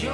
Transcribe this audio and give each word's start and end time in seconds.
So, 0.00 0.08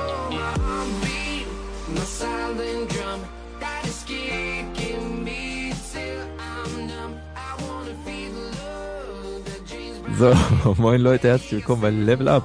moin 10.79 11.01
Leute, 11.01 11.29
herzlich 11.29 11.53
willkommen 11.53 11.83
bei 11.83 11.91
Level 11.91 12.27
Up. 12.27 12.45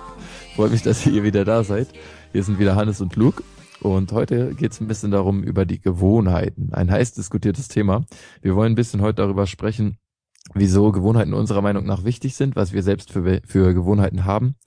Freut 0.56 0.72
mich, 0.72 0.84
dass 0.84 1.04
ihr 1.08 1.24
wieder 1.24 1.44
da 1.44 1.64
seid. 1.64 1.88
Hier 2.32 2.44
sind 2.44 2.60
wieder 2.60 2.76
Hannes 2.76 3.02
und 3.02 3.16
Luke. 3.16 3.44
Und 3.80 4.12
heute 4.12 4.54
geht 4.54 4.74
es 4.74 4.80
ein 4.80 4.88
bisschen 4.88 5.10
darum 5.10 5.42
über 5.42 5.66
die 5.66 5.82
Gewohnheiten. 5.82 6.72
Ein 6.74 6.92
heiß 6.92 7.14
diskutiertes 7.14 7.70
Thema. 7.70 8.06
Wir 8.44 8.56
wollen 8.56 8.74
ein 8.74 8.76
bisschen 8.76 9.02
heute 9.02 9.16
darüber 9.16 9.48
sprechen, 9.48 9.98
wieso 10.54 10.92
Gewohnheiten 10.92 11.34
unserer 11.34 11.64
Meinung 11.64 11.88
nach 11.88 12.04
wichtig 12.04 12.36
sind, 12.36 12.56
was 12.56 12.72
wir 12.72 12.84
selbst 12.84 13.12
für, 13.12 13.42
für 13.48 13.74
Gewohnheiten 13.74 14.26
haben. 14.26 14.58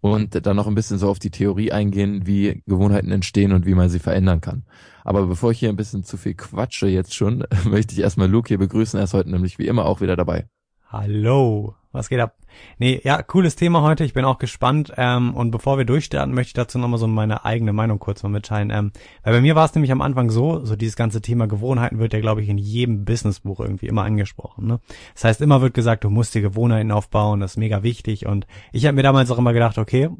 Und 0.00 0.46
dann 0.46 0.56
noch 0.56 0.66
ein 0.66 0.74
bisschen 0.74 0.98
so 0.98 1.08
auf 1.08 1.18
die 1.18 1.30
Theorie 1.30 1.72
eingehen, 1.72 2.26
wie 2.26 2.62
Gewohnheiten 2.66 3.12
entstehen 3.12 3.52
und 3.52 3.66
wie 3.66 3.74
man 3.74 3.90
sie 3.90 3.98
verändern 3.98 4.40
kann. 4.40 4.64
Aber 5.04 5.26
bevor 5.26 5.50
ich 5.50 5.58
hier 5.58 5.68
ein 5.68 5.76
bisschen 5.76 6.04
zu 6.04 6.16
viel 6.16 6.34
quatsche 6.34 6.86
jetzt 6.86 7.14
schon, 7.14 7.44
möchte 7.64 7.92
ich 7.92 8.00
erstmal 8.00 8.28
Luke 8.28 8.48
hier 8.48 8.58
begrüßen. 8.58 8.98
Er 8.98 9.04
ist 9.04 9.14
heute 9.14 9.30
nämlich 9.30 9.58
wie 9.58 9.66
immer 9.66 9.84
auch 9.84 10.00
wieder 10.00 10.16
dabei. 10.16 10.46
Hallo, 10.88 11.74
was 11.92 12.08
geht 12.08 12.20
ab? 12.20 12.36
Nee, 12.78 13.00
ja, 13.04 13.22
cooles 13.22 13.56
Thema 13.56 13.82
heute. 13.82 14.04
Ich 14.04 14.14
bin 14.14 14.24
auch 14.24 14.38
gespannt. 14.38 14.92
Ähm, 14.96 15.34
und 15.34 15.50
bevor 15.50 15.76
wir 15.76 15.84
durchstarten, 15.84 16.34
möchte 16.34 16.50
ich 16.50 16.54
dazu 16.54 16.78
nochmal 16.78 16.98
so 16.98 17.06
meine 17.06 17.44
eigene 17.44 17.72
Meinung 17.72 17.98
kurz 17.98 18.22
mal 18.22 18.28
mitteilen. 18.28 18.70
Ähm, 18.70 18.92
weil 19.24 19.34
bei 19.34 19.40
mir 19.40 19.56
war 19.56 19.64
es 19.64 19.74
nämlich 19.74 19.90
am 19.90 20.00
Anfang 20.00 20.30
so, 20.30 20.64
so 20.64 20.76
dieses 20.76 20.96
ganze 20.96 21.20
Thema 21.20 21.48
Gewohnheiten 21.48 21.98
wird 21.98 22.12
ja, 22.12 22.20
glaube 22.20 22.42
ich, 22.42 22.48
in 22.48 22.58
jedem 22.58 23.04
Businessbuch 23.04 23.60
irgendwie 23.60 23.86
immer 23.86 24.04
angesprochen. 24.04 24.66
Ne? 24.66 24.80
Das 25.14 25.24
heißt, 25.24 25.40
immer 25.40 25.60
wird 25.62 25.74
gesagt, 25.74 26.04
du 26.04 26.10
musst 26.10 26.34
dir 26.34 26.42
Gewohnheiten 26.42 26.92
aufbauen, 26.92 27.40
das 27.40 27.52
ist 27.52 27.56
mega 27.56 27.82
wichtig. 27.82 28.26
Und 28.26 28.46
ich 28.72 28.86
habe 28.86 28.94
mir 28.94 29.02
damals 29.02 29.30
auch 29.30 29.38
immer 29.38 29.52
gedacht, 29.52 29.78
okay, 29.78 30.10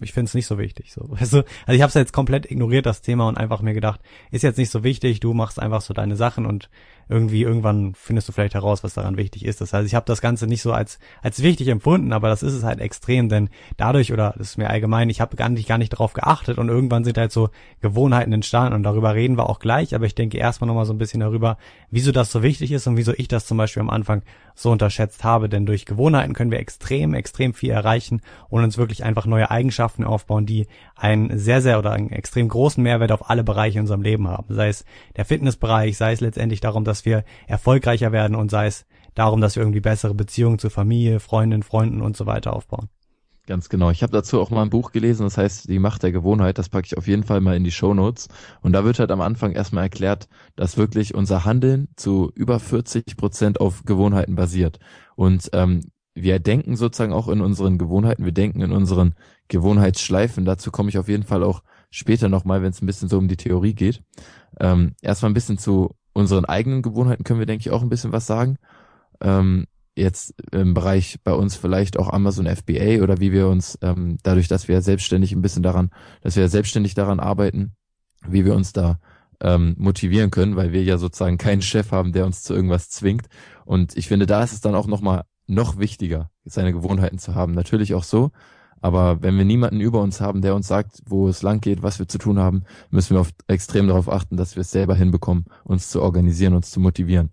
ich 0.00 0.12
finde 0.12 0.28
es 0.28 0.34
nicht 0.34 0.46
so 0.46 0.58
wichtig. 0.58 0.92
So. 0.92 1.02
Weißt? 1.10 1.34
Also 1.34 1.44
ich 1.68 1.82
habe 1.82 1.88
es 1.88 1.94
jetzt 1.94 2.12
komplett 2.12 2.50
ignoriert, 2.50 2.86
das 2.86 3.02
Thema, 3.02 3.28
und 3.28 3.38
einfach 3.38 3.62
mir 3.62 3.74
gedacht, 3.74 4.00
ist 4.30 4.42
jetzt 4.42 4.58
nicht 4.58 4.70
so 4.70 4.84
wichtig, 4.84 5.20
du 5.20 5.34
machst 5.34 5.58
einfach 5.58 5.80
so 5.80 5.94
deine 5.94 6.16
Sachen 6.16 6.46
und 6.46 6.70
irgendwie 7.08 7.42
irgendwann 7.42 7.94
findest 7.94 8.28
du 8.28 8.32
vielleicht 8.32 8.54
heraus, 8.54 8.82
was 8.82 8.94
daran 8.94 9.16
wichtig 9.16 9.44
ist. 9.44 9.60
Das 9.60 9.72
heißt, 9.72 9.86
ich 9.86 9.94
habe 9.94 10.06
das 10.06 10.20
Ganze 10.20 10.46
nicht 10.46 10.62
so 10.62 10.72
als 10.72 10.98
als 11.22 11.42
wichtig 11.42 11.68
empfunden, 11.68 12.12
aber 12.12 12.28
das 12.28 12.42
ist 12.42 12.52
es 12.52 12.64
halt 12.64 12.80
extrem, 12.80 13.28
denn 13.28 13.48
dadurch 13.76 14.12
oder 14.12 14.34
das 14.36 14.48
ist 14.48 14.58
mir 14.58 14.70
allgemein, 14.70 15.08
ich 15.08 15.20
habe 15.20 15.36
gar 15.36 15.48
nicht 15.48 15.68
gar 15.68 15.78
nicht 15.78 15.92
darauf 15.92 16.14
geachtet 16.14 16.58
und 16.58 16.68
irgendwann 16.68 17.04
sind 17.04 17.16
halt 17.16 17.30
so 17.30 17.50
Gewohnheiten 17.80 18.32
entstanden 18.32 18.74
und 18.74 18.82
darüber 18.82 19.14
reden 19.14 19.38
wir 19.38 19.48
auch 19.48 19.60
gleich, 19.60 19.94
aber 19.94 20.06
ich 20.06 20.14
denke 20.14 20.38
erstmal 20.38 20.66
nochmal 20.66 20.84
so 20.84 20.92
ein 20.92 20.98
bisschen 20.98 21.20
darüber, 21.20 21.58
wieso 21.90 22.10
das 22.10 22.32
so 22.32 22.42
wichtig 22.42 22.72
ist 22.72 22.86
und 22.86 22.96
wieso 22.96 23.12
ich 23.16 23.28
das 23.28 23.46
zum 23.46 23.56
Beispiel 23.56 23.82
am 23.82 23.90
Anfang 23.90 24.22
so 24.54 24.70
unterschätzt 24.72 25.22
habe, 25.22 25.48
denn 25.48 25.66
durch 25.66 25.84
Gewohnheiten 25.84 26.34
können 26.34 26.50
wir 26.50 26.58
extrem 26.58 27.14
extrem 27.14 27.54
viel 27.54 27.70
erreichen 27.70 28.20
und 28.48 28.64
uns 28.64 28.78
wirklich 28.78 29.04
einfach 29.04 29.26
neue 29.26 29.50
Eigenschaften 29.50 30.02
aufbauen, 30.02 30.46
die 30.46 30.66
einen 30.96 31.38
sehr 31.38 31.62
sehr 31.62 31.78
oder 31.78 31.92
einen 31.92 32.10
extrem 32.10 32.48
großen 32.48 32.82
Mehrwert 32.82 33.12
auf 33.12 33.30
alle 33.30 33.44
Bereiche 33.44 33.78
in 33.78 33.82
unserem 33.82 34.02
Leben 34.02 34.26
haben, 34.28 34.52
sei 34.54 34.68
es 34.68 34.84
der 35.16 35.24
Fitnessbereich, 35.24 35.96
sei 35.96 36.12
es 36.12 36.20
letztendlich 36.20 36.60
darum, 36.60 36.84
dass 36.84 36.95
dass 36.96 37.04
wir 37.04 37.24
erfolgreicher 37.46 38.12
werden 38.12 38.34
und 38.34 38.50
sei 38.50 38.66
es 38.66 38.86
darum, 39.14 39.40
dass 39.40 39.56
wir 39.56 39.62
irgendwie 39.62 39.80
bessere 39.80 40.14
Beziehungen 40.14 40.58
zur 40.58 40.70
Familie, 40.70 41.20
Freundinnen, 41.20 41.62
Freunden 41.62 42.00
und 42.00 42.16
so 42.16 42.26
weiter 42.26 42.54
aufbauen. 42.54 42.88
Ganz 43.46 43.68
genau. 43.68 43.90
Ich 43.90 44.02
habe 44.02 44.12
dazu 44.12 44.40
auch 44.40 44.50
mal 44.50 44.62
ein 44.62 44.70
Buch 44.70 44.90
gelesen, 44.90 45.22
das 45.22 45.38
heißt 45.38 45.68
Die 45.68 45.78
Macht 45.78 46.02
der 46.02 46.10
Gewohnheit. 46.10 46.58
Das 46.58 46.68
packe 46.68 46.86
ich 46.86 46.98
auf 46.98 47.06
jeden 47.06 47.22
Fall 47.22 47.40
mal 47.40 47.54
in 47.54 47.62
die 47.62 47.70
Show 47.70 47.94
Notes. 47.94 48.28
Und 48.60 48.72
da 48.72 48.84
wird 48.84 48.98
halt 48.98 49.12
am 49.12 49.20
Anfang 49.20 49.52
erstmal 49.52 49.84
erklärt, 49.84 50.28
dass 50.56 50.76
wirklich 50.76 51.14
unser 51.14 51.44
Handeln 51.44 51.86
zu 51.94 52.32
über 52.34 52.58
40 52.58 53.16
Prozent 53.16 53.60
auf 53.60 53.84
Gewohnheiten 53.84 54.34
basiert. 54.34 54.80
Und 55.14 55.50
ähm, 55.52 55.82
wir 56.14 56.40
denken 56.40 56.76
sozusagen 56.76 57.12
auch 57.12 57.28
in 57.28 57.40
unseren 57.40 57.78
Gewohnheiten, 57.78 58.24
wir 58.24 58.32
denken 58.32 58.62
in 58.62 58.72
unseren 58.72 59.14
Gewohnheitsschleifen. 59.46 60.44
Dazu 60.44 60.72
komme 60.72 60.88
ich 60.88 60.98
auf 60.98 61.08
jeden 61.08 61.24
Fall 61.24 61.44
auch 61.44 61.62
später 61.90 62.28
nochmal, 62.28 62.62
wenn 62.62 62.70
es 62.70 62.82
ein 62.82 62.86
bisschen 62.86 63.08
so 63.08 63.16
um 63.16 63.28
die 63.28 63.36
Theorie 63.36 63.74
geht. 63.74 64.02
Ähm, 64.58 64.94
erstmal 65.02 65.30
ein 65.30 65.34
bisschen 65.34 65.58
zu 65.58 65.94
unseren 66.16 66.46
eigenen 66.46 66.82
Gewohnheiten 66.82 67.24
können 67.24 67.40
wir, 67.40 67.46
denke 67.46 67.60
ich, 67.60 67.70
auch 67.70 67.82
ein 67.82 67.90
bisschen 67.90 68.12
was 68.12 68.26
sagen. 68.26 68.56
Ähm, 69.20 69.66
jetzt 69.94 70.34
im 70.50 70.74
Bereich 70.74 71.18
bei 71.22 71.32
uns 71.32 71.56
vielleicht 71.56 71.98
auch 71.98 72.10
Amazon 72.10 72.46
FBA 72.46 73.02
oder 73.02 73.20
wie 73.20 73.32
wir 73.32 73.48
uns 73.48 73.78
ähm, 73.82 74.16
dadurch, 74.22 74.48
dass 74.48 74.66
wir 74.66 74.80
selbstständig 74.80 75.32
ein 75.32 75.42
bisschen 75.42 75.62
daran, 75.62 75.90
dass 76.22 76.36
wir 76.36 76.48
selbstständig 76.48 76.94
daran 76.94 77.20
arbeiten, 77.20 77.76
wie 78.26 78.44
wir 78.44 78.54
uns 78.54 78.72
da 78.72 78.98
ähm, 79.40 79.74
motivieren 79.78 80.30
können, 80.30 80.56
weil 80.56 80.72
wir 80.72 80.82
ja 80.82 80.96
sozusagen 80.96 81.36
keinen 81.36 81.62
Chef 81.62 81.92
haben, 81.92 82.12
der 82.12 82.24
uns 82.24 82.42
zu 82.42 82.54
irgendwas 82.54 82.88
zwingt. 82.88 83.26
Und 83.66 83.96
ich 83.96 84.08
finde, 84.08 84.24
da 84.24 84.42
ist 84.42 84.52
es 84.52 84.62
dann 84.62 84.74
auch 84.74 84.86
nochmal 84.86 85.24
noch 85.46 85.78
wichtiger, 85.78 86.30
seine 86.44 86.72
Gewohnheiten 86.72 87.18
zu 87.18 87.34
haben. 87.34 87.52
Natürlich 87.52 87.94
auch 87.94 88.04
so, 88.04 88.30
aber 88.86 89.20
wenn 89.20 89.36
wir 89.36 89.44
niemanden 89.44 89.80
über 89.80 90.00
uns 90.00 90.20
haben, 90.20 90.42
der 90.42 90.54
uns 90.54 90.68
sagt, 90.68 91.02
wo 91.06 91.26
es 91.26 91.42
lang 91.42 91.60
geht, 91.60 91.82
was 91.82 91.98
wir 91.98 92.06
zu 92.06 92.18
tun 92.18 92.38
haben, 92.38 92.62
müssen 92.90 93.16
wir 93.16 93.20
oft 93.20 93.34
extrem 93.48 93.88
darauf 93.88 94.08
achten, 94.08 94.36
dass 94.36 94.54
wir 94.54 94.60
es 94.60 94.70
selber 94.70 94.94
hinbekommen, 94.94 95.46
uns 95.64 95.90
zu 95.90 96.00
organisieren, 96.00 96.54
uns 96.54 96.70
zu 96.70 96.78
motivieren. 96.78 97.32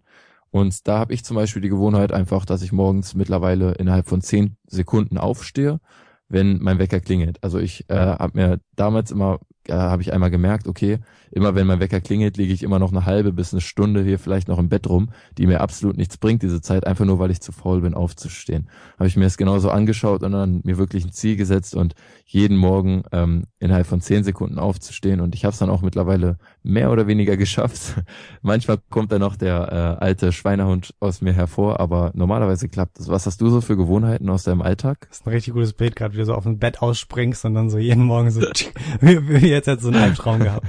Und 0.49 0.87
da 0.87 0.97
habe 0.97 1.13
ich 1.13 1.23
zum 1.23 1.35
Beispiel 1.35 1.61
die 1.61 1.69
Gewohnheit 1.69 2.11
einfach, 2.11 2.45
dass 2.45 2.63
ich 2.63 2.71
morgens 2.71 3.13
mittlerweile 3.13 3.73
innerhalb 3.73 4.09
von 4.09 4.21
zehn 4.21 4.57
Sekunden 4.65 5.19
aufstehe, 5.19 5.79
wenn 6.27 6.57
mein 6.57 6.79
Wecker 6.79 6.99
klingelt. 6.99 7.37
Also 7.43 7.59
ich 7.59 7.87
äh, 7.87 7.97
habe 7.97 8.31
mir 8.33 8.59
damals 8.75 9.11
immer 9.11 9.39
äh, 9.67 9.73
habe 9.73 10.01
ich 10.01 10.13
einmal 10.13 10.31
gemerkt, 10.31 10.67
okay, 10.67 10.99
immer 11.31 11.55
wenn 11.55 11.65
mein 11.65 11.79
Wecker 11.79 11.99
klingelt, 11.99 12.37
liege 12.37 12.53
ich 12.53 12.61
immer 12.61 12.79
noch 12.79 12.91
eine 12.91 13.05
halbe 13.05 13.33
bis 13.33 13.53
eine 13.53 13.61
Stunde 13.61 14.03
hier 14.03 14.19
vielleicht 14.19 14.47
noch 14.47 14.59
im 14.59 14.69
Bett 14.69 14.87
rum, 14.87 15.09
die 15.37 15.47
mir 15.47 15.61
absolut 15.61 15.97
nichts 15.97 16.17
bringt, 16.17 16.43
diese 16.43 16.61
Zeit, 16.61 16.85
einfach 16.85 17.05
nur, 17.05 17.17
weil 17.17 17.31
ich 17.31 17.41
zu 17.41 17.51
faul 17.51 17.81
bin, 17.81 17.95
aufzustehen. 17.95 18.69
Habe 18.99 19.07
ich 19.07 19.17
mir 19.17 19.23
das 19.23 19.37
genauso 19.37 19.71
angeschaut 19.71 20.21
und 20.21 20.31
dann 20.31 20.61
mir 20.63 20.77
wirklich 20.77 21.05
ein 21.05 21.11
Ziel 21.11 21.35
gesetzt 21.35 21.75
und 21.75 21.95
jeden 22.25 22.57
Morgen 22.57 23.03
ähm, 23.11 23.45
innerhalb 23.59 23.87
von 23.87 23.99
zehn 23.99 24.23
Sekunden 24.23 24.59
aufzustehen 24.59 25.21
und 25.21 25.33
ich 25.33 25.43
habe 25.43 25.53
es 25.53 25.59
dann 25.59 25.69
auch 25.69 25.81
mittlerweile 25.81 26.37
mehr 26.61 26.91
oder 26.91 27.07
weniger 27.07 27.35
geschafft. 27.43 27.95
Manchmal 28.41 28.77
kommt 28.89 29.11
dann 29.11 29.21
noch 29.21 29.35
der 29.35 29.97
äh, 29.99 30.03
alte 30.03 30.31
Schweinehund 30.31 30.93
aus 30.99 31.21
mir 31.21 31.33
hervor, 31.33 31.79
aber 31.79 32.11
normalerweise 32.13 32.69
klappt 32.69 32.99
es. 32.99 33.07
Was 33.07 33.25
hast 33.25 33.41
du 33.41 33.49
so 33.49 33.61
für 33.61 33.75
Gewohnheiten 33.75 34.29
aus 34.29 34.43
deinem 34.43 34.61
Alltag? 34.61 35.07
Das 35.09 35.19
ist 35.19 35.25
ein 35.25 35.31
richtig 35.31 35.53
gutes 35.53 35.73
Bild, 35.73 35.95
gerade 35.95 36.13
wie 36.13 36.19
du 36.19 36.25
so 36.25 36.35
auf 36.35 36.43
dem 36.43 36.59
Bett 36.59 36.81
ausspringst 36.81 37.43
und 37.45 37.55
dann 37.55 37.69
so 37.69 37.79
jeden 37.79 38.03
Morgen 38.03 38.29
so 38.29 38.41
jetzt 39.53 39.67
hat 39.67 39.81
so 39.81 39.89
einen 39.89 40.01
Albtraum 40.01 40.39
gehabt. 40.43 40.67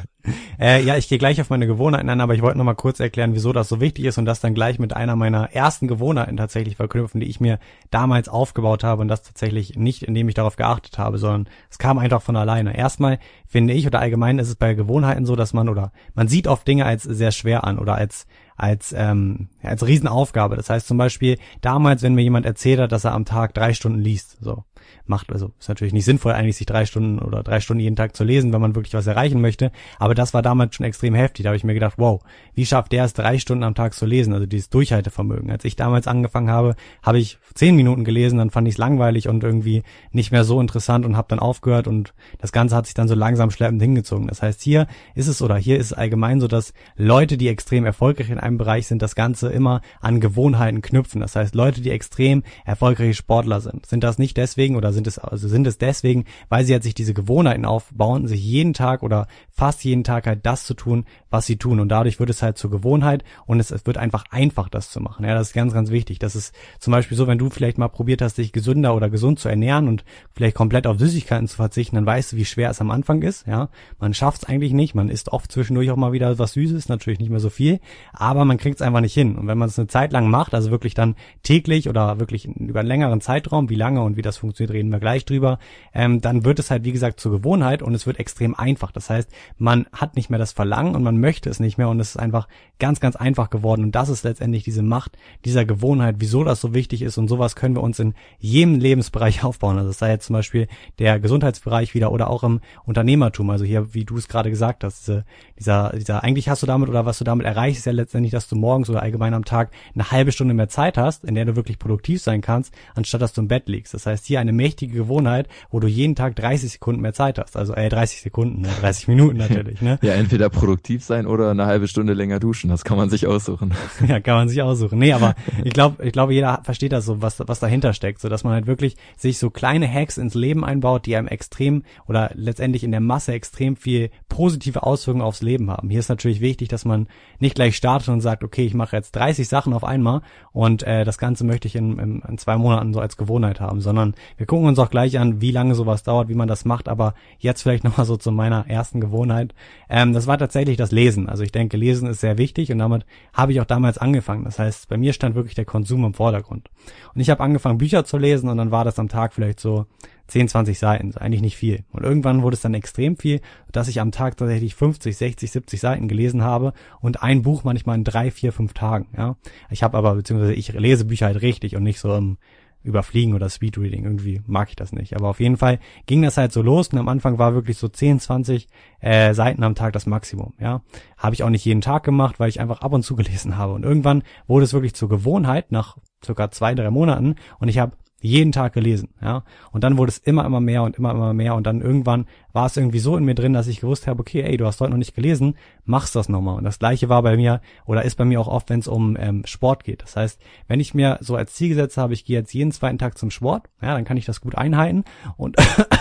Äh, 0.59 0.83
ja, 0.83 0.97
ich 0.97 1.09
gehe 1.09 1.19
gleich 1.19 1.41
auf 1.41 1.51
meine 1.51 1.67
Gewohnheiten 1.67 2.09
an, 2.09 2.21
aber 2.21 2.35
ich 2.35 2.41
wollte 2.41 2.57
noch 2.57 2.65
mal 2.65 2.75
kurz 2.75 2.99
erklären, 2.99 3.35
wieso 3.35 3.53
das 3.53 3.69
so 3.69 3.81
wichtig 3.81 4.07
ist 4.07 4.17
und 4.17 4.25
das 4.25 4.41
dann 4.41 4.55
gleich 4.55 4.79
mit 4.79 4.97
einer 4.97 5.17
meiner 5.17 5.53
ersten 5.53 5.87
Gewohnheiten 5.87 6.37
tatsächlich 6.37 6.77
verknüpfen, 6.77 7.21
die 7.21 7.27
ich 7.27 7.41
mir 7.41 7.59
damals 7.91 8.29
aufgebaut 8.29 8.85
habe 8.85 9.03
und 9.03 9.09
das 9.09 9.23
tatsächlich 9.23 9.77
nicht, 9.77 10.03
indem 10.03 10.29
ich 10.29 10.35
darauf 10.35 10.57
geachtet 10.57 10.99
habe, 10.99 11.19
sondern 11.19 11.49
es 11.71 11.79
kam 11.79 11.99
einfach 11.99 12.23
von 12.23 12.37
alleine. 12.37 12.77
Erstmal 12.77 13.19
finde 13.47 13.75
ich 13.75 13.87
oder 13.87 14.01
allgemein 14.01 14.39
ist 14.39 14.49
es 14.49 14.57
bei 14.57 14.73
Gewohnheiten 14.75 15.27
so, 15.27 15.37
dass 15.37 15.53
man 15.53 15.69
oder 15.69 15.93
man 16.15 16.29
sieht 16.29 16.47
oft 16.47 16.67
Dinge 16.67 16.87
als 16.87 17.03
sehr 17.03 17.33
schwer 17.33 17.65
an 17.65 17.79
oder 17.79 17.95
als 17.95 18.27
als 18.57 18.95
ähm, 18.97 19.49
als 19.63 19.87
Riesenaufgabe. 19.87 20.57
Das 20.57 20.71
heißt 20.71 20.87
zum 20.87 20.97
Beispiel 20.97 21.39
damals, 21.61 22.03
wenn 22.03 22.15
mir 22.15 22.23
jemand 22.23 22.47
erzählt 22.47 22.81
hat, 22.81 22.93
dass 22.93 23.05
er 23.05 23.13
am 23.13 23.25
Tag 23.25 23.53
drei 23.53 23.75
Stunden 23.75 23.99
liest, 23.99 24.39
so 24.41 24.65
macht. 25.07 25.33
Also 25.33 25.53
ist 25.59 25.69
natürlich 25.69 25.93
nicht 25.93 26.05
sinnvoll, 26.05 26.33
eigentlich 26.33 26.57
sich 26.57 26.67
drei 26.67 26.87
Stunden 26.87 27.19
oder 27.19 27.43
drei 27.43 27.61
Stunden 27.61 27.81
jeden 27.81 27.97
Tag 27.97 28.17
zu 28.17 28.25
lesen, 28.25 28.53
wenn 28.53 28.61
man 28.61 28.75
wirklich 28.75 28.95
was 28.95 29.07
erreichen 29.07 29.41
möchte. 29.41 29.71
Aber 29.99 30.15
das 30.15 30.35
war 30.35 30.43
damals 30.43 30.75
schon 30.75 30.87
extrem 30.87 31.15
heftig. 31.15 31.45
Da 31.45 31.51
habe 31.51 31.57
ich 31.57 31.65
mir 31.65 31.75
gedacht, 31.75 31.95
wow, 31.97 32.23
wie 32.55 32.67
schafft 32.67 32.93
der 32.93 33.05
es, 33.05 33.13
drei 33.13 33.39
Stunden 33.39 33.65
am 33.65 33.75
Tag 33.75 33.95
zu 33.95 34.07
lesen? 34.07 34.33
Also 34.33 34.47
dieses 34.47 34.71
Durchhaltevermögen. 34.71 35.51
Als 35.51 35.65
ich 35.65 35.77
damals 35.77 36.07
angefangen 36.07 36.51
habe, 36.51 36.75
habe 37.03 37.19
ich 37.19 37.39
zehn 37.55 37.77
Minuten 37.77 38.05
gelesen, 38.05 38.39
dann 38.39 38.51
fand 38.51 38.69
ich 38.69 38.75
es 38.75 38.79
langweilig 38.79 39.29
und 39.29 39.45
irgendwie 39.45 39.83
nicht 40.13 40.33
mehr 40.33 40.45
so 40.45 40.61
interessant 40.61 41.05
und 41.05 41.17
habe 41.17 41.29
dann 41.29 41.39
aufgehört 41.39 41.87
und 41.87 42.15
das 42.39 42.53
Ganze 42.53 42.77
hat 42.77 42.87
sich 42.87 42.95
dann 42.95 43.09
so 43.09 43.15
langsam 43.15 43.51
schleppend 43.51 43.83
hingezogen. 43.83 44.27
Das 44.27 44.43
heißt, 44.43 44.63
hier 44.63 44.87
ist 45.15 45.29
es 45.29 45.43
oder 45.43 45.57
hier 45.57 45.79
ist 45.79 45.87
es 45.87 45.93
allgemein 45.93 46.41
so, 46.41 46.49
dass 46.49 46.73
Leute, 46.97 47.37
die 47.37 47.49
extrem 47.49 47.85
erfolgreich 47.85 48.31
in 48.31 48.39
einem 48.39 48.59
Bereich 48.59 48.87
sind, 48.87 49.03
das 49.03 49.15
Ganze 49.15 49.51
immer 49.51 49.81
an 50.01 50.21
Gewohnheiten 50.21 50.83
knüpfen. 50.83 51.21
Das 51.21 51.37
heißt, 51.37 51.55
Leute, 51.55 51.81
die 51.81 51.91
extrem 51.91 52.43
erfolgreiche 52.65 53.15
Sportler 53.15 53.61
sind, 53.61 53.87
sind 53.87 54.05
das 54.05 54.19
nicht 54.19 54.37
deswegen 54.37 54.77
oder 54.77 54.93
sind 54.95 55.07
es, 55.07 55.19
also 55.19 55.49
sind 55.49 55.67
es 55.67 55.79
deswegen, 55.79 56.25
weil 56.49 56.65
sie 56.65 56.73
halt 56.73 56.83
sich 56.83 56.95
diese 56.95 57.13
Gewohnheiten 57.13 57.65
aufbauen, 57.67 58.27
sich 58.27 58.43
jeden 58.43 58.73
Tag 58.73 59.03
oder 59.03 59.27
fast 59.51 59.85
jeden 59.85 60.05
Tag 60.05 60.27
halt 60.27 60.47
das 60.47 60.65
zu 60.65 60.75
tun, 60.75 61.05
was 61.31 61.47
sie 61.47 61.57
tun. 61.57 61.81
Und 61.81 61.91
dadurch 61.91 62.19
wird 62.19 62.31
es 62.31 62.43
halt 62.43 62.57
zur 62.57 62.71
Gewohnheit 62.71 63.25
und 63.47 63.61
es, 63.61 63.71
es 63.71 63.87
wird 63.87 63.99
einfach 63.99 64.25
einfach, 64.31 64.69
das 64.69 64.91
zu 64.91 65.01
machen. 65.01 65.25
Ja, 65.25 65.35
das 65.35 65.49
ist 65.49 65.53
ganz, 65.53 65.75
ganz 65.75 65.91
wichtig. 65.91 66.19
Das 66.19 66.35
ist 66.35 66.55
zum 66.79 66.93
Beispiel 66.93 67.17
so, 67.17 67.27
wenn 67.27 67.39
du 67.39 67.51
vielleicht 67.51 67.77
mal 67.77 67.89
probiert 67.89 68.23
hast, 68.23 68.39
dich 68.39 68.53
gesünder 68.53 68.95
oder 68.95 69.11
gesund 69.11 69.39
zu 69.39 69.49
ernähren 69.49 69.89
und 69.89 70.05
vielleicht 70.33 70.57
komplett 70.57 70.87
auf 70.87 70.99
Süßigkeiten 70.99 71.47
zu 71.47 71.57
verzichten, 71.57 71.97
dann 71.97 72.07
weißt 72.07 72.33
du, 72.33 72.37
wie 72.37 72.47
schwer 72.47 72.71
es 72.71 72.81
am 72.81 72.91
Anfang 72.91 73.21
ist. 73.23 73.47
Ja, 73.47 73.69
man 73.99 74.15
schafft 74.15 74.43
es 74.43 74.49
eigentlich 74.49 74.73
nicht. 74.73 74.95
Man 74.95 75.11
isst 75.11 75.29
oft 75.29 75.53
zwischendurch 75.53 75.91
auch 75.91 75.97
mal 75.97 76.13
wieder 76.13 76.39
was 76.39 76.55
Süßes, 76.55 76.89
natürlich 76.89 77.19
nicht 77.19 77.31
mehr 77.31 77.41
so 77.41 77.51
viel, 77.51 77.81
aber 78.13 78.45
man 78.45 78.57
kriegt 78.57 78.77
es 78.77 78.83
einfach 78.83 79.01
nicht 79.01 79.15
hin. 79.15 79.37
Und 79.37 79.47
wenn 79.47 79.59
man 79.59 79.69
es 79.69 79.79
eine 79.79 79.89
Zeit 79.89 80.13
lang 80.13 80.31
macht, 80.31 80.55
also 80.55 80.71
wirklich 80.71 80.95
dann 80.95 81.17
täglich 81.43 81.89
oder 81.89 82.19
wirklich 82.19 82.47
über 82.47 82.81
einen 82.81 82.89
längeren 82.89 83.21
Zeitraum, 83.21 83.69
wie 83.69 83.75
lange 83.75 84.03
und 84.03 84.17
wie 84.17 84.23
das 84.23 84.39
funktioniert, 84.39 84.55
funktioniert, 84.55 84.84
reden 84.85 84.93
wir 84.93 85.01
gleich 85.01 85.25
drüber, 85.25 85.59
ähm, 85.93 86.21
dann 86.21 86.45
wird 86.45 86.59
es 86.59 86.71
halt, 86.71 86.85
wie 86.85 86.93
gesagt, 86.93 87.21
zur 87.21 87.33
Gewohnheit 87.33 87.83
und 87.83 87.95
es 87.95 88.07
wird 88.07 88.19
extrem 88.19 88.55
einfach. 88.55 88.93
Das 88.93 89.11
heißt, 89.11 89.31
man 89.59 89.87
hat 89.93 90.17
nicht 90.17 90.31
mehr 90.31 90.39
das 90.39 90.53
Verlangen 90.53 90.95
und 90.95 91.03
man 91.03 91.19
möchte 91.19 91.49
es 91.51 91.61
nicht 91.61 91.79
mehr 91.79 91.89
und 91.89 92.01
es 92.01 92.11
ist 92.11 92.17
einfach 92.17 92.49
ganz, 92.79 93.01
ganz 93.01 93.17
einfach 93.17 93.51
geworden. 93.51 93.85
Und 93.85 93.95
das 93.95 94.09
ist 94.09 94.25
letztendlich 94.25 94.65
diese 94.65 94.83
Macht 94.83 95.17
dieser 95.45 95.65
Gewohnheit, 95.65 96.17
wieso 96.19 96.45
das 96.45 96.61
so 96.61 96.75
wichtig 96.75 97.03
ist 97.03 97.19
und 97.19 97.29
sowas 97.29 97.57
können 97.57 97.75
wir 97.75 97.83
uns 97.83 97.99
in 97.99 98.15
jedem 98.39 98.79
Lebensbereich 98.79 99.45
aufbauen. 99.45 99.79
Also 99.79 99.91
es 99.91 99.99
sei 99.99 100.11
jetzt 100.11 100.27
zum 100.27 100.35
Beispiel 100.35 100.69
der 100.99 101.19
Gesundheitsbereich 101.21 101.95
wieder 101.95 102.13
oder 102.13 102.29
auch 102.29 102.43
im 102.43 102.61
Unternehmertum. 102.85 103.51
Also 103.51 103.65
hier, 103.65 103.95
wie 103.95 104.05
du 104.05 104.17
es 104.17 104.29
gerade 104.29 104.51
gesagt 104.51 104.85
hast, 104.85 105.07
diese, 105.07 105.25
dieser, 105.59 105.91
dieser, 105.97 106.23
eigentlich 106.23 106.49
hast 106.49 106.63
du 106.63 106.67
damit 106.67 106.89
oder 106.89 107.07
was 107.07 107.19
du 107.19 107.25
damit 107.25 107.47
erreichst, 107.47 107.81
ist 107.81 107.87
ja 107.87 107.93
letztendlich, 107.93 108.33
dass 108.33 108.49
du 108.49 108.57
morgens 108.57 108.91
oder 108.91 109.03
allgemein 109.03 109.35
am 109.35 109.45
Tag 109.45 109.71
eine 109.95 110.11
halbe 110.11 110.33
Stunde 110.33 110.55
mehr 110.55 110.69
Zeit 110.69 110.99
hast, 110.99 111.25
in 111.25 111.35
der 111.35 111.45
du 111.45 111.57
wirklich 111.57 111.79
produktiv 111.79 112.23
sein 112.23 112.41
kannst, 112.41 112.75
anstatt 112.95 113.23
dass 113.23 113.33
du 113.33 113.41
im 113.41 113.49
Bett 113.49 113.69
liegst. 113.69 113.95
Das 113.95 114.07
heißt, 114.07 114.27
hier 114.27 114.41
eine 114.41 114.53
mächtige 114.53 114.74
Gewohnheit, 114.77 115.49
wo 115.71 115.81
du 115.81 115.87
jeden 115.87 116.15
Tag 116.15 116.37
30 116.37 116.73
Sekunden 116.73 117.01
mehr 117.01 117.13
Zeit 117.13 117.39
hast. 117.39 117.57
Also 117.57 117.75
äh, 117.75 117.89
30 117.89 118.23
Sekunden, 118.23 118.63
ne? 118.63 118.69
30 118.81 119.09
Minuten 119.09 119.37
natürlich. 119.37 119.81
Ne? 119.81 119.99
ja, 120.03 120.15
entweder 120.15 120.51
produktiv 120.51 121.05
sein 121.05 121.27
oder 121.27 121.51
eine 121.51 121.67
halbe 121.67 121.89
Stunde 121.89 122.15
länger 122.15 122.41
duschen. 122.41 122.71
Das 122.71 122.85
kann 122.85 122.97
man 122.97 123.11
sich 123.11 123.27
aussuchen. 123.27 123.73
ja, 124.09 124.21
kann 124.21 124.37
man 124.37 124.49
sich 124.49 124.63
aussuchen. 124.63 124.99
Nee, 124.99 125.13
aber 125.13 125.35
ich 125.65 125.73
glaube, 125.73 126.05
ich 126.05 126.13
glaube, 126.13 126.35
jeder 126.35 126.61
versteht 126.63 126.93
das 126.93 127.05
so, 127.05 127.23
was, 127.23 127.43
was 127.47 127.61
dahinter 127.61 127.93
steckt, 127.93 128.21
so 128.21 128.29
dass 128.29 128.45
man 128.45 128.55
halt 128.55 128.67
wirklich 128.67 128.97
sich 129.17 129.39
so 129.39 129.51
kleine 129.51 129.91
Hacks 129.91 130.19
ins 130.19 130.35
Leben 130.35 130.65
einbaut, 130.65 131.07
die 131.07 131.17
einem 131.17 131.29
extrem 131.29 131.83
oder 132.07 132.31
letztendlich 132.35 132.85
in 132.85 132.91
der 132.91 133.01
Masse 133.01 133.33
extrem 133.33 133.77
viel 133.77 134.11
positive 134.29 134.83
Auswirkungen 134.83 135.25
aufs 135.25 135.43
Leben 135.43 135.71
haben. 135.71 135.91
Hier 135.91 136.01
ist 136.01 136.09
natürlich 136.09 136.41
wichtig, 136.41 136.69
dass 136.69 136.85
man 136.85 137.09
nicht 137.39 137.55
gleich 137.55 137.77
startet 137.77 138.09
und 138.09 138.21
sagt, 138.21 138.45
okay, 138.45 138.65
ich 138.65 138.75
mache 138.75 138.97
jetzt 138.97 139.15
30 139.17 139.49
Sachen 139.49 139.73
auf 139.73 139.85
einmal 139.85 140.23
und 140.53 140.83
äh, 140.83 141.05
das 141.05 141.19
Ganze 141.19 141.45
möchte 141.45 141.69
ich 141.69 141.77
in, 141.77 141.99
in, 141.99 142.23
in 142.23 142.39
zwei 142.39 142.57
Monaten 142.57 142.93
so 142.93 143.01
als 143.01 143.17
Gewohnheit 143.17 143.61
haben, 143.61 143.81
sondern 143.81 144.15
wir 144.37 144.47
gucken 144.47 144.64
uns 144.67 144.79
auch 144.79 144.91
gleich 144.91 145.19
an, 145.19 145.41
wie 145.41 145.51
lange 145.51 145.75
sowas 145.75 146.03
dauert, 146.03 146.29
wie 146.29 146.35
man 146.35 146.49
das 146.49 146.65
macht, 146.65 146.89
aber 146.89 147.15
jetzt 147.39 147.63
vielleicht 147.63 147.85
nochmal 147.85 148.07
so 148.07 148.17
zu 148.17 148.33
meiner 148.33 148.69
ersten 148.69 149.01
Gewohnheit. 149.01 149.55
Ähm, 149.89 150.13
das 150.13 150.27
war 150.27 150.39
tatsächlich 150.39 150.77
das 150.77 150.93
Lesen. 150.93 151.29
Also 151.29 151.43
ich 151.43 151.53
denke, 151.53 151.77
Lesen 151.77 152.09
ist 152.09 152.21
sehr 152.21 152.39
wichtig 152.39 152.73
und 152.73 152.79
damit 152.79 153.07
habe 153.33 153.53
ich 153.53 153.61
auch 153.61 153.67
damals 153.67 153.99
angefangen. 153.99 154.45
Das 154.45 154.59
heißt, 154.59 154.89
bei 154.89 154.97
mir 154.97 155.13
stand 155.13 155.35
wirklich 155.35 155.55
der 155.55 155.65
Konsum 155.65 156.05
im 156.05 156.15
Vordergrund. 156.15 156.71
Und 157.15 157.21
ich 157.21 157.31
habe 157.31 157.43
angefangen, 157.43 157.79
Bücher 157.79 158.05
zu 158.05 158.19
lesen 158.19 158.49
und 158.49 158.57
dann 158.57 158.71
war 158.71 158.85
das 158.85 158.99
am 158.99 159.09
Tag 159.09 159.35
vielleicht 159.35 159.61
so 159.61 159.87
10, 160.27 160.49
20 160.49 160.79
Seiten, 160.79 161.15
eigentlich 161.17 161.43
nicht 161.43 161.57
viel. 161.57 161.85
Und 161.93 162.03
irgendwann 162.03 162.43
wurde 162.43 162.55
es 162.55 162.63
dann 162.63 162.75
extrem 162.75 163.17
viel, 163.17 163.41
dass 163.73 163.89
ich 163.89 164.01
am 164.01 164.11
Tag 164.11 164.37
tatsächlich 164.37 164.75
50, 164.75 165.17
60, 165.17 165.51
70 165.51 165.81
Seiten 165.81 166.09
gelesen 166.09 166.43
habe 166.43 166.73
und 167.01 167.23
ein 167.23 167.43
Buch 167.43 167.65
manchmal 167.65 167.97
in 167.97 168.05
drei, 168.05 168.31
vier, 168.31 168.53
fünf 168.53 168.73
Tagen. 168.73 169.09
Ja, 169.17 169.37
ich 169.71 169.83
habe 169.83 169.99
aber 169.99 170.15
beziehungsweise 170.15 170.55
ich 170.55 170.73
lese 170.73 171.05
Bücher 171.05 171.27
halt 171.27 171.43
richtig 171.43 171.77
und 171.77 171.83
nicht 171.83 172.01
so 172.01 172.15
im 172.15 172.39
Überfliegen 172.85 173.35
oder 173.35 173.49
Speedreading. 173.49 174.05
Irgendwie 174.05 174.43
mag 174.47 174.69
ich 174.69 174.77
das 174.77 174.93
nicht. 174.93 175.17
Aber 175.17 175.29
auf 175.29 175.41
jeden 175.41 175.57
Fall 175.57 175.81
ging 176.07 176.23
das 176.23 176.37
halt 176.37 176.53
so 176.53 176.63
los 176.63 176.89
und 176.89 176.99
am 176.99 177.09
Anfang 177.09 177.39
war 177.39 177.55
wirklich 177.55 177.79
so 177.79 177.89
10, 177.89 178.21
20 178.21 178.69
äh, 179.01 179.35
Seiten 179.35 179.65
am 179.65 179.75
Tag 179.75 179.95
das 179.95 180.07
Maximum. 180.07 180.55
Ja, 180.61 180.83
habe 181.17 181.35
ich 181.35 181.43
auch 181.43 181.51
nicht 181.51 181.65
jeden 181.65 181.81
Tag 181.81 182.05
gemacht, 182.05 182.39
weil 182.39 182.49
ich 182.49 182.61
einfach 182.61 182.83
ab 182.83 182.93
und 182.93 183.03
zu 183.03 183.17
gelesen 183.17 183.57
habe. 183.57 183.73
Und 183.73 183.85
irgendwann 183.85 184.23
wurde 184.47 184.65
es 184.65 184.73
wirklich 184.73 184.95
zur 184.95 185.09
Gewohnheit 185.09 185.73
nach 185.73 185.97
circa 186.25 186.51
zwei, 186.51 186.75
drei 186.75 186.91
Monaten 186.91 187.37
und 187.59 187.69
ich 187.69 187.79
habe 187.79 187.97
jeden 188.25 188.53
Tag 188.53 188.73
gelesen, 188.73 189.11
ja. 189.21 189.45
Und 189.71 189.85
dann 189.85 189.99
wurde 189.99 190.11
es 190.11 190.19
immer, 190.19 190.45
immer 190.45 190.61
mehr 190.61 190.83
und 190.83 190.97
immer, 190.97 191.11
immer 191.11 191.35
mehr 191.35 191.55
und 191.55 191.67
dann 191.67 191.81
irgendwann 191.81 192.27
war 192.53 192.67
es 192.67 192.77
irgendwie 192.77 192.99
so 192.99 193.17
in 193.17 193.25
mir 193.25 193.35
drin, 193.35 193.53
dass 193.53 193.67
ich 193.67 193.81
gewusst 193.81 194.07
habe, 194.07 194.21
okay, 194.21 194.43
ey, 194.43 194.57
du 194.57 194.67
hast 194.67 194.81
heute 194.81 194.91
noch 194.91 194.99
nicht 194.99 195.15
gelesen, 195.15 195.57
machst 195.85 196.17
das 196.17 196.29
nochmal. 196.29 196.57
Und 196.57 196.65
das 196.65 196.79
gleiche 196.79 197.09
war 197.09 197.23
bei 197.23 197.37
mir 197.37 197.61
oder 197.85 198.05
ist 198.05 198.17
bei 198.17 198.25
mir 198.25 198.41
auch 198.41 198.49
oft, 198.49 198.71
wenn 198.71 198.81
es 198.81 198.89
um 198.89 199.17
ähm, 199.19 199.43
Sport 199.45 199.85
geht. 199.85 200.03
Das 200.03 200.17
heißt, 200.17 200.41
wenn 200.69 200.81
ich 200.81 200.95
mir 200.95 201.19
so 201.21 201.37
als 201.37 201.55
Ziel 201.55 201.69
gesetzt 201.69 201.97
habe, 201.97 202.15
ich 202.15 202.25
gehe 202.25 202.39
jetzt 202.39 202.55
jeden 202.55 202.73
zweiten 202.73 202.99
Tag 202.99 203.19
zum 203.19 203.31
Sport, 203.31 203.69
ja, 203.83 203.95
dann 203.95 204.05
kann 204.05 204.17
ich 204.17 204.25
das 204.25 204.41
gut 204.41 204.57
einhalten 204.57 205.05
und 205.37 205.57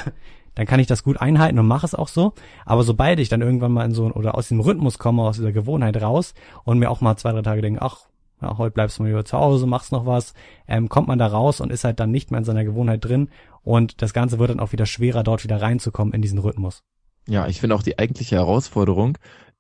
dann 0.56 0.66
kann 0.66 0.80
ich 0.80 0.88
das 0.88 1.04
gut 1.04 1.20
einhalten 1.20 1.60
und 1.60 1.68
mache 1.68 1.86
es 1.86 1.96
auch 1.96 2.08
so. 2.08 2.34
Aber 2.66 2.84
sobald 2.84 3.20
ich 3.20 3.30
dann 3.30 3.42
irgendwann 3.42 3.72
mal 3.72 3.86
in 3.86 3.94
so 3.94 4.06
oder 4.06 4.36
aus 4.36 4.48
dem 4.48 4.60
Rhythmus 4.60 5.00
komme, 5.00 5.24
aus 5.24 5.38
dieser 5.38 5.52
Gewohnheit 5.52 6.02
raus 6.02 6.34
und 6.64 6.80
mir 6.80 6.90
auch 6.90 7.02
mal 7.02 7.18
zwei, 7.18 7.32
drei 7.32 7.42
Tage 7.42 7.62
denke, 7.62 7.82
ach, 7.82 8.08
ja, 8.44 8.58
heute 8.58 8.74
bleibst 8.74 9.00
du 9.00 9.04
mal 9.04 9.10
wieder 9.10 9.26
zu 9.26 9.38
Hause, 9.38 9.66
machst 9.66 9.92
noch 9.92 10.06
was, 10.06 10.34
ähm, 10.68 10.90
kommt 10.90 11.08
man 11.08 11.20
da 11.20 11.28
raus 11.28 11.62
und 11.62 11.72
ist 11.72 11.84
halt 11.84 12.00
dann 12.00 12.12
nicht 12.12 12.32
mehr 12.32 12.40
in 12.40 12.46
seiner 12.46 12.64
Gewohnheit 12.64 13.04
drin 13.04 13.30
und 13.62 14.02
das 14.02 14.14
Ganze 14.14 14.40
wird 14.40 14.50
dann 14.50 14.60
auch 14.60 14.72
wieder 14.72 14.86
schwerer, 14.86 15.24
dort 15.24 15.44
wieder 15.44 15.62
reinzukommen 15.62 16.14
in 16.14 16.22
diesen 16.22 16.40
Rhythmus. 16.40 16.84
Ja, 17.28 17.48
ich 17.48 17.62
finde 17.62 17.76
auch 17.76 17.84
die 17.84 17.98
eigentliche 17.98 18.36
Herausforderung, 18.36 19.18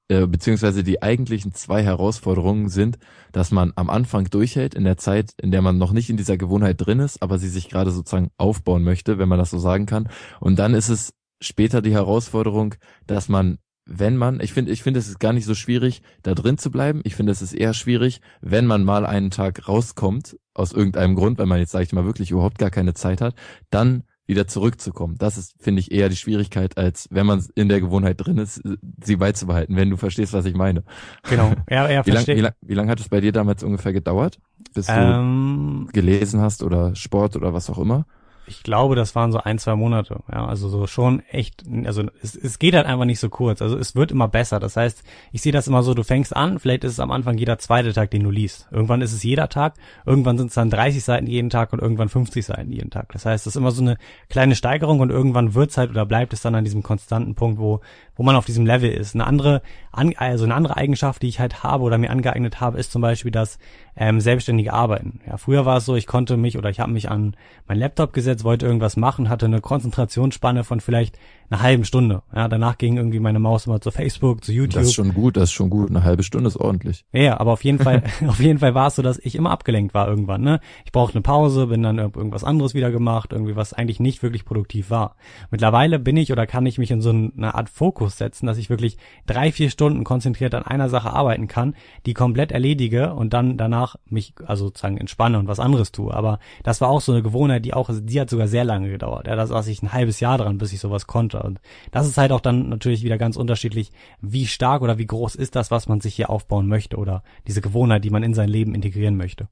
äh, 0.09 0.27
beziehungsweise 0.27 0.83
die 0.83 1.01
eigentlichen 1.01 1.53
zwei 1.53 1.81
Herausforderungen 1.81 2.67
sind, 2.67 2.97
dass 3.31 3.51
man 3.51 3.71
am 3.75 3.89
Anfang 3.89 4.29
durchhält 4.29 4.75
in 4.75 4.83
der 4.83 4.97
Zeit, 4.97 5.31
in 5.41 5.51
der 5.51 5.61
man 5.61 5.77
noch 5.77 5.93
nicht 5.93 6.09
in 6.09 6.17
dieser 6.17 6.37
Gewohnheit 6.37 6.85
drin 6.85 6.99
ist, 6.99 7.23
aber 7.23 7.39
sie 7.39 7.47
sich 7.47 7.69
gerade 7.69 7.91
sozusagen 7.91 8.29
aufbauen 8.37 8.83
möchte, 8.83 9.17
wenn 9.17 9.29
man 9.29 9.39
das 9.39 9.49
so 9.49 9.59
sagen 9.59 9.85
kann. 9.85 10.09
Und 10.41 10.59
dann 10.59 10.73
ist 10.73 10.89
es 10.89 11.13
später 11.39 11.81
die 11.81 11.93
Herausforderung, 11.93 12.75
dass 13.07 13.29
man 13.29 13.59
wenn 13.85 14.17
man, 14.17 14.39
ich 14.39 14.53
finde, 14.53 14.71
ich 14.71 14.83
finde, 14.83 14.99
es 14.99 15.07
ist 15.07 15.19
gar 15.19 15.33
nicht 15.33 15.45
so 15.45 15.55
schwierig, 15.55 16.01
da 16.21 16.33
drin 16.33 16.57
zu 16.57 16.71
bleiben. 16.71 17.01
Ich 17.03 17.15
finde, 17.15 17.31
es 17.31 17.41
ist 17.41 17.53
eher 17.53 17.73
schwierig, 17.73 18.21
wenn 18.41 18.65
man 18.65 18.83
mal 18.83 19.05
einen 19.05 19.29
Tag 19.29 19.67
rauskommt, 19.67 20.37
aus 20.53 20.71
irgendeinem 20.71 21.15
Grund, 21.15 21.37
weil 21.39 21.47
man 21.47 21.59
jetzt, 21.59 21.71
sage 21.71 21.83
ich 21.83 21.93
mal, 21.93 22.05
wirklich 22.05 22.31
überhaupt 22.31 22.59
gar 22.59 22.69
keine 22.69 22.93
Zeit 22.93 23.21
hat, 23.21 23.35
dann 23.69 24.03
wieder 24.25 24.47
zurückzukommen. 24.47 25.15
Das 25.17 25.37
ist, 25.37 25.55
finde 25.59 25.81
ich, 25.81 25.91
eher 25.91 26.07
die 26.07 26.15
Schwierigkeit, 26.15 26.77
als 26.77 27.07
wenn 27.11 27.25
man 27.25 27.45
in 27.55 27.67
der 27.67 27.81
Gewohnheit 27.81 28.25
drin 28.25 28.37
ist, 28.37 28.61
sie 29.03 29.17
beizubehalten, 29.17 29.75
wenn 29.75 29.89
du 29.89 29.97
verstehst, 29.97 30.31
was 30.31 30.45
ich 30.45 30.55
meine. 30.55 30.83
Genau, 31.29 31.53
ja, 31.69 31.89
ja, 31.89 32.05
wie 32.05 32.11
lange 32.11 32.27
wie 32.27 32.41
lang, 32.41 32.53
wie 32.61 32.73
lang 32.73 32.89
hat 32.89 32.99
es 33.01 33.09
bei 33.09 33.19
dir 33.19 33.33
damals 33.33 33.63
ungefähr 33.63 33.91
gedauert, 33.91 34.39
bis 34.73 34.87
du 34.87 34.93
ähm, 34.93 35.89
gelesen 35.91 36.39
hast 36.39 36.63
oder 36.63 36.95
Sport 36.95 37.35
oder 37.35 37.53
was 37.53 37.69
auch 37.69 37.79
immer? 37.79 38.05
Ich 38.45 38.63
glaube, 38.63 38.95
das 38.95 39.15
waren 39.15 39.31
so 39.31 39.39
ein, 39.39 39.57
zwei 39.57 39.75
Monate. 39.75 40.19
Ja, 40.31 40.45
also 40.45 40.67
so 40.67 40.87
schon 40.87 41.21
echt, 41.29 41.63
also 41.85 42.03
es, 42.21 42.35
es 42.35 42.59
geht 42.59 42.75
halt 42.75 42.85
einfach 42.85 43.05
nicht 43.05 43.19
so 43.19 43.29
kurz. 43.29 43.61
Also 43.61 43.77
es 43.77 43.95
wird 43.95 44.11
immer 44.11 44.27
besser. 44.27 44.59
Das 44.59 44.75
heißt, 44.75 45.03
ich 45.31 45.41
sehe 45.41 45.51
das 45.51 45.67
immer 45.67 45.83
so, 45.83 45.93
du 45.93 46.03
fängst 46.03 46.35
an, 46.35 46.59
vielleicht 46.59 46.83
ist 46.83 46.93
es 46.93 46.99
am 46.99 47.11
Anfang 47.11 47.37
jeder 47.37 47.57
zweite 47.57 47.93
Tag, 47.93 48.11
den 48.11 48.23
du 48.23 48.31
liest. 48.31 48.67
Irgendwann 48.71 49.01
ist 49.01 49.13
es 49.13 49.23
jeder 49.23 49.49
Tag, 49.49 49.75
irgendwann 50.05 50.37
sind 50.37 50.47
es 50.47 50.53
dann 50.55 50.69
30 50.69 51.03
Seiten 51.03 51.27
jeden 51.27 51.49
Tag 51.49 51.73
und 51.73 51.81
irgendwann 51.81 52.09
50 52.09 52.45
Seiten 52.45 52.71
jeden 52.71 52.89
Tag. 52.89 53.11
Das 53.13 53.25
heißt, 53.25 53.45
das 53.45 53.55
ist 53.55 53.57
immer 53.57 53.71
so 53.71 53.81
eine 53.81 53.97
kleine 54.29 54.55
Steigerung 54.55 54.99
und 54.99 55.09
irgendwann 55.09 55.53
wird's 55.53 55.77
halt 55.77 55.89
oder 55.89 56.05
bleibt 56.05 56.33
es 56.33 56.41
dann 56.41 56.55
an 56.55 56.63
diesem 56.63 56.83
konstanten 56.83 57.35
Punkt, 57.35 57.59
wo, 57.59 57.81
wo 58.15 58.23
man 58.23 58.35
auf 58.35 58.45
diesem 58.45 58.65
Level 58.65 58.91
ist. 58.91 59.15
Eine 59.15 59.27
andere, 59.27 59.61
also 59.91 60.43
eine 60.43 60.55
andere 60.55 60.77
Eigenschaft, 60.77 61.21
die 61.21 61.27
ich 61.27 61.39
halt 61.39 61.63
habe 61.63 61.83
oder 61.83 61.97
mir 61.97 62.09
angeeignet 62.09 62.59
habe, 62.61 62.79
ist 62.79 62.91
zum 62.91 63.01
Beispiel 63.01 63.31
das 63.31 63.59
ähm, 63.95 64.19
selbstständige 64.19 64.73
Arbeiten. 64.73 65.19
Ja, 65.27 65.37
früher 65.37 65.65
war 65.65 65.77
es 65.77 65.85
so, 65.85 65.95
ich 65.95 66.07
konnte 66.07 66.37
mich 66.37 66.57
oder 66.57 66.69
ich 66.69 66.79
habe 66.79 66.91
mich 66.91 67.09
an 67.09 67.35
meinen 67.67 67.79
Laptop 67.79 68.13
gesetzt, 68.13 68.32
wollte 68.43 68.65
irgendwas 68.65 68.97
machen, 68.97 69.29
hatte 69.29 69.45
eine 69.45 69.61
Konzentrationsspanne 69.61 70.63
von 70.63 70.79
vielleicht 70.79 71.17
einer 71.53 71.61
halben 71.61 71.85
Stunde. 71.85 72.23
Ja, 72.35 72.47
danach 72.47 72.77
ging 72.77 72.97
irgendwie 72.97 73.19
meine 73.19 73.39
Maus 73.39 73.67
immer 73.67 73.79
zu 73.79 73.91
Facebook, 73.91 74.43
zu 74.43 74.51
YouTube. 74.51 74.81
Das 74.81 74.87
ist 74.87 74.93
schon 74.93 75.13
gut, 75.13 75.37
das 75.37 75.43
ist 75.45 75.51
schon 75.51 75.69
gut. 75.69 75.89
Eine 75.89 76.03
halbe 76.03 76.23
Stunde 76.23 76.47
ist 76.47 76.57
ordentlich. 76.57 77.05
Ja, 77.13 77.39
aber 77.39 77.51
auf 77.51 77.63
jeden 77.63 77.79
Fall, 77.79 78.03
auf 78.27 78.39
jeden 78.39 78.59
Fall 78.59 78.73
war 78.73 78.87
es 78.87 78.95
so, 78.95 79.01
dass 79.01 79.19
ich 79.19 79.35
immer 79.35 79.51
abgelenkt 79.51 79.93
war 79.93 80.07
irgendwann. 80.07 80.41
Ne, 80.41 80.59
ich 80.85 80.91
brauchte 80.91 81.15
eine 81.15 81.21
Pause, 81.21 81.67
bin 81.67 81.83
dann 81.83 81.99
irgendwas 81.99 82.43
anderes 82.43 82.73
wieder 82.73 82.91
gemacht, 82.91 83.31
irgendwie 83.31 83.55
was 83.55 83.73
eigentlich 83.73 83.99
nicht 83.99 84.23
wirklich 84.23 84.45
produktiv 84.45 84.89
war. 84.89 85.15
Mittlerweile 85.51 85.99
bin 85.99 86.17
ich 86.17 86.31
oder 86.31 86.47
kann 86.47 86.65
ich 86.65 86.77
mich 86.77 86.91
in 86.91 87.01
so 87.01 87.11
eine 87.11 87.53
Art 87.53 87.69
Fokus 87.69 88.17
setzen, 88.17 88.47
dass 88.47 88.57
ich 88.57 88.69
wirklich 88.69 88.97
drei, 89.27 89.51
vier 89.51 89.69
Stunden 89.69 90.03
konzentriert 90.03 90.55
an 90.55 90.63
einer 90.63 90.89
Sache 90.89 91.13
arbeiten 91.13 91.47
kann, 91.47 91.75
die 92.05 92.13
komplett 92.13 92.51
erledige 92.51 93.13
und 93.13 93.33
dann 93.33 93.57
danach 93.57 93.95
mich 94.09 94.33
also 94.45 94.65
sozusagen 94.65 94.97
entspanne 94.97 95.37
und 95.37 95.47
was 95.47 95.59
anderes 95.59 95.91
tue. 95.91 96.13
Aber 96.13 96.39
das 96.63 96.81
war 96.81 96.89
auch 96.89 97.01
so 97.01 97.11
eine 97.11 97.21
Gewohnheit, 97.21 97.63
die 97.65 97.73
auch, 97.73 97.91
die 97.93 98.19
hat 98.19 98.29
sogar 98.29 98.47
sehr 98.47 98.63
lange 98.63 98.89
gedauert. 98.89 99.27
Ja, 99.27 99.35
da 99.35 99.45
saß 99.45 99.67
ich 99.67 99.83
ein 99.83 99.93
halbes 99.93 100.19
Jahr 100.19 100.37
dran, 100.37 100.57
bis 100.57 100.73
ich 100.73 100.79
sowas 100.79 101.05
konnte. 101.05 101.42
Und 101.43 101.59
das 101.91 102.07
ist 102.07 102.17
halt 102.17 102.31
auch 102.31 102.41
dann 102.41 102.69
natürlich 102.69 103.03
wieder 103.03 103.17
ganz 103.17 103.35
unterschiedlich, 103.37 103.91
wie 104.21 104.45
stark 104.47 104.81
oder 104.81 104.97
wie 104.97 105.05
groß 105.05 105.35
ist 105.35 105.55
das, 105.55 105.71
was 105.71 105.87
man 105.87 106.01
sich 106.01 106.15
hier 106.15 106.29
aufbauen 106.29 106.67
möchte 106.67 106.97
oder 106.97 107.23
diese 107.47 107.61
Gewohnheit, 107.61 108.03
die 108.03 108.09
man 108.09 108.23
in 108.23 108.33
sein 108.33 108.49
Leben 108.49 108.75
integrieren 108.75 109.17
möchte. 109.17 109.47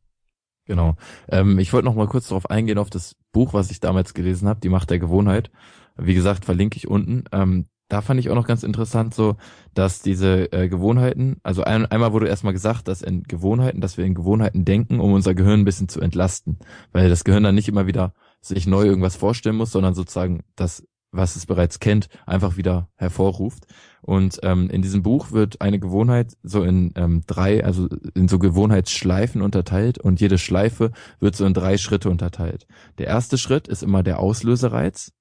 Genau. 0.66 0.96
Ähm, 1.28 1.60
ich 1.60 1.74
wollte 1.74 1.86
noch 1.86 1.96
mal 1.96 2.08
kurz 2.08 2.28
darauf 2.28 2.50
eingehen, 2.50 2.78
auf 2.78 2.90
das 2.90 3.16
Buch, 3.32 3.54
was 3.54 3.72
ich 3.72 3.80
damals 3.80 4.14
gelesen 4.14 4.48
habe, 4.48 4.60
Die 4.60 4.70
Macht 4.70 4.90
der 4.90 5.00
Gewohnheit. 5.00 5.52
Wie 5.98 6.14
gesagt, 6.14 6.46
verlinke 6.46 6.78
ich 6.78 6.88
unten. 6.88 7.26
Ähm, 7.32 7.66
da 7.92 8.02
fand 8.02 8.22
ich 8.22 8.30
auch 8.30 8.36
noch 8.36 8.48
ganz 8.48 8.64
interessant 8.64 9.14
so, 9.14 9.36
dass 9.74 10.02
diese 10.02 10.52
äh, 10.54 10.70
Gewohnheiten, 10.70 11.42
also 11.44 11.64
ein, 11.64 11.86
einmal 11.86 12.14
wurde 12.14 12.30
erstmal 12.30 12.54
gesagt, 12.54 12.88
dass 12.88 13.02
in 13.02 13.24
Gewohnheiten, 13.24 13.82
dass 13.82 13.98
wir 13.98 14.06
in 14.06 14.16
Gewohnheiten 14.16 14.64
denken, 14.64 15.02
um 15.02 15.12
unser 15.12 15.36
Gehirn 15.36 15.62
ein 15.62 15.66
bisschen 15.66 15.90
zu 15.90 16.00
entlasten, 16.00 16.58
weil 16.94 17.10
das 17.10 17.26
Gehirn 17.26 17.44
dann 17.44 17.56
nicht 17.56 17.68
immer 17.68 17.88
wieder 17.88 18.14
sich 18.40 18.66
neu 18.66 18.86
irgendwas 18.86 19.18
vorstellen 19.18 19.58
muss, 19.58 19.72
sondern 19.72 19.94
sozusagen 19.94 20.44
das 20.56 20.88
was 21.12 21.36
es 21.36 21.46
bereits 21.46 21.80
kennt, 21.80 22.08
einfach 22.26 22.58
wieder 22.58 22.90
hervorruft. 22.96 23.66
Und 24.02 24.40
ähm, 24.44 24.70
in 24.70 24.82
diesem 24.82 25.04
Buch 25.04 25.32
wird 25.32 25.62
eine 25.62 25.80
Gewohnheit 25.80 26.38
so 26.42 26.64
in 26.64 26.92
ähm, 26.96 27.24
drei, 27.28 27.64
also 27.64 27.88
in 28.16 28.28
so 28.28 28.40
Gewohnheitsschleifen 28.40 29.42
unterteilt 29.42 30.00
und 30.00 30.20
jede 30.22 30.38
Schleife 30.38 30.92
wird 31.20 31.36
so 31.36 31.46
in 31.46 31.54
drei 31.54 31.78
Schritte 31.78 32.10
unterteilt. 32.10 32.66
Der 32.98 33.08
erste 33.08 33.38
Schritt 33.38 33.68
ist 33.68 33.84
immer 33.84 34.04
der 34.04 34.20
Auslösereiz. 34.20 35.12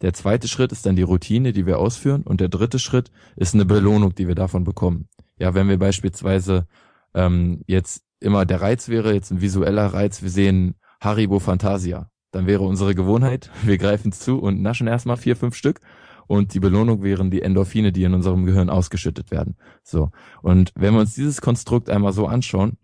Der 0.00 0.12
zweite 0.14 0.48
Schritt 0.48 0.72
ist 0.72 0.86
dann 0.86 0.96
die 0.96 1.02
Routine, 1.02 1.52
die 1.52 1.66
wir 1.66 1.78
ausführen. 1.78 2.22
Und 2.22 2.40
der 2.40 2.48
dritte 2.48 2.78
Schritt 2.78 3.10
ist 3.36 3.54
eine 3.54 3.64
Belohnung, 3.64 4.14
die 4.14 4.26
wir 4.26 4.34
davon 4.34 4.64
bekommen. 4.64 5.08
Ja, 5.38 5.54
wenn 5.54 5.68
wir 5.68 5.78
beispielsweise 5.78 6.66
ähm, 7.14 7.62
jetzt 7.66 8.02
immer 8.18 8.46
der 8.46 8.60
Reiz 8.60 8.88
wäre, 8.88 9.14
jetzt 9.14 9.30
ein 9.30 9.40
visueller 9.40 9.86
Reiz, 9.86 10.22
wir 10.22 10.30
sehen 10.30 10.74
Haribo 11.00 11.38
Fantasia 11.38 12.10
dann 12.34 12.46
wäre 12.46 12.64
unsere 12.64 12.94
Gewohnheit, 12.94 13.50
wir 13.62 13.78
greifen 13.78 14.12
zu 14.12 14.38
und 14.38 14.60
naschen 14.60 14.86
erstmal 14.86 15.16
vier, 15.16 15.36
fünf 15.36 15.54
Stück 15.54 15.80
und 16.26 16.54
die 16.54 16.60
Belohnung 16.60 17.02
wären 17.02 17.30
die 17.30 17.42
Endorphine, 17.42 17.92
die 17.92 18.04
in 18.04 18.14
unserem 18.14 18.44
Gehirn 18.44 18.70
ausgeschüttet 18.70 19.30
werden. 19.30 19.56
So. 19.82 20.10
Und 20.42 20.72
wenn 20.74 20.94
wir 20.94 21.00
uns 21.00 21.14
dieses 21.14 21.40
Konstrukt 21.40 21.90
einmal 21.90 22.12
so 22.12 22.26
anschauen, 22.26 22.78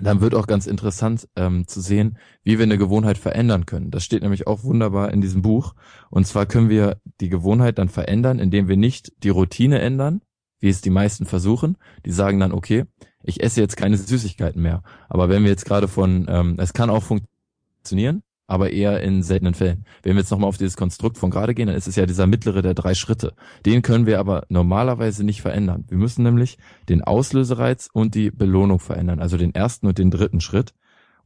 dann 0.00 0.20
wird 0.20 0.34
auch 0.34 0.46
ganz 0.46 0.66
interessant 0.66 1.28
ähm, 1.36 1.66
zu 1.66 1.80
sehen, 1.80 2.18
wie 2.42 2.58
wir 2.58 2.64
eine 2.64 2.78
Gewohnheit 2.78 3.18
verändern 3.18 3.66
können. 3.66 3.90
Das 3.90 4.04
steht 4.04 4.22
nämlich 4.22 4.46
auch 4.46 4.64
wunderbar 4.64 5.12
in 5.12 5.20
diesem 5.20 5.42
Buch. 5.42 5.74
Und 6.10 6.26
zwar 6.26 6.46
können 6.46 6.70
wir 6.70 6.96
die 7.20 7.28
Gewohnheit 7.28 7.78
dann 7.78 7.90
verändern, 7.90 8.38
indem 8.38 8.68
wir 8.68 8.76
nicht 8.76 9.12
die 9.22 9.28
Routine 9.28 9.80
ändern, 9.80 10.22
wie 10.60 10.68
es 10.68 10.80
die 10.80 10.90
meisten 10.90 11.26
versuchen. 11.26 11.76
Die 12.06 12.12
sagen 12.12 12.40
dann, 12.40 12.52
okay, 12.52 12.84
ich 13.22 13.42
esse 13.42 13.60
jetzt 13.60 13.76
keine 13.76 13.96
Süßigkeiten 13.96 14.62
mehr. 14.62 14.82
Aber 15.08 15.28
wenn 15.28 15.42
wir 15.42 15.50
jetzt 15.50 15.66
gerade 15.66 15.88
von, 15.88 16.26
ähm, 16.28 16.56
es 16.58 16.72
kann 16.72 16.88
auch 16.88 17.02
funktionieren, 17.02 18.22
aber 18.46 18.72
eher 18.72 19.02
in 19.02 19.22
seltenen 19.22 19.54
Fällen. 19.54 19.84
Wenn 20.02 20.14
wir 20.14 20.20
jetzt 20.20 20.30
nochmal 20.30 20.48
auf 20.48 20.58
dieses 20.58 20.76
Konstrukt 20.76 21.18
von 21.18 21.30
gerade 21.30 21.54
gehen, 21.54 21.68
dann 21.68 21.76
ist 21.76 21.88
es 21.88 21.96
ja 21.96 22.06
dieser 22.06 22.26
mittlere 22.26 22.62
der 22.62 22.74
drei 22.74 22.94
Schritte. 22.94 23.34
Den 23.64 23.82
können 23.82 24.06
wir 24.06 24.18
aber 24.18 24.44
normalerweise 24.48 25.24
nicht 25.24 25.42
verändern. 25.42 25.84
Wir 25.88 25.98
müssen 25.98 26.22
nämlich 26.22 26.58
den 26.88 27.02
Auslösereiz 27.02 27.88
und 27.92 28.14
die 28.14 28.30
Belohnung 28.30 28.78
verändern, 28.78 29.20
also 29.20 29.36
den 29.36 29.54
ersten 29.54 29.86
und 29.86 29.98
den 29.98 30.10
dritten 30.10 30.40
Schritt. 30.40 30.74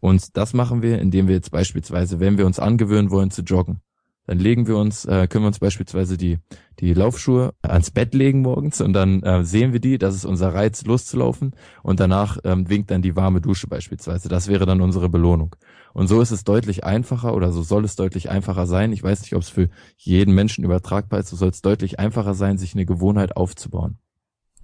Und 0.01 0.37
das 0.37 0.53
machen 0.53 0.83
wir, 0.83 1.01
indem 1.01 1.27
wir 1.27 1.35
jetzt 1.35 1.51
beispielsweise, 1.51 2.21
wenn 2.21 2.39
wir 2.39 2.47
uns 2.47 2.59
angewöhnen 2.59 3.11
wollen 3.11 3.31
zu 3.31 3.43
joggen, 3.43 3.81
dann 4.27 4.39
legen 4.39 4.67
wir 4.67 4.77
uns, 4.77 5.05
äh, 5.05 5.27
können 5.29 5.45
wir 5.45 5.49
uns 5.49 5.59
beispielsweise 5.59 6.17
die, 6.17 6.39
die 6.81 6.95
Laufschuhe 6.95 7.55
ans 7.63 7.91
Bett 7.91 8.15
legen 8.15 8.43
morgens 8.43 8.81
und 8.81 8.93
dann 8.93 9.23
äh, 9.23 9.45
sehen 9.45 9.73
wir 9.73 9.81
die, 9.81 9.99
das 9.99 10.15
ist 10.15 10.25
unser 10.25 10.53
Reiz, 10.53 10.85
loszulaufen 10.85 11.55
und 11.83 12.01
danach 12.01 12.39
ähm, 12.45 12.69
winkt 12.69 12.91
dann 12.91 13.03
die 13.03 13.17
warme 13.17 13.41
Dusche 13.41 13.69
beispielsweise. 13.69 14.29
Das 14.29 14.49
wäre 14.49 14.67
dann 14.67 14.81
unsere 14.81 15.09
Belohnung. 15.09 15.55
Und 15.93 16.09
so 16.09 16.21
ist 16.21 16.31
es 16.31 16.45
deutlich 16.45 16.85
einfacher 16.85 17.35
oder 17.35 17.53
so 17.53 17.63
soll 17.63 17.85
es 17.85 17.97
deutlich 17.97 18.29
einfacher 18.29 18.67
sein. 18.67 18.93
Ich 18.93 19.03
weiß 19.03 19.23
nicht, 19.23 19.35
ob 19.35 19.43
es 19.43 19.49
für 19.49 19.71
jeden 19.97 20.35
Menschen 20.35 20.65
übertragbar 20.65 21.21
ist, 21.21 21.29
so 21.29 21.37
soll 21.37 21.51
es 21.51 21.63
deutlich 21.63 21.99
einfacher 21.99 22.35
sein, 22.35 22.59
sich 22.59 22.75
eine 22.75 22.85
Gewohnheit 22.85 23.37
aufzubauen. 23.37 23.99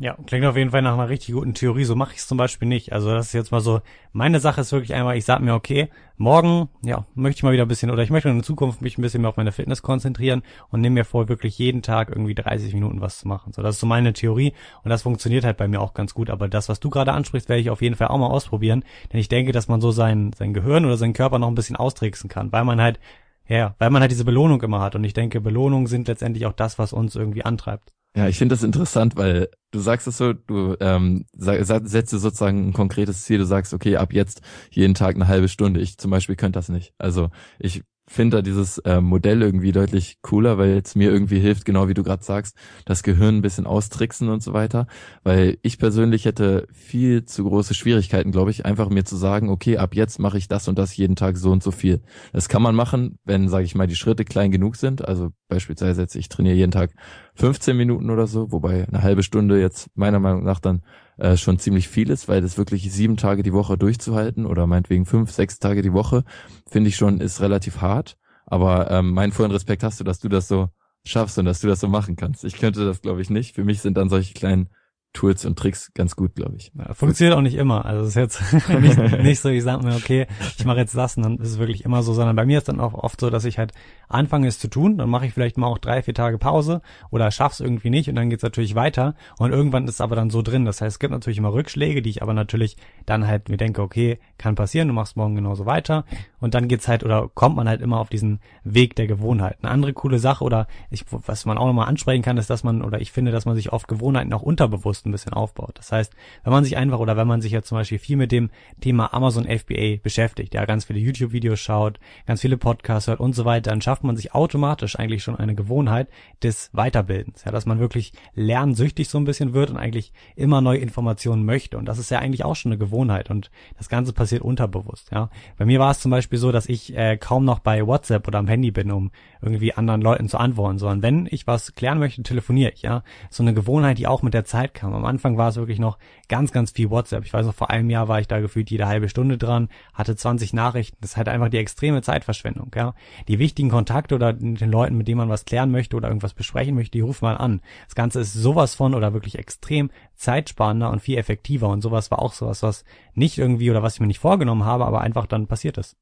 Ja, 0.02 0.16
klingt 0.26 0.44
auf 0.46 0.56
jeden 0.56 0.72
Fall 0.72 0.82
nach 0.82 0.94
einer 0.94 1.08
richtig 1.08 1.32
guten 1.32 1.54
Theorie. 1.54 1.84
So 1.84 1.94
mache 1.94 2.10
ich 2.14 2.18
es 2.18 2.26
zum 2.26 2.36
Beispiel 2.36 2.66
nicht. 2.66 2.92
Also 2.92 3.14
das 3.14 3.26
ist 3.26 3.34
jetzt 3.34 3.52
mal 3.52 3.60
so, 3.60 3.82
meine 4.12 4.40
Sache 4.40 4.60
ist 4.60 4.72
wirklich 4.72 4.94
einmal, 4.94 5.16
ich 5.16 5.24
sage 5.24 5.44
mir, 5.44 5.54
okay, 5.54 5.90
morgen, 6.16 6.68
ja, 6.82 7.06
möchte 7.14 7.38
ich 7.38 7.42
mal 7.44 7.52
wieder 7.52 7.66
ein 7.66 7.68
bisschen, 7.68 7.88
oder 7.88 8.02
ich 8.02 8.10
möchte 8.10 8.28
in 8.28 8.34
der 8.34 8.42
Zukunft 8.42 8.82
mich 8.82 8.98
ein 8.98 9.02
bisschen 9.02 9.20
mehr 9.20 9.30
auf 9.30 9.36
meine 9.36 9.52
Fitness 9.52 9.80
konzentrieren 9.80 10.42
und 10.70 10.80
nehme 10.80 10.94
mir 10.94 11.04
vor, 11.04 11.28
wirklich 11.28 11.56
jeden 11.56 11.82
Tag 11.82 12.08
irgendwie 12.08 12.34
30 12.34 12.74
Minuten 12.74 13.00
was 13.00 13.20
zu 13.20 13.28
machen. 13.28 13.52
So, 13.52 13.62
das 13.62 13.76
ist 13.76 13.80
so 13.80 13.86
meine 13.86 14.12
Theorie 14.12 14.54
und 14.82 14.90
das 14.90 15.02
funktioniert 15.02 15.44
halt 15.44 15.56
bei 15.56 15.68
mir 15.68 15.80
auch 15.80 15.94
ganz 15.94 16.14
gut. 16.14 16.30
Aber 16.30 16.48
das, 16.48 16.68
was 16.68 16.80
du 16.80 16.90
gerade 16.90 17.12
ansprichst, 17.12 17.48
werde 17.48 17.60
ich 17.60 17.70
auf 17.70 17.80
jeden 17.80 17.94
Fall 17.94 18.08
auch 18.08 18.18
mal 18.18 18.26
ausprobieren, 18.26 18.84
denn 19.12 19.20
ich 19.20 19.28
denke, 19.28 19.52
dass 19.52 19.68
man 19.68 19.80
so 19.80 19.92
sein, 19.92 20.32
sein 20.36 20.52
Gehirn 20.52 20.84
oder 20.84 20.96
seinen 20.96 21.12
Körper 21.12 21.38
noch 21.38 21.46
ein 21.46 21.54
bisschen 21.54 21.76
austricksen 21.76 22.28
kann, 22.28 22.50
weil 22.50 22.64
man 22.64 22.80
halt, 22.80 22.98
ja, 23.46 23.76
weil 23.78 23.90
man 23.90 24.02
halt 24.02 24.10
diese 24.10 24.24
Belohnung 24.24 24.60
immer 24.62 24.80
hat. 24.80 24.96
Und 24.96 25.04
ich 25.04 25.14
denke, 25.14 25.40
Belohnungen 25.40 25.86
sind 25.86 26.08
letztendlich 26.08 26.46
auch 26.46 26.54
das, 26.54 26.80
was 26.80 26.92
uns 26.92 27.14
irgendwie 27.14 27.44
antreibt. 27.44 27.92
Ja, 28.14 28.28
ich 28.28 28.36
finde 28.36 28.54
das 28.54 28.62
interessant, 28.62 29.16
weil 29.16 29.48
du 29.70 29.78
sagst 29.80 30.06
es 30.06 30.18
so, 30.18 30.34
du 30.34 30.76
ähm, 30.80 31.24
setzt 31.32 32.12
dir 32.12 32.18
sozusagen 32.18 32.68
ein 32.68 32.72
konkretes 32.74 33.22
Ziel, 33.24 33.38
du 33.38 33.46
sagst, 33.46 33.72
okay, 33.72 33.96
ab 33.96 34.12
jetzt 34.12 34.42
jeden 34.70 34.92
Tag 34.94 35.14
eine 35.14 35.28
halbe 35.28 35.48
Stunde. 35.48 35.80
Ich 35.80 35.96
zum 35.96 36.10
Beispiel 36.10 36.36
könnte 36.36 36.58
das 36.58 36.68
nicht. 36.68 36.92
Also 36.98 37.30
ich 37.58 37.82
finde 38.08 38.38
da 38.38 38.42
dieses 38.42 38.78
äh, 38.78 39.00
Modell 39.00 39.42
irgendwie 39.42 39.72
deutlich 39.72 40.18
cooler, 40.22 40.58
weil 40.58 40.80
es 40.84 40.94
mir 40.94 41.10
irgendwie 41.10 41.38
hilft, 41.38 41.64
genau 41.64 41.88
wie 41.88 41.94
du 41.94 42.02
gerade 42.02 42.24
sagst, 42.24 42.56
das 42.84 43.02
Gehirn 43.02 43.36
ein 43.36 43.42
bisschen 43.42 43.66
austricksen 43.66 44.28
und 44.28 44.42
so 44.42 44.52
weiter. 44.52 44.86
Weil 45.22 45.58
ich 45.62 45.78
persönlich 45.78 46.24
hätte 46.24 46.66
viel 46.72 47.24
zu 47.24 47.44
große 47.44 47.74
Schwierigkeiten, 47.74 48.32
glaube 48.32 48.50
ich, 48.50 48.66
einfach 48.66 48.90
mir 48.90 49.04
zu 49.04 49.16
sagen, 49.16 49.48
okay, 49.48 49.76
ab 49.76 49.94
jetzt 49.94 50.18
mache 50.18 50.38
ich 50.38 50.48
das 50.48 50.68
und 50.68 50.78
das 50.78 50.96
jeden 50.96 51.16
Tag 51.16 51.36
so 51.36 51.50
und 51.50 51.62
so 51.62 51.70
viel. 51.70 52.02
Das 52.32 52.48
kann 52.48 52.62
man 52.62 52.74
machen, 52.74 53.18
wenn, 53.24 53.48
sage 53.48 53.64
ich 53.64 53.74
mal, 53.74 53.86
die 53.86 53.96
Schritte 53.96 54.24
klein 54.24 54.50
genug 54.50 54.76
sind. 54.76 55.06
Also 55.06 55.30
beispielsweise 55.48 56.02
jetzt, 56.02 56.16
ich 56.16 56.28
trainiere 56.28 56.56
jeden 56.56 56.72
Tag 56.72 56.92
15 57.34 57.76
Minuten 57.76 58.10
oder 58.10 58.26
so, 58.26 58.52
wobei 58.52 58.86
eine 58.88 59.02
halbe 59.02 59.22
Stunde 59.22 59.60
jetzt 59.60 59.88
meiner 59.94 60.18
Meinung 60.18 60.44
nach 60.44 60.60
dann 60.60 60.82
äh, 61.18 61.36
schon 61.36 61.58
ziemlich 61.58 61.88
viel 61.88 62.10
ist, 62.10 62.28
weil 62.28 62.40
das 62.40 62.58
wirklich 62.58 62.90
sieben 62.92 63.16
Tage 63.16 63.42
die 63.42 63.52
Woche 63.52 63.76
durchzuhalten 63.76 64.46
oder 64.46 64.66
meinetwegen 64.66 65.06
fünf, 65.06 65.30
sechs 65.30 65.58
Tage 65.58 65.82
die 65.82 65.92
Woche, 65.92 66.24
finde 66.68 66.88
ich 66.88 66.96
schon, 66.96 67.20
ist 67.20 67.40
relativ 67.40 67.80
hart. 67.80 68.16
Aber 68.46 68.90
ähm, 68.90 69.10
meinen 69.10 69.32
vollen 69.32 69.50
Respekt 69.50 69.82
hast 69.82 70.00
du, 70.00 70.04
dass 70.04 70.20
du 70.20 70.28
das 70.28 70.48
so 70.48 70.68
schaffst 71.04 71.38
und 71.38 71.44
dass 71.44 71.60
du 71.60 71.68
das 71.68 71.80
so 71.80 71.88
machen 71.88 72.16
kannst. 72.16 72.44
Ich 72.44 72.56
könnte 72.56 72.84
das, 72.84 73.00
glaube 73.00 73.22
ich, 73.22 73.30
nicht. 73.30 73.54
Für 73.54 73.64
mich 73.64 73.80
sind 73.80 73.96
dann 73.96 74.08
solche 74.08 74.34
kleinen 74.34 74.68
Tools 75.12 75.44
und 75.44 75.58
Tricks 75.58 75.92
ganz 75.94 76.16
gut, 76.16 76.34
glaube 76.34 76.56
ich. 76.56 76.72
Funktioniert 76.92 77.36
auch 77.36 77.42
nicht 77.42 77.56
immer. 77.56 77.84
Also 77.84 78.02
es 78.02 78.08
ist 78.10 78.14
jetzt 78.14 78.68
nicht, 78.80 78.98
nicht 79.22 79.40
so, 79.40 79.50
ich 79.50 79.62
sage 79.62 79.84
mir, 79.84 79.94
okay, 79.94 80.26
ich 80.56 80.64
mache 80.64 80.78
jetzt 80.78 80.96
das 80.96 81.16
und 81.16 81.22
dann 81.22 81.38
ist 81.38 81.50
es 81.50 81.58
wirklich 81.58 81.84
immer 81.84 82.02
so, 82.02 82.14
sondern 82.14 82.34
bei 82.34 82.46
mir 82.46 82.58
ist 82.58 82.68
dann 82.68 82.80
auch 82.80 82.94
oft 82.94 83.20
so, 83.20 83.28
dass 83.28 83.44
ich 83.44 83.58
halt 83.58 83.72
anfange 84.08 84.46
es 84.46 84.58
zu 84.58 84.68
tun, 84.68 84.98
dann 84.98 85.10
mache 85.10 85.26
ich 85.26 85.34
vielleicht 85.34 85.58
mal 85.58 85.66
auch 85.66 85.78
drei, 85.78 86.02
vier 86.02 86.14
Tage 86.14 86.38
Pause 86.38 86.80
oder 87.10 87.30
schaff's 87.30 87.60
irgendwie 87.60 87.90
nicht 87.90 88.08
und 88.08 88.14
dann 88.14 88.30
geht's 88.30 88.42
natürlich 88.42 88.74
weiter 88.74 89.14
und 89.38 89.52
irgendwann 89.52 89.84
ist 89.84 89.94
es 89.94 90.00
aber 90.00 90.16
dann 90.16 90.30
so 90.30 90.42
drin. 90.42 90.64
Das 90.64 90.80
heißt, 90.80 90.94
es 90.94 90.98
gibt 90.98 91.12
natürlich 91.12 91.38
immer 91.38 91.52
Rückschläge, 91.52 92.00
die 92.00 92.10
ich 92.10 92.22
aber 92.22 92.32
natürlich 92.32 92.76
dann 93.04 93.26
halt 93.26 93.48
mir 93.48 93.58
denke, 93.58 93.82
okay, 93.82 94.18
kann 94.38 94.54
passieren, 94.54 94.88
du 94.88 94.94
machst 94.94 95.16
morgen 95.16 95.34
genauso 95.34 95.66
weiter 95.66 96.04
und 96.40 96.54
dann 96.54 96.68
geht's 96.68 96.88
halt 96.88 97.04
oder 97.04 97.28
kommt 97.34 97.56
man 97.56 97.68
halt 97.68 97.82
immer 97.82 97.98
auf 97.98 98.08
diesen 98.08 98.40
Weg 98.64 98.96
der 98.96 99.06
Gewohnheit. 99.06 99.58
Eine 99.62 99.72
andere 99.72 99.92
coole 99.92 100.18
Sache 100.18 100.42
oder 100.44 100.66
ich, 100.90 101.04
was 101.10 101.44
man 101.44 101.58
auch 101.58 101.66
nochmal 101.66 101.88
ansprechen 101.88 102.22
kann, 102.22 102.38
ist, 102.38 102.50
dass 102.50 102.64
man 102.64 102.82
oder 102.82 103.00
ich 103.00 103.12
finde, 103.12 103.30
dass 103.30 103.44
man 103.44 103.56
sich 103.56 103.72
oft 103.72 103.88
Gewohnheiten 103.88 104.32
auch 104.32 104.42
unterbewusst 104.42 105.01
selbst 105.02 105.06
ein 105.06 105.12
bisschen 105.12 105.32
aufbaut. 105.32 105.78
Das 105.78 105.92
heißt, 105.92 106.14
wenn 106.44 106.52
man 106.52 106.64
sich 106.64 106.76
einfach 106.76 106.98
oder 106.98 107.16
wenn 107.16 107.26
man 107.26 107.40
sich 107.40 107.52
jetzt 107.52 107.68
zum 107.68 107.78
Beispiel 107.78 107.98
viel 107.98 108.16
mit 108.16 108.32
dem 108.32 108.50
Thema 108.80 109.12
Amazon 109.12 109.44
FBA 109.44 109.96
beschäftigt, 110.02 110.54
ja, 110.54 110.64
ganz 110.64 110.84
viele 110.84 110.98
YouTube-Videos 110.98 111.58
schaut, 111.58 111.98
ganz 112.26 112.40
viele 112.40 112.56
Podcasts 112.56 113.08
hört 113.08 113.20
und 113.20 113.34
so 113.34 113.44
weiter, 113.44 113.70
dann 113.70 113.80
schafft 113.80 114.04
man 114.04 114.16
sich 114.16 114.34
automatisch 114.34 114.98
eigentlich 114.98 115.22
schon 115.22 115.36
eine 115.36 115.54
Gewohnheit 115.54 116.08
des 116.42 116.70
Weiterbildens, 116.72 117.44
ja, 117.44 117.52
dass 117.52 117.66
man 117.66 117.78
wirklich 117.78 118.12
lernsüchtig 118.34 119.08
so 119.08 119.18
ein 119.18 119.24
bisschen 119.24 119.52
wird 119.52 119.70
und 119.70 119.76
eigentlich 119.76 120.12
immer 120.36 120.60
neue 120.60 120.78
Informationen 120.78 121.44
möchte. 121.44 121.78
Und 121.78 121.86
das 121.86 121.98
ist 121.98 122.10
ja 122.10 122.18
eigentlich 122.18 122.44
auch 122.44 122.56
schon 122.56 122.72
eine 122.72 122.78
Gewohnheit 122.78 123.30
und 123.30 123.50
das 123.76 123.88
Ganze 123.88 124.12
passiert 124.12 124.42
unterbewusst, 124.42 125.10
ja. 125.12 125.30
Bei 125.58 125.64
mir 125.64 125.80
war 125.80 125.90
es 125.90 126.00
zum 126.00 126.10
Beispiel 126.10 126.38
so, 126.38 126.52
dass 126.52 126.68
ich 126.68 126.96
äh, 126.96 127.16
kaum 127.16 127.44
noch 127.44 127.58
bei 127.58 127.86
WhatsApp 127.86 128.26
oder 128.28 128.38
am 128.38 128.48
Handy 128.48 128.70
bin, 128.70 128.90
um 128.90 129.10
irgendwie 129.40 129.74
anderen 129.74 130.00
Leuten 130.00 130.28
zu 130.28 130.38
antworten, 130.38 130.78
sondern 130.78 131.02
wenn 131.02 131.28
ich 131.30 131.46
was 131.46 131.74
klären 131.74 131.98
möchte, 131.98 132.22
telefoniere 132.22 132.72
ich, 132.72 132.82
ja. 132.82 133.02
So 133.30 133.42
eine 133.42 133.54
Gewohnheit, 133.54 133.98
die 133.98 134.06
auch 134.06 134.22
mit 134.22 134.34
der 134.34 134.44
Zeit 134.44 134.74
kam. 134.74 134.91
Am 134.94 135.04
Anfang 135.04 135.36
war 135.36 135.48
es 135.48 135.56
wirklich 135.56 135.78
noch 135.78 135.98
ganz, 136.28 136.52
ganz 136.52 136.70
viel 136.70 136.90
WhatsApp. 136.90 137.24
Ich 137.24 137.32
weiß 137.32 137.46
noch, 137.46 137.54
vor 137.54 137.70
einem 137.70 137.90
Jahr 137.90 138.08
war 138.08 138.20
ich 138.20 138.28
da 138.28 138.40
gefühlt 138.40 138.70
jede 138.70 138.86
halbe 138.86 139.08
Stunde 139.08 139.38
dran, 139.38 139.68
hatte 139.94 140.16
20 140.16 140.52
Nachrichten. 140.52 140.96
Das 141.00 141.12
ist 141.12 141.16
halt 141.16 141.28
einfach 141.28 141.48
die 141.48 141.58
extreme 141.58 142.02
Zeitverschwendung, 142.02 142.70
ja. 142.74 142.94
Die 143.28 143.38
wichtigen 143.38 143.70
Kontakte 143.70 144.14
oder 144.14 144.32
den 144.32 144.56
Leuten, 144.70 144.96
mit 144.96 145.08
denen 145.08 145.18
man 145.18 145.28
was 145.28 145.44
klären 145.44 145.70
möchte 145.70 145.96
oder 145.96 146.08
irgendwas 146.08 146.34
besprechen 146.34 146.74
möchte, 146.74 146.92
die 146.92 147.00
ruft 147.00 147.22
man 147.22 147.36
an. 147.36 147.60
Das 147.86 147.94
Ganze 147.94 148.20
ist 148.20 148.32
sowas 148.32 148.74
von 148.74 148.94
oder 148.94 149.12
wirklich 149.12 149.38
extrem 149.38 149.90
zeitsparender 150.14 150.90
und 150.90 151.00
viel 151.00 151.18
effektiver 151.18 151.68
und 151.68 151.82
sowas 151.82 152.10
war 152.10 152.20
auch 152.20 152.32
sowas, 152.32 152.62
was 152.62 152.84
nicht 153.14 153.38
irgendwie 153.38 153.70
oder 153.70 153.82
was 153.82 153.94
ich 153.94 154.00
mir 154.00 154.06
nicht 154.06 154.18
vorgenommen 154.18 154.64
habe, 154.64 154.86
aber 154.86 155.00
einfach 155.00 155.26
dann 155.26 155.46
passiert 155.46 155.78
ist. 155.78 155.96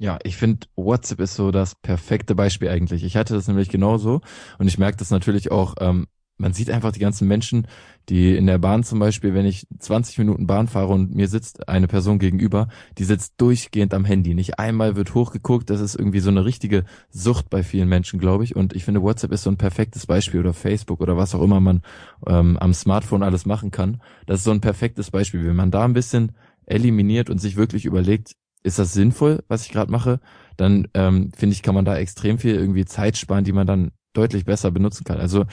Ja, 0.00 0.18
ich 0.22 0.38
finde, 0.38 0.66
WhatsApp 0.76 1.20
ist 1.20 1.34
so 1.34 1.50
das 1.50 1.74
perfekte 1.74 2.34
Beispiel 2.34 2.70
eigentlich. 2.70 3.04
Ich 3.04 3.18
hatte 3.18 3.34
das 3.34 3.48
nämlich 3.48 3.68
genauso 3.68 4.22
und 4.58 4.66
ich 4.66 4.78
merke 4.78 4.96
das 4.96 5.10
natürlich 5.10 5.50
auch, 5.50 5.74
ähm, 5.78 6.06
man 6.40 6.52
sieht 6.52 6.70
einfach 6.70 6.92
die 6.92 7.00
ganzen 7.00 7.28
Menschen, 7.28 7.66
die 8.08 8.36
in 8.36 8.46
der 8.46 8.58
Bahn 8.58 8.82
zum 8.82 8.98
Beispiel, 8.98 9.34
wenn 9.34 9.46
ich 9.46 9.66
20 9.78 10.18
Minuten 10.18 10.46
Bahn 10.46 10.66
fahre 10.66 10.92
und 10.92 11.14
mir 11.14 11.28
sitzt 11.28 11.68
eine 11.68 11.86
Person 11.86 12.18
gegenüber, 12.18 12.68
die 12.98 13.04
sitzt 13.04 13.34
durchgehend 13.40 13.94
am 13.94 14.04
Handy. 14.04 14.34
Nicht 14.34 14.58
einmal 14.58 14.96
wird 14.96 15.14
hochgeguckt. 15.14 15.70
Das 15.70 15.80
ist 15.80 15.94
irgendwie 15.94 16.20
so 16.20 16.30
eine 16.30 16.44
richtige 16.44 16.84
Sucht 17.10 17.50
bei 17.50 17.62
vielen 17.62 17.88
Menschen, 17.88 18.18
glaube 18.18 18.44
ich. 18.44 18.56
Und 18.56 18.74
ich 18.74 18.84
finde, 18.84 19.02
WhatsApp 19.02 19.32
ist 19.32 19.42
so 19.42 19.50
ein 19.50 19.58
perfektes 19.58 20.06
Beispiel 20.06 20.40
oder 20.40 20.54
Facebook 20.54 21.00
oder 21.00 21.16
was 21.16 21.34
auch 21.34 21.42
immer 21.42 21.60
man 21.60 21.82
ähm, 22.26 22.56
am 22.56 22.74
Smartphone 22.74 23.22
alles 23.22 23.46
machen 23.46 23.70
kann. 23.70 24.00
Das 24.26 24.40
ist 24.40 24.44
so 24.44 24.50
ein 24.50 24.60
perfektes 24.60 25.10
Beispiel. 25.10 25.44
Wenn 25.44 25.56
man 25.56 25.70
da 25.70 25.84
ein 25.84 25.92
bisschen 25.92 26.32
eliminiert 26.66 27.30
und 27.30 27.38
sich 27.38 27.56
wirklich 27.56 27.84
überlegt, 27.84 28.32
ist 28.62 28.78
das 28.78 28.92
sinnvoll, 28.92 29.42
was 29.48 29.64
ich 29.66 29.72
gerade 29.72 29.90
mache, 29.90 30.20
dann 30.56 30.88
ähm, 30.94 31.32
finde 31.36 31.54
ich, 31.54 31.62
kann 31.62 31.74
man 31.74 31.84
da 31.84 31.96
extrem 31.96 32.38
viel 32.38 32.54
irgendwie 32.54 32.84
Zeit 32.84 33.16
sparen, 33.16 33.44
die 33.44 33.52
man 33.52 33.66
dann 33.66 33.92
deutlich 34.12 34.44
besser 34.44 34.70
benutzen 34.70 35.04
kann. 35.04 35.18
Also 35.18 35.44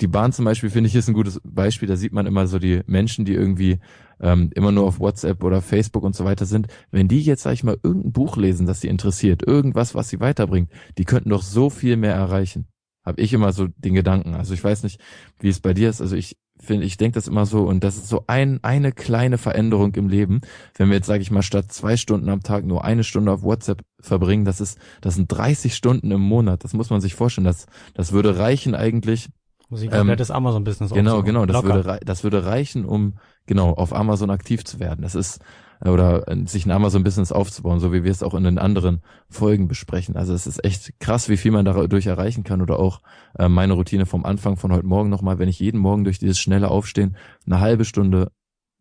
die 0.00 0.06
Bahn 0.06 0.32
zum 0.32 0.44
Beispiel 0.44 0.70
finde 0.70 0.88
ich 0.88 0.94
ist 0.94 1.08
ein 1.08 1.14
gutes 1.14 1.40
Beispiel. 1.44 1.88
Da 1.88 1.96
sieht 1.96 2.12
man 2.12 2.26
immer 2.26 2.46
so 2.46 2.58
die 2.58 2.82
Menschen, 2.86 3.24
die 3.24 3.34
irgendwie 3.34 3.78
ähm, 4.20 4.50
immer 4.54 4.72
nur 4.72 4.86
auf 4.86 5.00
WhatsApp 5.00 5.42
oder 5.42 5.62
Facebook 5.62 6.02
und 6.02 6.14
so 6.14 6.24
weiter 6.24 6.46
sind. 6.46 6.66
Wenn 6.90 7.08
die 7.08 7.22
jetzt 7.22 7.42
sag 7.42 7.52
ich 7.52 7.64
mal 7.64 7.78
irgendein 7.82 8.12
Buch 8.12 8.36
lesen, 8.36 8.66
das 8.66 8.80
sie 8.80 8.88
interessiert, 8.88 9.46
irgendwas, 9.46 9.94
was 9.94 10.08
sie 10.08 10.20
weiterbringt, 10.20 10.70
die 10.98 11.04
könnten 11.04 11.30
doch 11.30 11.42
so 11.42 11.70
viel 11.70 11.96
mehr 11.96 12.14
erreichen. 12.14 12.66
Hab 13.04 13.18
ich 13.18 13.32
immer 13.32 13.52
so 13.52 13.66
den 13.66 13.94
Gedanken. 13.94 14.34
Also 14.34 14.54
ich 14.54 14.62
weiß 14.62 14.84
nicht, 14.84 15.00
wie 15.40 15.48
es 15.48 15.60
bei 15.60 15.74
dir 15.74 15.90
ist. 15.90 16.00
Also 16.00 16.14
ich 16.14 16.36
finde, 16.62 16.86
ich 16.86 16.96
denke 16.96 17.14
das 17.14 17.28
immer 17.28 17.46
so 17.46 17.62
und 17.62 17.84
das 17.84 17.96
ist 17.96 18.08
so 18.08 18.24
ein, 18.26 18.60
eine 18.62 18.92
kleine 18.92 19.38
Veränderung 19.38 19.94
im 19.94 20.08
Leben. 20.08 20.40
Wenn 20.76 20.88
wir 20.88 20.96
jetzt, 20.96 21.06
sage 21.06 21.22
ich 21.22 21.30
mal, 21.30 21.42
statt 21.42 21.72
zwei 21.72 21.96
Stunden 21.96 22.28
am 22.28 22.42
Tag 22.42 22.64
nur 22.64 22.84
eine 22.84 23.04
Stunde 23.04 23.32
auf 23.32 23.42
WhatsApp 23.42 23.82
verbringen, 24.00 24.44
das 24.44 24.60
ist, 24.60 24.78
das 25.00 25.16
sind 25.16 25.26
30 25.28 25.74
Stunden 25.74 26.10
im 26.10 26.20
Monat. 26.20 26.64
Das 26.64 26.72
muss 26.72 26.90
man 26.90 27.00
sich 27.00 27.14
vorstellen. 27.14 27.44
Das, 27.44 27.66
das 27.94 28.12
würde 28.12 28.38
reichen 28.38 28.74
eigentlich. 28.74 29.28
Muss 29.68 29.82
ich 29.82 29.90
komplettes 29.90 30.30
ähm, 30.30 30.36
Amazon-Business 30.36 30.92
Genau, 30.92 31.22
genau. 31.22 31.46
Das 31.46 31.62
würde, 31.62 32.00
das 32.04 32.24
würde 32.24 32.44
reichen, 32.44 32.84
um 32.84 33.14
genau 33.46 33.70
auf 33.70 33.94
Amazon 33.94 34.30
aktiv 34.30 34.64
zu 34.64 34.80
werden. 34.80 35.02
Das 35.02 35.14
ist 35.14 35.40
oder 35.84 36.28
äh, 36.28 36.46
sich 36.46 36.66
ein 36.66 36.70
Amazon-Business 36.70 37.32
aufzubauen, 37.32 37.80
so 37.80 37.92
wie 37.92 38.04
wir 38.04 38.10
es 38.10 38.22
auch 38.22 38.34
in 38.34 38.44
den 38.44 38.58
anderen 38.58 39.02
Folgen 39.28 39.68
besprechen. 39.68 40.16
Also 40.16 40.32
es 40.32 40.46
ist 40.46 40.64
echt 40.64 40.98
krass, 41.00 41.28
wie 41.28 41.36
viel 41.36 41.50
man 41.50 41.64
dadurch 41.64 42.06
erreichen 42.06 42.44
kann 42.44 42.62
oder 42.62 42.78
auch 42.78 43.00
äh, 43.38 43.48
meine 43.48 43.74
Routine 43.74 44.06
vom 44.06 44.24
Anfang 44.24 44.56
von 44.56 44.72
heute 44.72 44.86
Morgen 44.86 45.10
nochmal, 45.10 45.38
wenn 45.38 45.48
ich 45.48 45.58
jeden 45.58 45.78
Morgen 45.78 46.04
durch 46.04 46.18
dieses 46.18 46.38
schnelle 46.38 46.70
Aufstehen 46.70 47.16
eine 47.46 47.60
halbe 47.60 47.84
Stunde 47.84 48.30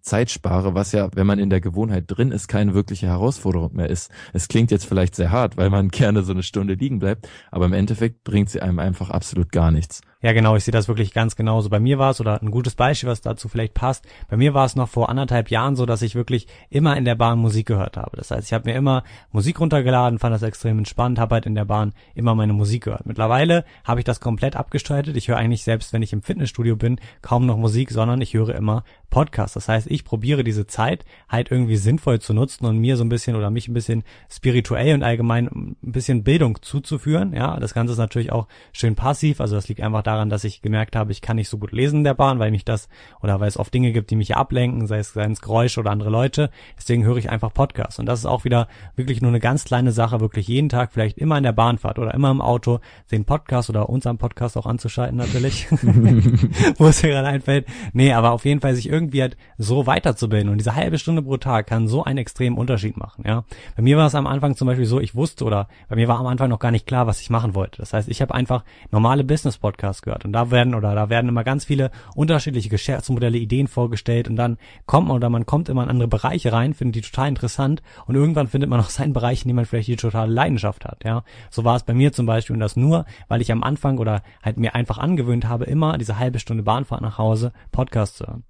Zeit 0.02 0.32
spare, 0.32 0.74
was 0.74 0.92
ja, 0.92 1.10
wenn 1.14 1.28
man 1.28 1.40
in 1.40 1.50
der 1.50 1.62
Gewohnheit 1.62 2.06
drin 2.08 2.32
ist, 2.32 2.48
keine 2.48 2.74
wirkliche 2.74 3.08
Herausforderung 3.08 3.76
mehr 3.76 3.90
ist. 3.90 4.12
Es 4.34 4.48
klingt 4.48 4.72
jetzt 4.72 4.86
vielleicht 4.86 5.16
sehr 5.16 5.32
hart, 5.32 5.58
weil 5.58 5.70
man 5.70 5.88
gerne 5.90 6.24
so 6.24 6.32
eine 6.32 6.44
Stunde 6.44 6.74
liegen 6.74 7.00
bleibt, 7.00 7.28
aber 7.52 7.66
im 7.66 7.74
Endeffekt 7.74 8.24
bringt 8.24 8.50
sie 8.50 8.62
einem 8.62 8.80
einfach 8.80 9.10
absolut 9.10 9.52
gar 9.52 9.72
nichts. 9.72 10.02
Ja, 10.24 10.34
genau, 10.34 10.56
ich 10.56 10.64
sehe 10.64 10.72
das 10.72 10.88
wirklich 10.88 11.14
ganz 11.14 11.36
genauso. 11.36 11.70
Bei 11.70 11.80
mir 11.80 11.98
war 11.98 12.12
es, 12.12 12.22
oder 12.22 12.40
ein 12.42 12.52
gutes 12.52 12.76
Beispiel, 12.76 13.10
was 13.10 13.22
dazu 13.22 13.50
vielleicht 13.50 13.74
passt, 13.74 14.06
bei 14.30 14.38
mir 14.38 14.54
war 14.54 14.66
es 14.66 14.76
noch 14.76 14.88
vor 14.88 15.10
anderthalb 15.10 15.50
Jahren 15.50 15.76
so, 15.76 15.88
dass 15.88 16.04
ich 16.04 16.14
wirklich 16.14 16.48
immer 16.70 16.96
in 16.96 17.06
der 17.06 17.16
Bahn 17.16 17.40
Musik 17.40 17.66
gehört 17.66 17.98
habe. 17.98 18.18
Das 18.18 18.30
heißt, 18.30 18.48
ich 18.48 18.54
habe 18.54 18.70
mir 18.70 18.76
immer 18.76 19.04
Musik 19.32 19.60
runtergeladen, 19.60 20.20
fand 20.20 20.36
das 20.36 20.44
extrem 20.44 20.78
entspannt, 20.78 21.18
habe 21.18 21.36
halt 21.36 21.48
in 21.48 21.56
der 21.56 21.66
Bahn 21.66 21.94
immer 22.14 22.36
meine 22.36 22.54
Musik 22.54 22.84
gehört. 22.84 23.08
Mittlerweile 23.08 23.66
habe 23.84 24.00
ich 24.00 24.04
das 24.04 24.20
komplett 24.20 24.56
abgestaltet. 24.56 25.18
Ich 25.18 25.28
höre 25.28 25.38
eigentlich 25.38 25.64
selbst, 25.64 25.92
wenn 25.92 26.04
ich 26.04 26.14
im 26.14 26.22
Fitnessstudio 26.22 26.76
bin, 26.76 27.00
kaum 27.24 27.48
noch 27.48 27.58
Musik, 27.58 27.90
sondern 27.90 28.22
ich 28.22 28.36
höre 28.36 28.54
immer 28.54 28.84
Podcast. 29.10 29.56
Das 29.56 29.68
heißt, 29.68 29.88
ich 29.90 30.06
probiere 30.06 30.44
diese 30.44 30.68
Zeit 30.68 31.04
halt 31.30 31.52
irgendwie 31.52 31.78
sinnvoll 31.78 32.20
zu 32.20 32.34
nutzen 32.34 32.66
und 32.66 32.78
mir 32.78 32.96
so 32.96 33.04
ein 33.04 33.10
bisschen 33.10 33.36
oder 33.36 33.50
mich 33.50 33.68
ein 33.68 33.74
bisschen 33.74 34.04
spirituell 34.30 34.94
und 34.94 35.04
allgemein 35.04 35.48
ein 35.48 35.76
bisschen 35.82 36.24
Bildung 36.24 36.62
zuzuführen. 36.62 37.34
Ja, 37.34 37.60
das 37.60 37.74
Ganze 37.74 37.94
ist 37.94 38.00
natürlich 38.00 38.32
auch 38.32 38.48
schön 38.72 38.96
passiv. 38.96 39.42
Also 39.42 39.56
das 39.56 39.68
liegt 39.68 39.82
einfach 39.82 40.04
daran, 40.12 40.30
dass 40.30 40.44
ich 40.44 40.62
gemerkt 40.62 40.96
habe, 40.96 41.12
ich 41.12 41.22
kann 41.22 41.38
nicht 41.38 41.50
so 41.50 41.58
gut 41.58 41.72
lesen 41.72 41.98
in 41.98 42.04
der 42.04 42.14
Bahn, 42.14 42.40
weil 42.40 42.52
mich 42.52 42.66
das 42.66 42.90
oder 43.22 43.40
weil 43.40 43.48
es 43.48 43.58
oft 43.58 43.74
Dinge 43.74 43.92
gibt, 43.92 44.12
die 44.12 44.16
mich 44.16 44.36
ablenken, 44.36 44.88
sei 44.88 45.00
es, 45.00 45.14
sei 45.14 45.26
es 45.26 45.42
Geräusche 45.42 45.80
oder 45.80 45.92
andere 45.92 46.10
Leute. 46.10 46.50
Deswegen 46.78 47.04
höre 47.04 47.18
ich 47.18 47.30
einfach 47.30 47.54
Podcasts. 47.54 48.00
Und 48.00 48.06
das 48.06 48.20
ist 48.20 48.26
auch 48.26 48.44
wieder 48.44 48.68
wirklich 48.96 49.22
nur 49.22 49.30
eine 49.30 49.40
ganz 49.40 49.64
kleine 49.66 49.92
Sache, 49.92 50.20
wirklich 50.20 50.48
jeden 50.48 50.70
Tag, 50.70 50.92
vielleicht 50.92 51.18
immer 51.18 51.38
in 51.38 51.44
der 51.44 51.52
Bahnfahrt 51.52 52.00
oder 52.00 52.14
immer 52.14 52.32
im 52.32 52.42
Auto, 52.42 52.80
den 53.12 53.26
Podcast 53.26 53.70
oder 53.70 53.90
unseren 53.90 54.18
Podcast 54.18 54.58
auch 54.58 54.66
anzuschalten 54.66 55.18
natürlich, 55.18 55.68
wo 56.78 56.88
es 56.88 57.04
mir 57.04 57.10
gerade 57.10 57.28
einfällt. 57.28 57.68
Nee, 57.94 58.14
aber 58.14 58.32
auf 58.32 58.46
jeden 58.46 58.62
Fall 58.62 58.76
sich 58.76 58.90
irgendwie 58.90 59.22
halt 59.22 59.38
so 59.58 59.88
weiterzubilden. 59.88 60.50
Und 60.50 60.58
diese 60.58 60.76
halbe 60.76 60.98
Stunde 60.98 61.22
pro 61.22 61.38
Tag 61.38 61.68
kann 61.68 61.88
so 61.88 62.04
einen 62.04 62.18
extremen 62.18 62.58
Unterschied 62.58 62.98
machen. 62.98 63.24
Ja, 63.26 63.44
Bei 63.76 63.82
mir 63.82 63.98
war 63.98 64.08
es 64.08 64.16
am 64.16 64.28
Anfang 64.28 64.56
zum 64.56 64.68
Beispiel 64.68 64.86
so, 64.86 65.00
ich 65.00 65.16
wusste 65.16 65.46
oder 65.46 65.68
bei 65.90 65.96
mir 65.96 66.08
war 66.08 66.20
am 66.20 66.28
Anfang 66.28 66.50
noch 66.50 66.60
gar 66.60 66.72
nicht 66.72 66.88
klar, 66.88 67.08
was 67.08 67.22
ich 67.22 67.30
machen 67.30 67.56
wollte. 67.56 67.78
Das 67.80 67.94
heißt, 67.94 68.10
ich 68.10 68.22
habe 68.22 68.34
einfach 68.34 68.64
normale 68.92 69.24
Business-Podcasts 69.24 70.01
gehört. 70.02 70.26
Und 70.26 70.34
da 70.34 70.52
werden 70.52 70.76
oder 70.76 70.96
da 70.96 71.10
werden 71.10 71.30
immer 71.30 71.44
ganz 71.44 71.66
viele 71.66 71.92
unterschiedliche 72.16 72.70
Geschäftsmodelle, 72.70 73.38
Ideen 73.38 73.68
vorgestellt 73.68 74.28
und 74.28 74.36
dann 74.36 74.58
kommt 74.86 75.08
man 75.08 75.18
oder 75.18 75.30
man 75.30 75.46
kommt 75.46 75.70
immer 75.70 75.84
in 75.84 75.90
andere 75.90 76.08
Bereiche 76.08 76.54
rein, 76.54 76.74
findet 76.74 76.96
die 76.96 77.02
total 77.02 77.30
interessant 77.30 77.82
und 78.06 78.16
irgendwann 78.16 78.48
findet 78.48 78.70
man 78.70 78.80
auch 78.80 78.90
seinen 78.90 79.14
Bereich, 79.14 79.44
in 79.44 79.50
dem 79.50 79.56
man 79.56 79.66
vielleicht 79.66 79.88
die 79.88 79.96
totale 79.96 80.32
Leidenschaft 80.32 80.86
hat. 80.86 81.04
Ja, 81.04 81.24
so 81.50 81.64
war 81.64 81.76
es 81.76 81.84
bei 81.84 81.94
mir 81.94 82.14
zum 82.14 82.26
Beispiel 82.26 82.56
und 82.56 82.60
das 82.60 82.76
nur, 82.76 83.06
weil 83.28 83.42
ich 83.42 83.52
am 83.52 83.64
Anfang 83.64 83.98
oder 83.98 84.24
halt 84.44 84.58
mir 84.58 84.76
einfach 84.76 84.98
angewöhnt 84.98 85.48
habe, 85.48 85.66
immer 85.66 85.98
diese 85.98 86.20
halbe 86.20 86.40
Stunde 86.40 86.64
Bahnfahrt 86.64 87.02
nach 87.02 87.18
Hause 87.18 87.52
Podcast 87.72 88.18
zu 88.18 88.28
hören. 88.28 88.44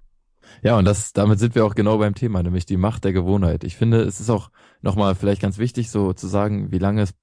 Ja, 0.62 0.76
und 0.76 0.84
das, 0.84 1.12
damit 1.12 1.38
sind 1.38 1.54
wir 1.54 1.64
auch 1.64 1.74
genau 1.74 1.98
beim 1.98 2.14
Thema, 2.14 2.42
nämlich 2.42 2.66
die 2.66 2.76
Macht 2.76 3.04
der 3.04 3.12
Gewohnheit. 3.12 3.64
Ich 3.64 3.76
finde, 3.76 4.02
es 4.02 4.20
ist 4.20 4.30
auch 4.30 4.50
nochmal 4.80 5.14
vielleicht 5.14 5.40
ganz 5.40 5.58
wichtig, 5.58 5.90
so 5.90 6.12
zu 6.12 6.26
sagen, 6.26 6.72
wie 6.72 6.78
lange 6.78 7.02
es 7.02 7.14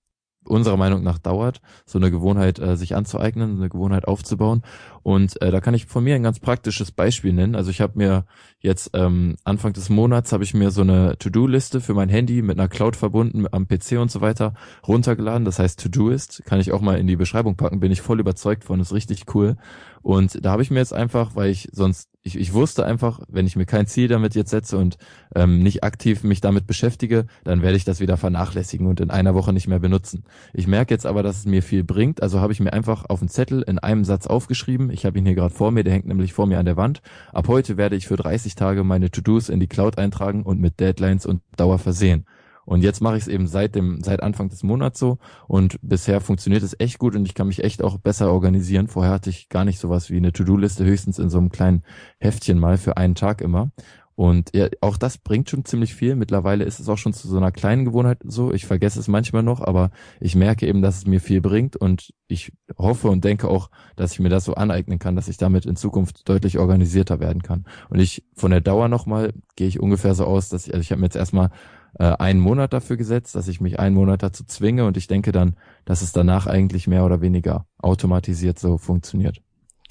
unserer 0.49 0.77
Meinung 0.77 1.03
nach 1.03 1.17
dauert, 1.17 1.61
so 1.85 1.99
eine 1.99 2.11
Gewohnheit 2.11 2.59
äh, 2.59 2.75
sich 2.75 2.95
anzueignen, 2.95 3.57
eine 3.57 3.69
Gewohnheit 3.69 4.07
aufzubauen. 4.07 4.63
Und 5.03 5.41
äh, 5.41 5.51
da 5.51 5.61
kann 5.61 5.73
ich 5.73 5.85
von 5.85 6.03
mir 6.03 6.15
ein 6.15 6.23
ganz 6.23 6.39
praktisches 6.39 6.91
Beispiel 6.91 7.33
nennen. 7.33 7.55
Also 7.55 7.71
ich 7.71 7.81
habe 7.81 7.97
mir 7.97 8.25
jetzt 8.59 8.91
ähm, 8.93 9.37
Anfang 9.43 9.73
des 9.73 9.89
Monats 9.89 10.33
habe 10.33 10.43
ich 10.43 10.53
mir 10.53 10.71
so 10.71 10.81
eine 10.81 11.17
To-Do-Liste 11.17 11.81
für 11.81 11.93
mein 11.93 12.09
Handy 12.09 12.41
mit 12.41 12.59
einer 12.59 12.67
Cloud 12.67 12.95
verbunden 12.95 13.45
am 13.51 13.67
PC 13.67 13.93
und 13.99 14.11
so 14.11 14.21
weiter 14.21 14.53
runtergeladen. 14.87 15.45
Das 15.45 15.59
heißt 15.59 15.79
To-Do-Ist, 15.81 16.43
kann 16.45 16.59
ich 16.59 16.71
auch 16.71 16.81
mal 16.81 16.97
in 16.97 17.07
die 17.07 17.15
Beschreibung 17.15 17.55
packen. 17.55 17.79
Bin 17.79 17.91
ich 17.91 18.01
voll 18.01 18.19
überzeugt 18.19 18.65
von, 18.65 18.79
ist 18.79 18.93
richtig 18.93 19.33
cool. 19.33 19.55
Und 20.01 20.43
da 20.43 20.51
habe 20.51 20.61
ich 20.61 20.71
mir 20.71 20.79
jetzt 20.79 20.93
einfach, 20.93 21.35
weil 21.35 21.49
ich 21.49 21.69
sonst, 21.71 22.08
ich, 22.21 22.37
ich 22.37 22.53
wusste 22.53 22.85
einfach, 22.85 23.21
wenn 23.29 23.47
ich 23.47 23.55
mir 23.55 23.65
kein 23.65 23.87
Ziel 23.87 24.07
damit 24.07 24.35
jetzt 24.35 24.49
setze 24.49 24.77
und 24.77 24.97
ähm, 25.35 25.63
nicht 25.63 25.83
aktiv 25.83 26.23
mich 26.23 26.41
damit 26.41 26.67
beschäftige, 26.67 27.25
dann 27.43 27.61
werde 27.61 27.77
ich 27.77 27.85
das 27.85 27.99
wieder 27.99 28.17
vernachlässigen 28.17 28.87
und 28.87 28.99
in 28.99 29.09
einer 29.09 29.35
Woche 29.35 29.53
nicht 29.53 29.67
mehr 29.67 29.79
benutzen. 29.79 30.25
Ich 30.53 30.67
merke 30.67 30.93
jetzt 30.93 31.05
aber, 31.05 31.23
dass 31.23 31.37
es 31.37 31.45
mir 31.45 31.63
viel 31.63 31.83
bringt, 31.83 32.21
also 32.21 32.41
habe 32.41 32.51
ich 32.51 32.59
mir 32.59 32.73
einfach 32.73 33.05
auf 33.07 33.21
einen 33.21 33.29
Zettel 33.29 33.61
in 33.61 33.79
einem 33.79 34.03
Satz 34.03 34.27
aufgeschrieben. 34.27 34.89
Ich 34.91 35.05
habe 35.05 35.17
ihn 35.17 35.25
hier 35.25 35.35
gerade 35.35 35.53
vor 35.53 35.71
mir, 35.71 35.83
der 35.83 35.93
hängt 35.93 36.07
nämlich 36.07 36.33
vor 36.33 36.45
mir 36.45 36.59
an 36.59 36.65
der 36.65 36.77
Wand. 36.77 37.01
Ab 37.31 37.47
heute 37.47 37.77
werde 37.77 37.95
ich 37.95 38.07
für 38.07 38.17
30 38.17 38.55
Tage 38.55 38.83
meine 38.83 39.11
To-Dos 39.11 39.49
in 39.49 39.59
die 39.59 39.67
Cloud 39.67 39.97
eintragen 39.97 40.43
und 40.43 40.59
mit 40.59 40.79
Deadlines 40.79 41.25
und 41.25 41.41
Dauer 41.55 41.79
versehen. 41.79 42.25
Und 42.69 42.83
jetzt 42.83 43.01
mache 43.01 43.17
ich 43.17 43.23
es 43.23 43.27
eben 43.27 43.47
seit 43.47 43.73
dem, 43.73 44.03
seit 44.03 44.21
Anfang 44.21 44.49
des 44.49 44.61
Monats 44.61 44.99
so 44.99 45.17
und 45.47 45.79
bisher 45.81 46.21
funktioniert 46.21 46.61
es 46.61 46.79
echt 46.79 46.99
gut 46.99 47.15
und 47.15 47.25
ich 47.25 47.33
kann 47.33 47.47
mich 47.47 47.63
echt 47.63 47.83
auch 47.83 47.97
besser 47.97 48.31
organisieren. 48.31 48.87
Vorher 48.87 49.11
hatte 49.11 49.31
ich 49.31 49.49
gar 49.49 49.65
nicht 49.65 49.79
sowas 49.79 50.11
wie 50.11 50.17
eine 50.17 50.31
To-Do-Liste, 50.31 50.85
höchstens 50.85 51.17
in 51.17 51.31
so 51.31 51.39
einem 51.39 51.49
kleinen 51.49 51.81
Heftchen 52.19 52.59
mal 52.59 52.77
für 52.77 52.95
einen 52.95 53.15
Tag 53.15 53.41
immer. 53.41 53.71
Und 54.13 54.51
ja, 54.53 54.67
auch 54.81 54.97
das 54.97 55.17
bringt 55.17 55.49
schon 55.49 55.65
ziemlich 55.65 55.95
viel. 55.95 56.15
Mittlerweile 56.15 56.63
ist 56.63 56.79
es 56.79 56.89
auch 56.89 56.97
schon 56.99 57.13
zu 57.13 57.27
so 57.27 57.37
einer 57.37 57.51
kleinen 57.51 57.85
Gewohnheit 57.85 58.19
so. 58.23 58.53
Ich 58.53 58.67
vergesse 58.67 58.99
es 58.99 59.07
manchmal 59.07 59.41
noch, 59.41 59.61
aber 59.61 59.89
ich 60.19 60.35
merke 60.35 60.67
eben, 60.67 60.83
dass 60.83 60.97
es 60.97 61.07
mir 61.07 61.21
viel 61.21 61.41
bringt 61.41 61.75
und 61.75 62.13
ich 62.27 62.51
hoffe 62.77 63.07
und 63.07 63.23
denke 63.23 63.47
auch, 63.47 63.71
dass 63.95 64.11
ich 64.11 64.19
mir 64.19 64.29
das 64.29 64.45
so 64.45 64.53
aneignen 64.53 64.99
kann, 64.99 65.15
dass 65.15 65.27
ich 65.27 65.37
damit 65.37 65.65
in 65.65 65.75
Zukunft 65.75 66.29
deutlich 66.29 66.59
organisierter 66.59 67.19
werden 67.19 67.41
kann. 67.41 67.65
Und 67.89 67.97
ich 67.97 68.23
von 68.35 68.51
der 68.51 68.61
Dauer 68.61 68.89
nochmal 68.89 69.33
gehe 69.55 69.67
ich 69.67 69.79
ungefähr 69.79 70.13
so 70.13 70.25
aus, 70.25 70.49
dass 70.49 70.67
ich, 70.67 70.73
also 70.75 70.81
ich 70.81 70.91
habe 70.91 70.99
mir 70.99 71.07
jetzt 71.07 71.15
erstmal 71.15 71.49
äh, 71.97 72.03
einen 72.03 72.39
Monat 72.39 72.73
dafür 72.73 72.97
gesetzt, 72.97 73.35
dass 73.35 73.47
ich 73.47 73.61
mich 73.61 73.79
einen 73.79 73.95
Monat 73.95 74.23
dazu 74.23 74.43
zwinge 74.43 74.85
und 74.85 74.97
ich 74.97 75.07
denke 75.07 75.31
dann, 75.31 75.55
dass 75.85 76.01
es 76.01 76.11
danach 76.11 76.47
eigentlich 76.47 76.87
mehr 76.87 77.05
oder 77.05 77.21
weniger 77.21 77.65
automatisiert 77.79 78.59
so 78.59 78.77
funktioniert. 78.77 79.41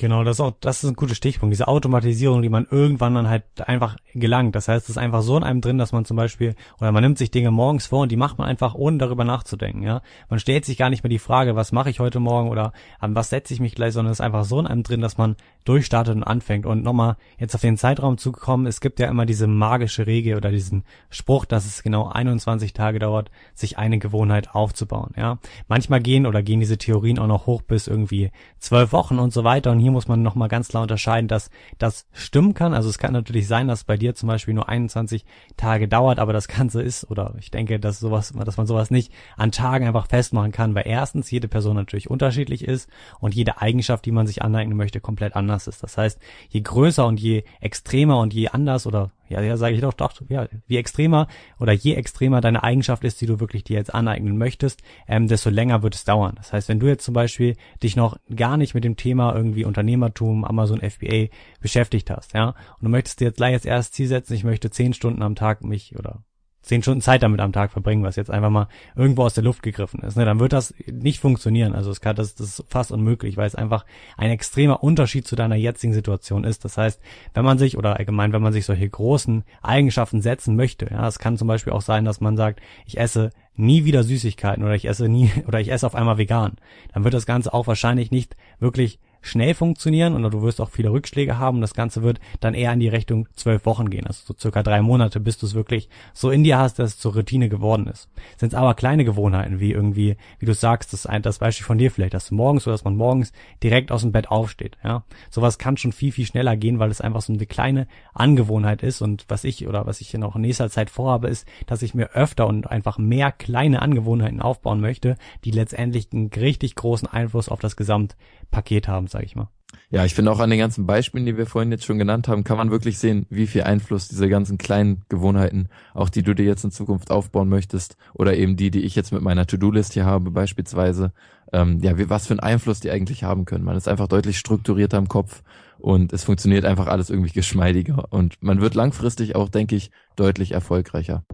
Genau, 0.01 0.23
das 0.23 0.37
ist 0.37 0.41
auch, 0.41 0.53
das 0.61 0.85
ist 0.85 0.91
ein 0.91 0.95
guter 0.95 1.17
Stichpunkt. 1.17 1.53
Diese 1.53 1.67
Automatisierung, 1.67 2.41
die 2.41 2.49
man 2.49 2.69
irgendwann 2.71 3.17
dann 3.17 3.29
halt 3.29 3.43
einfach 3.67 3.97
gelangt. 4.15 4.55
Das 4.55 4.69
heißt, 4.69 4.85
es 4.85 4.91
ist 4.91 4.97
einfach 4.97 5.23
so 5.23 5.37
in 5.37 5.43
einem 5.43 5.61
drin, 5.61 5.77
dass 5.77 5.91
man 5.91 6.05
zum 6.05 6.17
Beispiel, 6.17 6.55
oder 6.81 6.93
man 6.93 7.03
nimmt 7.03 7.19
sich 7.19 7.33
Dinge 7.33 7.51
morgens 7.51 7.87
vor 7.87 8.03
und 8.03 8.13
die 8.13 8.17
macht 8.17 8.39
man 8.39 8.47
einfach, 8.47 8.77
ohne 8.77 8.99
darüber 8.99 9.25
nachzudenken, 9.25 9.83
ja. 9.83 10.03
Man 10.29 10.39
stellt 10.39 10.65
sich 10.65 10.79
gar 10.79 10.89
nicht 10.89 11.03
mehr 11.03 11.11
die 11.11 11.19
Frage, 11.19 11.57
was 11.57 11.73
mache 11.73 11.91
ich 11.91 11.99
heute 11.99 12.21
Morgen 12.21 12.49
oder 12.49 12.73
an 13.01 13.17
was 13.17 13.31
setze 13.31 13.53
ich 13.53 13.59
mich 13.59 13.75
gleich, 13.75 13.93
sondern 13.93 14.13
es 14.13 14.21
ist 14.21 14.25
einfach 14.25 14.45
so 14.45 14.61
in 14.61 14.69
einem 14.69 14.85
drin, 14.85 15.01
dass 15.01 15.19
man 15.19 15.35
durchstartet 15.65 16.15
und 16.15 16.23
anfängt. 16.23 16.65
Und 16.65 16.85
nochmal 16.85 17.17
jetzt 17.37 17.57
auf 17.57 17.61
den 17.61 17.77
Zeitraum 17.77 18.19
zu 18.19 18.31
kommen, 18.31 18.67
es 18.67 18.81
gibt 18.81 19.01
ja 19.01 19.09
immer 19.09 19.27
diese 19.27 19.49
magische 19.49 20.07
Regel 20.07 20.37
oder 20.37 20.53
diesen 20.53 20.85
Spruch, 21.11 21.45
dass 21.45 21.67
es 21.67 21.83
genau 21.83 22.07
21 22.07 22.73
Tage 22.73 23.01
dauert, 23.01 23.33
sich 23.53 23.79
eine 23.79 23.99
Gewohnheit 23.99 24.55
aufzubauen, 24.55 25.11
ja. 25.17 25.39
Manchmal 25.67 26.01
gehen 26.01 26.25
oder 26.25 26.45
gehen 26.45 26.61
diese 26.61 26.79
Theorien 26.79 27.19
auch 27.19 27.27
noch 27.27 27.47
hoch 27.47 27.63
bis 27.63 27.89
irgendwie 27.89 28.31
zwölf 28.61 28.93
Wochen 28.93 29.19
und 29.19 29.33
so 29.33 29.43
weiter 29.43 29.73
und 29.73 29.88
hier 29.89 29.93
muss 29.93 30.07
man 30.07 30.23
nochmal 30.23 30.49
ganz 30.49 30.69
klar 30.69 30.83
unterscheiden, 30.83 31.29
dass 31.29 31.51
das 31.79 32.07
stimmen 32.13 32.53
kann. 32.53 32.75
Also 32.75 32.91
es 32.91 32.99
kann 32.99 33.15
natürlich 33.15 33.49
sein, 33.49 33.69
dass 33.69 33.85
bei 33.85 33.97
dir 33.97 34.15
zum 34.15 34.27
Beispiel 34.27 34.53
nur 34.53 34.69
21 34.69 35.25
Tage 35.57 35.89
dauert, 35.89 36.19
aber 36.19 36.35
das 36.35 36.47
Ganze 36.47 36.83
ist, 36.83 37.11
oder 37.11 37.35
ich 37.39 37.51
denke, 37.51 37.81
dass 37.81 37.99
sowas, 37.99 38.35
dass 38.45 38.59
man 38.59 38.67
sowas 38.67 38.91
nicht 38.91 39.13
an 39.37 39.51
Tagen 39.51 39.87
einfach 39.87 40.07
festmachen 40.07 40.53
kann, 40.53 40.75
weil 40.75 40.87
erstens 40.87 41.31
jede 41.31 41.49
Person 41.49 41.75
natürlich 41.75 42.11
unterschiedlich 42.11 42.65
ist 42.65 42.91
und 43.19 43.35
jede 43.35 43.63
Eigenschaft, 43.63 44.05
die 44.05 44.13
man 44.13 44.27
sich 44.27 44.43
aneignen 44.43 44.77
möchte, 44.77 45.01
komplett 45.01 45.35
anders 45.35 45.67
ist. 45.67 45.83
Das 45.83 45.97
heißt, 45.97 46.21
je 46.51 46.61
größer 46.61 47.07
und 47.07 47.19
je 47.19 47.45
extremer 47.61 48.19
und 48.19 48.35
je 48.35 48.49
anders 48.49 48.87
oder 48.87 49.11
ja, 49.29 49.41
ja, 49.41 49.57
sage 49.57 49.75
ich 49.75 49.81
doch, 49.81 49.95
doch, 49.95 50.13
ja, 50.29 50.49
wie 50.67 50.77
extremer 50.77 51.29
oder 51.59 51.73
je 51.73 51.95
extremer 51.95 52.41
deine 52.41 52.63
Eigenschaft 52.63 53.05
ist, 53.05 53.21
die 53.21 53.27
du 53.27 53.41
wirklich 53.41 53.65
dir 53.65 53.77
jetzt 53.77 53.95
aneignen 53.95 54.39
möchtest, 54.39 54.83
ähm, 55.07 55.29
desto 55.29 55.51
länger 55.51 55.83
wird 55.83 55.95
es 55.95 56.05
dauern. 56.05 56.35
Das 56.37 56.53
heißt, 56.53 56.69
wenn 56.69 56.81
du 56.81 56.87
jetzt 56.87 57.05
zum 57.05 57.15
Beispiel 57.15 57.57
dich 57.83 57.97
noch 57.97 58.19
gar 58.35 58.57
nicht 58.57 58.75
mit 58.75 58.85
dem 58.85 58.97
Thema 58.97 59.35
irgendwie 59.35 59.65
Unternehmertum, 59.65 60.45
Amazon 60.45 60.81
FBA 60.81 61.27
beschäftigt 61.61 62.11
hast, 62.11 62.35
ja, 62.35 62.49
und 62.49 62.83
du 62.83 62.89
möchtest 62.89 63.21
dir 63.21 63.27
jetzt 63.27 63.37
gleich 63.37 63.55
als 63.55 63.65
erstes 63.65 63.93
Ziel 63.93 64.09
setzen, 64.09 64.35
ich 64.35 64.45
möchte 64.45 64.71
zehn 64.71 64.93
Stunden 64.93 65.23
am 65.23 65.35
Tag 65.35 65.63
mich 65.63 65.97
oder 65.99 66.23
zehn 66.69 66.83
Stunden 66.83 67.01
Zeit 67.01 67.23
damit 67.23 67.41
am 67.41 67.53
Tag 67.53 67.73
verbringen, 67.73 68.05
was 68.05 68.17
jetzt 68.17 68.31
einfach 68.31 68.51
mal 68.51 68.69
irgendwo 68.95 69.23
aus 69.23 69.35
der 69.35 69.43
Luft 69.43 69.63
gegriffen 69.63 70.01
ist, 70.01 70.17
ne, 70.17 70.25
dann 70.25 70.39
wird 70.39 70.53
das 70.53 70.75
nicht 70.87 71.19
funktionieren. 71.19 71.75
Also 71.75 71.91
es 71.91 72.01
kann, 72.01 72.15
das, 72.15 72.35
das 72.35 72.59
ist 72.59 72.65
fast 72.69 72.93
unmöglich, 72.93 73.37
weil 73.37 73.47
es 73.47 73.55
einfach 73.55 73.87
ein 74.17 74.31
extremer 74.31 74.83
Unterschied 74.83 75.27
zu 75.27 75.35
deiner 75.35 75.57
jetzigen 75.57 75.95
Situation 75.95 76.45
ist. 76.45 76.65
Das 76.65 76.77
heißt, 76.77 77.01
wenn 77.33 77.45
man 77.45 77.59
sich 77.59 77.79
oder 77.79 77.97
allgemein, 77.97 78.33
wenn 78.33 78.43
man 78.43 78.53
sich 78.53 78.67
solche 78.67 78.89
großen 78.89 79.45
Eigenschaften 79.63 80.21
setzen 80.21 80.57
möchte, 80.57 80.89
ja, 80.91 81.09
es 81.09 81.19
kann 81.19 81.39
zum 81.39 81.49
Beispiel 81.49 81.73
auch 81.73 81.83
sein, 81.83 82.05
dass 82.05 82.21
man 82.21 82.37
sagt, 82.37 82.61
ich 82.85 82.99
esse 82.99 83.31
nie 83.57 83.85
wieder 83.85 84.05
Süßigkeiten 84.05 84.63
oder 84.63 84.75
ich 84.75 84.87
esse 84.87 85.09
nie 85.09 85.31
oder 85.49 85.61
ich 85.61 85.73
esse 85.73 85.87
auf 85.87 85.95
einmal 85.95 86.19
vegan, 86.19 86.57
dann 86.93 87.05
wird 87.05 87.15
das 87.15 87.27
Ganze 87.27 87.55
auch 87.55 87.67
wahrscheinlich 87.67 88.11
nicht 88.11 88.37
wirklich 88.61 89.01
schnell 89.21 89.55
funktionieren 89.55 90.15
und 90.15 90.23
du 90.33 90.43
wirst 90.43 90.61
auch 90.61 90.71
viele 90.71 90.91
Rückschläge 90.91 91.39
haben. 91.39 91.61
Das 91.61 91.75
Ganze 91.75 92.03
wird 92.03 92.21
dann 92.41 92.55
eher 92.55 92.73
in 92.73 92.81
die 92.81 92.89
Richtung 92.89 93.29
zwölf 93.35 93.67
Wochen 93.67 93.91
gehen, 93.91 94.07
also 94.07 94.23
so 94.27 94.35
circa 94.39 94.63
drei 94.63 94.83
Monate, 94.83 95.21
bis 95.21 95.39
du 95.39 95.47
es 95.47 95.55
wirklich 95.55 95.89
so 96.13 96.31
in 96.31 96.45
dir 96.45 96.59
hast, 96.59 96.79
dass 96.79 96.91
es 96.91 96.99
zur 96.99 97.15
Routine 97.15 97.49
geworden 97.49 97.87
ist. 97.87 98.09
Sind 98.37 98.53
es 98.53 98.55
aber 98.55 98.75
kleine 98.75 99.05
Gewohnheiten, 99.05 99.61
wie 99.61 99.73
irgendwie, 99.73 100.17
wie 100.39 100.47
du 100.47 100.55
sagst, 100.55 100.93
das, 100.93 101.07
ein, 101.07 101.23
das 101.23 101.39
Beispiel 101.39 101.67
von 101.67 101.79
dir 101.79 101.91
vielleicht, 101.91 102.15
dass 102.15 102.29
du 102.29 102.35
morgens 102.35 102.67
oder 102.67 102.75
dass 102.75 102.85
man 102.85 102.97
morgens 102.97 103.33
direkt 103.63 103.93
aus 103.93 104.03
dem 104.03 104.13
Bett 104.13 104.31
aufsteht. 104.31 104.77
Ja, 104.85 105.05
sowas 105.31 105.59
kann 105.59 105.77
schon 105.77 105.93
viel 105.93 106.13
viel 106.13 106.27
schneller 106.27 106.57
gehen, 106.57 106.79
weil 106.79 106.91
es 106.91 107.01
einfach 107.01 107.23
so 107.23 107.33
eine 107.33 107.47
kleine 107.47 107.87
Angewohnheit 108.15 108.83
ist. 108.83 109.03
Und 109.03 109.25
was 109.29 109.45
ich 109.45 109.67
oder 109.67 109.87
was 109.87 110.01
ich 110.01 110.15
noch 110.15 110.37
in 110.37 110.43
nächster 110.43 110.71
Zeit 110.71 110.91
vorhabe, 110.91 111.29
ist, 111.29 111.47
dass 111.67 111.83
ich 111.83 111.95
mir 111.95 112.11
öfter 112.13 112.47
und 112.47 112.71
einfach 112.71 112.99
mehr 112.99 113.33
kleine 113.33 113.83
Angewohnheiten 113.83 114.41
aufbauen 114.41 114.81
möchte, 114.81 115.17
die 115.45 115.51
letztendlich 115.51 116.09
einen 116.13 116.29
richtig 116.29 116.75
großen 116.75 117.09
Einfluss 117.09 117.49
auf 117.49 117.61
das 117.61 117.77
Gesamtpaket 117.77 118.89
haben, 118.89 119.08
sage 119.09 119.25
ich 119.25 119.37
mal. 119.37 119.49
Ja, 119.91 120.05
ich 120.05 120.15
finde 120.15 120.31
auch 120.31 120.41
an 120.41 120.51
den 120.51 120.59
ganzen 120.59 120.87
Beispielen, 120.87 121.27
die 121.27 121.37
wir 121.37 121.47
vorhin 121.47 121.71
jetzt 121.71 121.85
schon 121.85 121.99
genannt 121.99 122.29
haben, 122.29 122.45
kann 122.45 122.57
man 122.57 122.71
wirklich 122.71 122.99
sehen, 122.99 123.27
wie 123.29 123.47
viel 123.47 123.63
Einfluss 123.63 124.09
diese 124.09 124.29
ganzen 124.29 124.59
kleinen 124.59 125.03
Gewohnheiten, 125.09 125.69
auch 125.95 126.09
die 126.09 126.23
du 126.23 126.35
dir 126.35 126.45
jetzt 126.45 126.65
in 126.65 126.71
Zukunft 126.71 127.11
aufbauen 127.11 127.49
möchtest, 127.49 127.97
oder 128.15 128.37
eben 128.37 128.57
die, 128.57 128.71
die 128.71 128.83
ich 128.83 128.95
jetzt 128.95 129.13
mit 129.13 129.23
meiner 129.23 129.47
To-Do-List 129.47 129.93
hier 129.95 130.07
habe, 130.07 130.31
beispielsweise, 130.31 131.13
ähm, 131.53 131.81
ja, 131.83 131.99
wie, 131.99 132.09
was 132.09 132.27
für 132.27 132.35
einen 132.35 132.41
Einfluss 132.41 132.81
die 132.81 132.91
eigentlich 132.91 133.25
haben 133.25 133.45
können. 133.45 133.65
Man 133.65 133.77
ist 133.77 133.89
einfach 133.89 134.09
deutlich 134.09 134.39
strukturierter 134.39 134.99
im 134.99 135.09
Kopf 135.09 135.43
und 135.79 136.13
es 136.13 136.25
funktioniert 136.25 136.65
einfach 136.65 136.87
alles 136.87 137.11
irgendwie 137.11 137.33
geschmeidiger 137.33 138.07
und 138.11 138.43
man 138.43 138.61
wird 138.61 138.75
langfristig 138.75 139.37
auch, 139.37 139.49
denke 139.49 139.77
ich, 139.77 139.91
deutlich 140.17 140.53
erfolgreicher. 140.53 141.25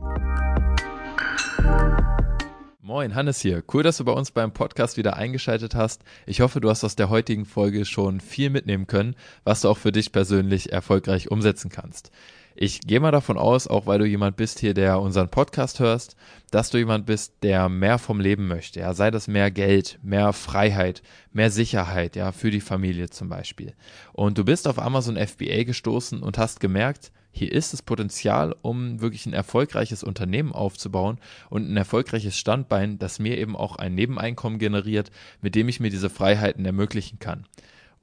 Moin, 2.86 3.14
Hannes 3.14 3.40
hier. 3.40 3.64
Cool, 3.72 3.82
dass 3.82 3.96
du 3.96 4.04
bei 4.04 4.12
uns 4.12 4.30
beim 4.30 4.52
Podcast 4.52 4.98
wieder 4.98 5.16
eingeschaltet 5.16 5.74
hast. 5.74 6.02
Ich 6.26 6.42
hoffe, 6.42 6.60
du 6.60 6.68
hast 6.68 6.84
aus 6.84 6.96
der 6.96 7.08
heutigen 7.08 7.46
Folge 7.46 7.86
schon 7.86 8.20
viel 8.20 8.50
mitnehmen 8.50 8.86
können, 8.86 9.16
was 9.42 9.62
du 9.62 9.70
auch 9.70 9.78
für 9.78 9.90
dich 9.90 10.12
persönlich 10.12 10.70
erfolgreich 10.70 11.30
umsetzen 11.30 11.70
kannst. 11.70 12.10
Ich 12.54 12.82
gehe 12.82 13.00
mal 13.00 13.10
davon 13.10 13.38
aus, 13.38 13.68
auch 13.68 13.86
weil 13.86 14.00
du 14.00 14.04
jemand 14.04 14.36
bist 14.36 14.58
hier, 14.58 14.74
der 14.74 15.00
unseren 15.00 15.30
Podcast 15.30 15.80
hörst, 15.80 16.14
dass 16.50 16.68
du 16.68 16.76
jemand 16.76 17.06
bist, 17.06 17.32
der 17.42 17.70
mehr 17.70 17.96
vom 17.96 18.20
Leben 18.20 18.48
möchte. 18.48 18.80
Ja, 18.80 18.92
sei 18.92 19.10
das 19.10 19.28
mehr 19.28 19.50
Geld, 19.50 19.98
mehr 20.02 20.34
Freiheit, 20.34 21.02
mehr 21.32 21.50
Sicherheit, 21.50 22.16
ja, 22.16 22.32
für 22.32 22.50
die 22.50 22.60
Familie 22.60 23.08
zum 23.08 23.30
Beispiel. 23.30 23.72
Und 24.12 24.36
du 24.36 24.44
bist 24.44 24.68
auf 24.68 24.78
Amazon 24.78 25.16
FBA 25.16 25.64
gestoßen 25.64 26.22
und 26.22 26.36
hast 26.36 26.60
gemerkt, 26.60 27.12
hier 27.34 27.50
ist 27.50 27.72
das 27.72 27.82
Potenzial, 27.82 28.54
um 28.62 29.00
wirklich 29.00 29.26
ein 29.26 29.32
erfolgreiches 29.32 30.04
Unternehmen 30.04 30.52
aufzubauen 30.52 31.18
und 31.50 31.68
ein 31.68 31.76
erfolgreiches 31.76 32.38
Standbein, 32.38 32.98
das 32.98 33.18
mir 33.18 33.36
eben 33.38 33.56
auch 33.56 33.76
ein 33.76 33.94
Nebeneinkommen 33.94 34.60
generiert, 34.60 35.10
mit 35.42 35.56
dem 35.56 35.68
ich 35.68 35.80
mir 35.80 35.90
diese 35.90 36.10
Freiheiten 36.10 36.64
ermöglichen 36.64 37.18
kann. 37.18 37.44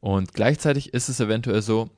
Und 0.01 0.33
gleichzeitig 0.33 0.93
ist 0.93 1.07
es 1.07 1.21
eventuell 1.21 1.61
so, 1.61 1.89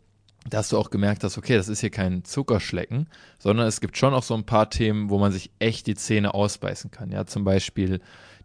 dass 0.48 0.70
du 0.70 0.78
auch 0.78 0.92
gemerkt 0.92 1.24
hast, 1.24 1.38
okay, 1.38 1.56
das 1.56 1.70
ist 1.70 1.80
hier 1.80 1.90
kein 1.90 2.24
Zuckerschlecken, 2.24 3.08
sondern 3.40 3.66
es 3.66 3.82
gibt 3.82 3.98
schon 3.98 4.14
auch 4.14 4.24
so 4.24 4.36
ein 4.36 4.46
paar 4.46 4.70
Themen, 4.70 5.10
wo 5.10 5.18
man 5.18 5.32
sich 5.32 5.50
echt 5.58 5.88
die 5.88 5.96
Zähne 5.96 6.34
ausbeißen 6.34 6.92
kann. 6.92 7.12
Ja, 7.12 7.26
zum 7.26 7.44
Beispiel 7.44 8.00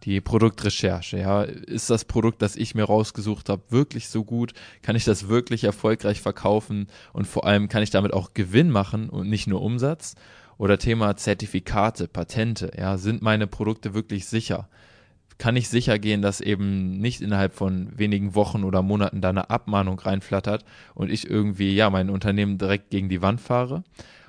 die 0.04 0.20
Produktrecherche. 0.20 1.18
Ja, 1.18 1.42
ist 1.42 1.90
das 1.90 2.04
Produkt, 2.04 2.42
das 2.42 2.56
ich 2.56 2.74
mir 2.74 2.84
rausgesucht 2.84 3.48
habe, 3.48 3.62
wirklich 3.70 4.08
so 4.08 4.24
gut? 4.24 4.52
Kann 4.82 4.96
ich 4.96 5.04
das 5.04 5.28
wirklich 5.28 5.64
erfolgreich 5.64 6.20
verkaufen? 6.20 6.86
Und 7.12 7.26
vor 7.26 7.44
allem 7.46 7.68
kann 7.68 7.82
ich 7.82 7.90
damit 7.90 8.12
auch 8.12 8.34
Gewinn 8.34 8.70
machen 8.70 9.08
und 9.08 9.28
nicht 9.28 9.46
nur 9.46 9.62
Umsatz? 9.62 10.14
Oder 10.56 10.78
Thema 10.78 11.16
Zertifikate, 11.16 12.08
Patente. 12.08 12.72
Ja, 12.76 12.98
sind 12.98 13.22
meine 13.22 13.46
Produkte 13.46 13.94
wirklich 13.94 14.26
sicher? 14.26 14.68
Kann 15.38 15.54
ich 15.54 15.68
sicher 15.68 16.00
gehen, 16.00 16.20
dass 16.20 16.40
eben 16.40 16.98
nicht 16.98 17.20
innerhalb 17.20 17.54
von 17.54 17.96
wenigen 17.96 18.34
Wochen 18.34 18.64
oder 18.64 18.82
Monaten 18.82 19.20
da 19.20 19.28
eine 19.28 19.50
Abmahnung 19.50 20.00
reinflattert 20.00 20.64
und 20.94 21.12
ich 21.12 21.30
irgendwie, 21.30 21.76
ja, 21.76 21.90
mein 21.90 22.10
Unternehmen 22.10 22.58
direkt 22.58 22.90
gegen 22.90 23.08
die 23.08 23.22
Wand 23.22 23.40
fahre? 23.40 23.84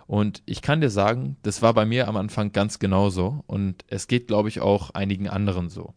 Und 0.10 0.42
ich 0.48 0.64
kann 0.64 0.82
dir 0.82 0.90
sagen, 0.90 1.38
das 1.44 1.62
war 1.62 1.76
bei 1.76 1.86
mir 1.86 2.08
am 2.08 2.18
Anfang 2.18 2.52
ganz 2.52 2.80
genauso 2.80 3.44
und 3.46 3.86
es 3.90 4.08
geht, 4.08 4.26
glaube 4.26 4.50
ich, 4.50 4.60
auch 4.60 4.90
einigen 4.90 5.30
anderen 5.30 5.70
so. 5.70 5.94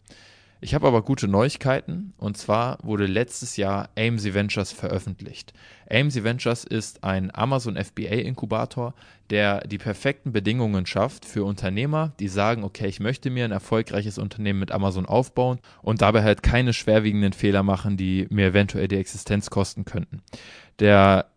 Ich 0.61 0.75
habe 0.75 0.87
aber 0.87 1.01
gute 1.01 1.29
Neuigkeiten 1.29 2.13
und 2.19 2.37
zwar 2.37 2.77
wurde 2.83 3.07
letztes 3.07 3.57
Jahr 3.57 3.89
AMC 3.97 4.35
Ventures 4.35 4.71
veröffentlicht. 4.71 5.55
AMC 5.91 6.25
Ventures 6.25 6.65
ist 6.65 7.03
ein 7.05 7.35
Amazon 7.35 7.83
FBA 7.83 8.17
Inkubator, 8.17 8.93
der 9.31 9.67
die 9.67 9.79
perfekten 9.79 10.31
Bedingungen 10.31 10.85
schafft 10.85 11.25
für 11.25 11.45
Unternehmer, 11.45 12.13
die 12.21 12.29
sagen, 12.29 12.65
okay, 12.65 12.89
ich 12.89 13.01
möchte 13.01 13.31
mir 13.31 13.47
ein 13.47 13.51
erfolgreiches 13.51 14.19
Unternehmen 14.19 14.61
mit 14.61 14.73
Amazon 14.73 15.07
aufbauen 15.07 15.59
und 15.81 16.03
dabei 16.03 16.23
halt 16.23 16.43
keine 16.43 16.75
schwerwiegenden 16.75 17.33
Fehler 17.33 17.63
machen, 17.63 17.97
die 17.97 18.27
mir 18.29 18.49
eventuell 18.49 18.89
die 18.89 18.99
Existenz 18.99 19.49
kosten 19.49 19.87
könnten. 19.87 20.21
Der 20.81 21.32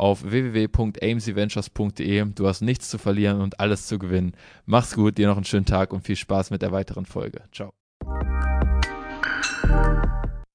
auf 0.00 0.24
www.amcventures.de. 0.24 2.24
Du 2.34 2.48
hast 2.48 2.62
nichts 2.62 2.88
zu 2.88 2.98
verlieren 2.98 3.40
und 3.40 3.60
alles 3.60 3.86
zu 3.86 3.98
gewinnen. 3.98 4.32
Mach's 4.66 4.94
gut, 4.94 5.18
dir 5.18 5.28
noch 5.28 5.36
einen 5.36 5.44
schönen 5.44 5.66
Tag 5.66 5.92
und 5.92 6.02
viel 6.02 6.16
Spaß 6.16 6.50
mit 6.50 6.62
der 6.62 6.72
weiteren 6.72 7.06
Folge. 7.06 7.42
Ciao. 7.52 7.70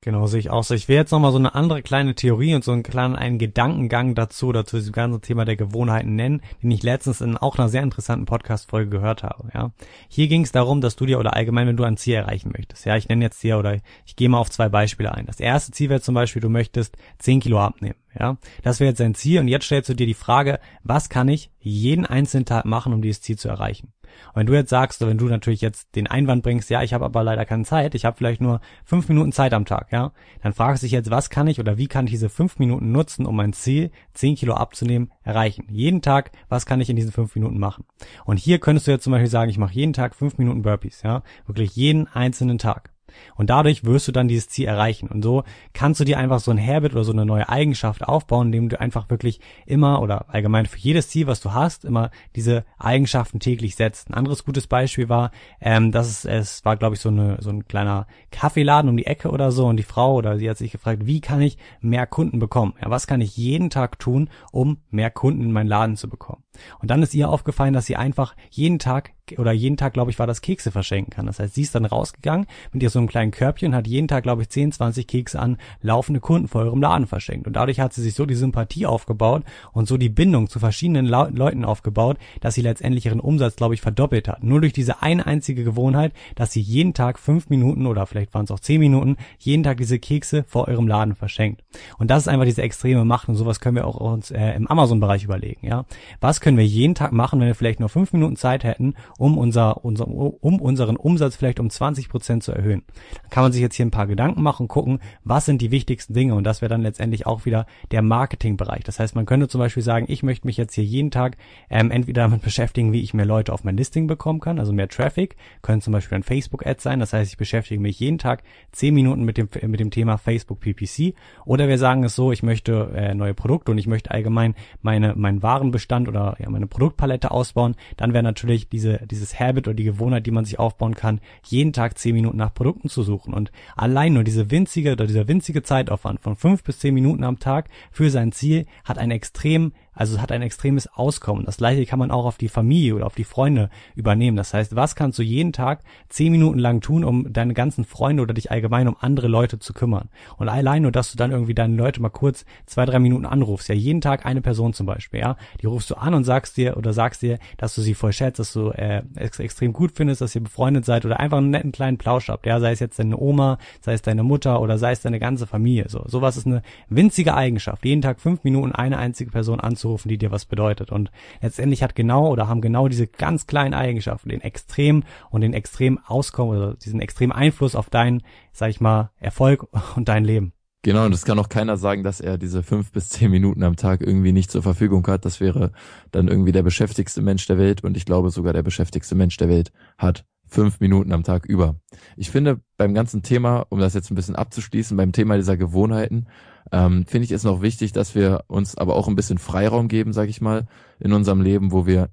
Genau, 0.05 0.27
sehe 0.27 0.39
ich 0.39 0.51
auch 0.51 0.63
so. 0.63 0.75
Ich 0.75 0.87
will 0.87 0.97
jetzt 0.97 1.09
nochmal 1.09 1.31
so 1.31 1.39
eine 1.39 1.55
andere 1.55 1.81
kleine 1.81 2.13
Theorie 2.13 2.53
und 2.53 2.63
so 2.63 2.71
einen 2.71 2.83
kleinen 2.83 3.15
einen 3.15 3.39
Gedankengang 3.39 4.13
dazu, 4.13 4.51
dazu 4.51 4.77
diesem 4.77 4.93
ganzen 4.93 5.19
Thema 5.21 5.45
der 5.45 5.55
Gewohnheiten 5.55 6.13
nennen, 6.13 6.43
den 6.61 6.69
ich 6.69 6.83
letztens 6.83 7.21
in 7.21 7.37
auch 7.37 7.57
einer 7.57 7.69
sehr 7.69 7.81
interessanten 7.81 8.27
Podcast-Folge 8.27 8.91
gehört 8.91 9.23
habe, 9.23 9.49
ja. 9.55 9.71
Hier 10.07 10.27
ging 10.27 10.43
es 10.43 10.51
darum, 10.51 10.79
dass 10.79 10.95
du 10.95 11.07
dir 11.07 11.17
oder 11.17 11.35
allgemein, 11.35 11.65
wenn 11.65 11.75
du 11.75 11.85
ein 11.85 11.97
Ziel 11.97 12.13
erreichen 12.13 12.51
möchtest, 12.55 12.85
ja, 12.85 12.95
ich 12.95 13.09
nenne 13.09 13.25
jetzt 13.25 13.41
hier 13.41 13.57
oder 13.57 13.79
ich 14.05 14.15
gehe 14.15 14.29
mal 14.29 14.37
auf 14.37 14.51
zwei 14.51 14.69
Beispiele 14.69 15.11
ein. 15.11 15.25
Das 15.25 15.39
erste 15.39 15.71
Ziel 15.71 15.89
wäre 15.89 16.01
zum 16.01 16.13
Beispiel, 16.13 16.41
du 16.43 16.49
möchtest 16.49 16.95
10 17.17 17.39
Kilo 17.39 17.59
abnehmen, 17.59 17.97
ja. 18.13 18.37
Das 18.61 18.79
wäre 18.79 18.89
jetzt 18.89 18.99
dein 18.99 19.15
Ziel 19.15 19.39
und 19.39 19.47
jetzt 19.47 19.65
stellst 19.65 19.89
du 19.89 19.95
dir 19.95 20.05
die 20.05 20.13
Frage, 20.13 20.59
was 20.83 21.09
kann 21.09 21.29
ich 21.29 21.49
jeden 21.57 22.05
einzelnen 22.05 22.45
Tag 22.45 22.65
machen, 22.65 22.93
um 22.93 23.01
dieses 23.01 23.23
Ziel 23.23 23.39
zu 23.39 23.49
erreichen? 23.49 23.94
Und 24.33 24.35
wenn 24.35 24.47
du 24.47 24.53
jetzt 24.53 24.69
sagst, 24.69 25.01
wenn 25.01 25.17
du 25.17 25.27
natürlich 25.27 25.61
jetzt 25.61 25.95
den 25.95 26.07
Einwand 26.07 26.43
bringst, 26.43 26.69
ja, 26.69 26.83
ich 26.83 26.93
habe 26.93 27.05
aber 27.05 27.23
leider 27.23 27.45
keine 27.45 27.63
Zeit, 27.63 27.95
ich 27.95 28.05
habe 28.05 28.17
vielleicht 28.17 28.41
nur 28.41 28.61
fünf 28.83 29.09
Minuten 29.09 29.31
Zeit 29.31 29.53
am 29.53 29.65
Tag, 29.65 29.91
ja, 29.91 30.11
dann 30.41 30.53
fragst 30.53 30.83
du 30.83 30.85
dich 30.85 30.93
jetzt, 30.93 31.11
was 31.11 31.29
kann 31.29 31.47
ich 31.47 31.59
oder 31.59 31.77
wie 31.77 31.87
kann 31.87 32.05
ich 32.05 32.11
diese 32.11 32.29
fünf 32.29 32.59
Minuten 32.59 32.91
nutzen, 32.91 33.25
um 33.25 33.35
mein 33.35 33.53
Ziel, 33.53 33.91
zehn 34.13 34.35
Kilo 34.35 34.55
abzunehmen, 34.55 35.11
erreichen? 35.23 35.67
Jeden 35.69 36.01
Tag, 36.01 36.31
was 36.49 36.65
kann 36.65 36.81
ich 36.81 36.89
in 36.89 36.95
diesen 36.95 37.11
fünf 37.11 37.35
Minuten 37.35 37.59
machen? 37.59 37.85
Und 38.25 38.37
hier 38.37 38.59
könntest 38.59 38.87
du 38.87 38.91
jetzt 38.91 39.03
zum 39.03 39.11
Beispiel 39.11 39.29
sagen, 39.29 39.49
ich 39.49 39.57
mache 39.57 39.73
jeden 39.73 39.93
Tag 39.93 40.15
fünf 40.15 40.37
Minuten 40.37 40.61
Burpees, 40.61 41.03
ja, 41.03 41.23
wirklich 41.45 41.75
jeden 41.75 42.07
einzelnen 42.07 42.57
Tag. 42.57 42.94
Und 43.35 43.49
dadurch 43.49 43.83
wirst 43.83 44.07
du 44.07 44.11
dann 44.11 44.27
dieses 44.27 44.49
Ziel 44.49 44.67
erreichen. 44.67 45.07
Und 45.07 45.23
so 45.23 45.43
kannst 45.73 45.99
du 45.99 46.05
dir 46.05 46.17
einfach 46.17 46.39
so 46.39 46.51
ein 46.51 46.59
Habit 46.59 46.93
oder 46.93 47.03
so 47.03 47.11
eine 47.11 47.25
neue 47.25 47.49
Eigenschaft 47.49 48.03
aufbauen, 48.03 48.47
indem 48.47 48.69
du 48.69 48.79
einfach 48.79 49.09
wirklich 49.09 49.39
immer 49.65 50.01
oder 50.01 50.33
allgemein 50.33 50.65
für 50.65 50.77
jedes 50.77 51.09
Ziel, 51.09 51.27
was 51.27 51.41
du 51.41 51.53
hast, 51.53 51.85
immer 51.85 52.11
diese 52.35 52.65
Eigenschaften 52.77 53.39
täglich 53.39 53.75
setzt. 53.75 54.09
Ein 54.09 54.15
anderes 54.15 54.45
gutes 54.45 54.67
Beispiel 54.67 55.09
war, 55.09 55.31
ähm, 55.59 55.91
dass 55.91 56.07
es, 56.07 56.25
es 56.25 56.65
war, 56.65 56.77
glaube 56.77 56.95
ich, 56.95 57.01
so, 57.01 57.09
eine, 57.09 57.37
so 57.41 57.49
ein 57.49 57.67
kleiner 57.67 58.07
Kaffeeladen 58.31 58.89
um 58.89 58.97
die 58.97 59.05
Ecke 59.05 59.29
oder 59.29 59.51
so 59.51 59.65
und 59.67 59.77
die 59.77 59.83
Frau 59.83 60.15
oder 60.15 60.37
sie 60.37 60.49
hat 60.49 60.57
sich 60.57 60.71
gefragt, 60.71 61.05
wie 61.05 61.21
kann 61.21 61.41
ich 61.41 61.57
mehr 61.81 62.07
Kunden 62.07 62.39
bekommen? 62.39 62.73
Ja, 62.81 62.89
was 62.89 63.07
kann 63.07 63.21
ich 63.21 63.37
jeden 63.37 63.69
Tag 63.69 63.99
tun, 63.99 64.29
um 64.51 64.77
mehr 64.89 65.11
Kunden 65.11 65.43
in 65.43 65.51
meinen 65.51 65.67
Laden 65.67 65.95
zu 65.97 66.09
bekommen? 66.09 66.43
Und 66.79 66.91
dann 66.91 67.03
ist 67.03 67.13
ihr 67.13 67.29
aufgefallen, 67.29 67.73
dass 67.73 67.85
sie 67.85 67.95
einfach 67.95 68.35
jeden 68.49 68.79
Tag 68.79 69.11
oder 69.37 69.51
jeden 69.51 69.77
Tag, 69.77 69.93
glaube 69.93 70.11
ich, 70.11 70.19
war 70.19 70.27
das 70.27 70.41
Kekse 70.41 70.71
verschenken 70.71 71.11
kann. 71.11 71.25
Das 71.25 71.39
heißt, 71.39 71.55
sie 71.55 71.61
ist 71.61 71.75
dann 71.75 71.85
rausgegangen 71.85 72.45
mit 72.71 72.83
ihr 72.83 72.89
so 72.89 72.99
einem 72.99 73.07
kleinen 73.07 73.31
Körbchen 73.31 73.75
hat 73.75 73.87
jeden 73.87 74.07
Tag, 74.07 74.23
glaube 74.23 74.43
ich, 74.43 74.49
10, 74.49 74.71
20 74.73 75.07
Kekse 75.07 75.39
an 75.39 75.57
laufende 75.81 76.19
Kunden 76.19 76.47
vor 76.47 76.65
ihrem 76.65 76.81
Laden 76.81 77.07
verschenkt. 77.07 77.47
Und 77.47 77.53
dadurch 77.53 77.79
hat 77.79 77.93
sie 77.93 78.01
sich 78.01 78.13
so 78.13 78.25
die 78.25 78.35
Sympathie 78.35 78.85
aufgebaut 78.85 79.43
und 79.73 79.87
so 79.87 79.97
die 79.97 80.09
Bindung 80.09 80.49
zu 80.49 80.59
verschiedenen 80.59 81.05
La 81.05 81.29
Leuten 81.31 81.65
aufgebaut, 81.65 82.17
dass 82.41 82.53
sie 82.53 82.61
letztendlich 82.61 83.05
ihren 83.05 83.19
Umsatz, 83.19 83.55
glaube 83.55 83.73
ich, 83.73 83.81
verdoppelt 83.81 84.27
hat. 84.27 84.43
Nur 84.43 84.61
durch 84.61 84.73
diese 84.73 85.01
eine 85.01 85.25
einzige 85.25 85.63
Gewohnheit, 85.63 86.13
dass 86.35 86.51
sie 86.51 86.61
jeden 86.61 86.93
Tag 86.93 87.19
fünf 87.19 87.49
Minuten 87.49 87.87
oder 87.87 88.05
vielleicht 88.05 88.33
waren 88.33 88.45
es 88.45 88.51
auch 88.51 88.59
zehn 88.59 88.79
Minuten, 88.79 89.17
jeden 89.39 89.63
Tag 89.63 89.77
diese 89.77 89.99
Kekse 89.99 90.43
vor 90.47 90.67
eurem 90.67 90.87
Laden 90.87 91.15
verschenkt. 91.15 91.63
Und 91.97 92.11
das 92.11 92.23
ist 92.23 92.27
einfach 92.27 92.45
diese 92.45 92.61
extreme 92.61 93.05
Macht 93.05 93.27
und 93.29 93.35
sowas 93.35 93.59
können 93.59 93.75
wir 93.75 93.87
auch 93.87 93.95
uns 93.95 94.31
äh, 94.31 94.51
im 94.51 94.67
Amazon-Bereich 94.67 95.23
überlegen. 95.23 95.65
Ja, 95.65 95.85
Was 96.19 96.41
können 96.41 96.57
wir 96.57 96.65
jeden 96.65 96.95
Tag 96.95 97.11
machen, 97.11 97.39
wenn 97.39 97.47
wir 97.47 97.55
vielleicht 97.55 97.79
nur 97.79 97.89
fünf 97.89 98.13
Minuten 98.13 98.35
Zeit 98.35 98.63
hätten, 98.63 98.95
um 99.17 99.37
unser, 99.37 99.83
unser 99.85 100.07
um 100.07 100.61
unseren 100.61 100.95
Umsatz 100.95 101.35
vielleicht 101.35 101.59
um 101.59 101.69
20 101.69 102.09
Prozent 102.09 102.43
zu 102.43 102.51
erhöhen. 102.51 102.83
Dann 103.21 103.29
kann 103.29 103.43
man 103.43 103.51
sich 103.51 103.61
jetzt 103.61 103.75
hier 103.75 103.85
ein 103.85 103.91
paar 103.91 104.07
Gedanken 104.07 104.41
machen, 104.41 104.67
gucken, 104.67 104.99
was 105.23 105.45
sind 105.45 105.61
die 105.61 105.71
wichtigsten 105.71 106.13
Dinge 106.13 106.35
und 106.35 106.43
das 106.43 106.61
wäre 106.61 106.69
dann 106.69 106.81
letztendlich 106.81 107.25
auch 107.25 107.45
wieder 107.45 107.65
der 107.91 108.01
Marketingbereich. 108.01 108.83
Das 108.83 108.99
heißt, 108.99 109.15
man 109.15 109.25
könnte 109.25 109.47
zum 109.47 109.59
Beispiel 109.59 109.83
sagen, 109.83 110.05
ich 110.09 110.23
möchte 110.23 110.47
mich 110.47 110.57
jetzt 110.57 110.75
hier 110.75 110.83
jeden 110.83 111.11
Tag 111.11 111.37
ähm, 111.69 111.91
entweder 111.91 112.23
damit 112.23 112.41
beschäftigen, 112.43 112.91
wie 112.91 113.01
ich 113.01 113.13
mehr 113.13 113.25
Leute 113.25 113.53
auf 113.53 113.63
mein 113.63 113.77
Listing 113.77 114.07
bekommen 114.07 114.39
kann, 114.39 114.59
also 114.59 114.73
mehr 114.73 114.89
Traffic, 114.89 115.35
können 115.61 115.81
zum 115.81 115.93
Beispiel 115.93 116.17
ein 116.17 116.23
Facebook-Ad 116.23 116.81
sein. 116.81 116.99
Das 116.99 117.13
heißt, 117.13 117.31
ich 117.31 117.37
beschäftige 117.37 117.81
mich 117.81 117.99
jeden 117.99 118.17
Tag 118.17 118.43
zehn 118.71 118.93
Minuten 118.93 119.23
mit 119.23 119.37
dem 119.37 119.49
mit 119.67 119.79
dem 119.79 119.91
Thema 119.91 120.17
Facebook 120.17 120.59
PPC. 120.59 121.13
Oder 121.45 121.67
wir 121.67 121.77
sagen 121.77 122.03
es 122.03 122.15
so, 122.15 122.31
ich 122.31 122.43
möchte 122.43 122.91
äh, 122.95 123.13
neue 123.13 123.33
Produkte 123.33 123.71
und 123.71 123.77
ich 123.77 123.87
möchte 123.87 124.11
allgemein 124.11 124.55
meine 124.81 125.15
meinen 125.15 125.43
Warenbestand 125.43 126.07
oder 126.07 126.35
ja, 126.39 126.49
meine 126.49 126.67
Produktpalette 126.67 127.31
ausbauen. 127.31 127.75
Dann 127.97 128.13
wäre 128.13 128.23
natürlich 128.23 128.69
diese 128.69 129.04
dieses 129.05 129.39
Habit 129.39 129.67
oder 129.67 129.75
die 129.75 129.83
Gewohnheit, 129.83 130.25
die 130.25 130.31
man 130.31 130.45
sich 130.45 130.59
aufbauen 130.59 130.95
kann, 130.95 131.21
jeden 131.45 131.73
Tag 131.73 131.97
zehn 131.97 132.15
Minuten 132.15 132.37
nach 132.37 132.53
Produkten 132.53 132.89
zu 132.89 133.03
suchen. 133.03 133.33
Und 133.33 133.51
allein 133.75 134.13
nur 134.13 134.23
diese 134.23 134.51
winzige 134.51 134.93
oder 134.93 135.07
dieser 135.07 135.27
winzige 135.27 135.63
Zeitaufwand 135.63 136.19
von 136.19 136.35
fünf 136.35 136.63
bis 136.63 136.79
zehn 136.79 136.93
Minuten 136.93 137.23
am 137.23 137.39
Tag 137.39 137.69
für 137.91 138.09
sein 138.09 138.31
Ziel 138.31 138.65
hat 138.83 138.97
einen 138.97 139.11
extrem 139.11 139.73
also 139.95 140.15
es 140.15 140.21
hat 140.21 140.31
ein 140.31 140.41
extremes 140.41 140.87
Auskommen. 140.87 141.45
Das 141.45 141.57
gleiche 141.57 141.85
kann 141.85 141.99
man 141.99 142.11
auch 142.11 142.25
auf 142.25 142.37
die 142.37 142.49
Familie 142.49 142.95
oder 142.95 143.05
auf 143.05 143.15
die 143.15 143.23
Freunde 143.23 143.69
übernehmen. 143.95 144.37
Das 144.37 144.53
heißt, 144.53 144.75
was 144.75 144.95
kannst 144.95 145.17
du 145.17 145.23
jeden 145.23 145.53
Tag 145.53 145.81
zehn 146.09 146.31
Minuten 146.31 146.59
lang 146.59 146.81
tun, 146.81 147.03
um 147.03 147.31
deine 147.31 147.53
ganzen 147.53 147.85
Freunde 147.85 148.21
oder 148.21 148.33
dich 148.33 148.51
allgemein 148.51 148.87
um 148.87 148.97
andere 148.99 149.27
Leute 149.27 149.57
zu 149.57 149.73
kümmern? 149.73 150.09
Und 150.37 150.49
allein 150.49 150.81
nur, 150.81 150.91
dass 150.91 151.11
du 151.11 151.17
dann 151.17 151.31
irgendwie 151.31 151.53
deine 151.53 151.75
Leute 151.75 152.01
mal 152.01 152.09
kurz 152.09 152.45
zwei, 152.65 152.85
drei 152.85 152.99
Minuten 152.99 153.25
anrufst. 153.25 153.69
Ja, 153.69 153.75
jeden 153.75 154.01
Tag 154.01 154.25
eine 154.25 154.41
Person 154.41 154.73
zum 154.73 154.85
Beispiel, 154.85 155.21
ja. 155.21 155.37
Die 155.61 155.65
rufst 155.65 155.89
du 155.89 155.95
an 155.95 156.13
und 156.13 156.25
sagst 156.25 156.57
dir 156.57 156.75
oder 156.77 156.91
sagst 156.91 157.21
dir, 157.21 157.39
dass 157.57 157.73
du 157.73 157.81
sie 157.81 157.93
voll 157.93 158.11
schätzt, 158.11 158.39
dass 158.39 158.51
du 158.51 158.71
äh, 158.71 159.01
ex 159.15 159.39
extrem 159.39 159.71
gut 159.71 159.93
findest, 159.95 160.21
dass 160.21 160.35
ihr 160.35 160.43
befreundet 160.43 160.85
seid 160.85 161.05
oder 161.05 161.19
einfach 161.19 161.37
einen 161.37 161.51
netten 161.51 161.71
kleinen 161.71 161.97
Plausch 161.97 162.27
habt. 162.27 162.45
Ja, 162.45 162.59
sei 162.59 162.73
es 162.73 162.79
jetzt 162.79 162.99
deine 162.99 163.17
Oma, 163.17 163.59
sei 163.81 163.93
es 163.93 164.01
deine 164.01 164.23
Mutter 164.23 164.61
oder 164.61 164.77
sei 164.77 164.91
es 164.91 165.01
deine 165.01 165.19
ganze 165.19 165.47
Familie. 165.47 165.85
So, 165.87 166.03
sowas 166.05 166.35
ist 166.35 166.47
eine 166.47 166.63
winzige 166.89 167.35
Eigenschaft. 167.35 167.85
Jeden 167.85 168.01
Tag 168.01 168.19
fünf 168.19 168.43
Minuten 168.43 168.73
eine 168.73 168.97
einzige 168.97 169.31
Person 169.31 169.59
anzurufen 169.59 169.84
anzurufen, 169.85 170.09
die 170.09 170.17
dir 170.17 170.31
was 170.31 170.45
bedeutet. 170.45 170.91
Und 170.91 171.11
letztendlich 171.41 171.83
hat 171.83 171.95
genau 171.95 172.29
oder 172.31 172.47
haben 172.47 172.61
genau 172.61 172.87
diese 172.87 173.07
ganz 173.07 173.47
kleinen 173.47 173.73
Eigenschaften 173.73 174.29
den 174.29 174.41
extrem 174.41 175.03
und 175.29 175.41
den 175.41 175.53
extrem 175.53 175.99
Auskommen 176.05 176.57
oder 176.57 176.73
diesen 176.75 176.99
extremen 176.99 177.31
Einfluss 177.31 177.75
auf 177.75 177.89
deinen, 177.89 178.23
sag 178.51 178.69
ich 178.69 178.81
mal, 178.81 179.11
Erfolg 179.19 179.67
und 179.95 180.07
dein 180.07 180.25
Leben. 180.25 180.53
Genau, 180.81 181.05
und 181.05 181.15
es 181.15 181.25
kann 181.25 181.39
auch 181.39 181.49
keiner 181.49 181.77
sagen, 181.77 182.03
dass 182.03 182.21
er 182.21 182.37
diese 182.37 182.61
fünf 182.61 182.91
bis 182.91 183.09
zehn 183.09 183.31
Minuten 183.31 183.63
am 183.63 183.75
Tag 183.75 184.01
irgendwie 184.01 184.31
nicht 184.31 184.51
zur 184.51 184.61
Verfügung 184.61 185.05
hat. 185.07 185.25
Das 185.25 185.39
wäre 185.39 185.71
dann 186.11 186.27
irgendwie 186.27 186.51
der 186.51 186.61
beschäftigste 186.61 187.23
Mensch 187.23 187.47
der 187.47 187.57
Welt 187.57 187.83
und 187.83 187.97
ich 187.97 188.05
glaube 188.05 188.29
sogar 188.29 188.53
der 188.53 188.61
beschäftigste 188.61 189.15
Mensch 189.15 189.37
der 189.37 189.49
Welt 189.49 189.71
hat 189.97 190.25
fünf 190.47 190.79
Minuten 190.79 191.11
am 191.11 191.23
Tag 191.23 191.45
über. 191.45 191.75
Ich 192.17 192.29
finde 192.31 192.61
beim 192.77 192.93
ganzen 192.93 193.23
Thema, 193.23 193.65
um 193.69 193.79
das 193.79 193.93
jetzt 193.93 194.11
ein 194.11 194.15
bisschen 194.15 194.35
abzuschließen, 194.35 194.95
beim 194.97 195.11
Thema 195.11 195.37
dieser 195.37 195.57
Gewohnheiten, 195.57 196.27
ähm, 196.71 197.05
finde 197.05 197.25
ich 197.25 197.31
es 197.31 197.43
noch 197.43 197.61
wichtig, 197.61 197.91
dass 197.91 198.15
wir 198.15 198.43
uns 198.47 198.77
aber 198.77 198.95
auch 198.95 199.07
ein 199.07 199.15
bisschen 199.15 199.37
Freiraum 199.37 199.87
geben, 199.87 200.13
sage 200.13 200.29
ich 200.29 200.41
mal, 200.41 200.65
in 200.99 201.13
unserem 201.13 201.41
Leben, 201.41 201.71
wo 201.71 201.85
wir 201.85 202.09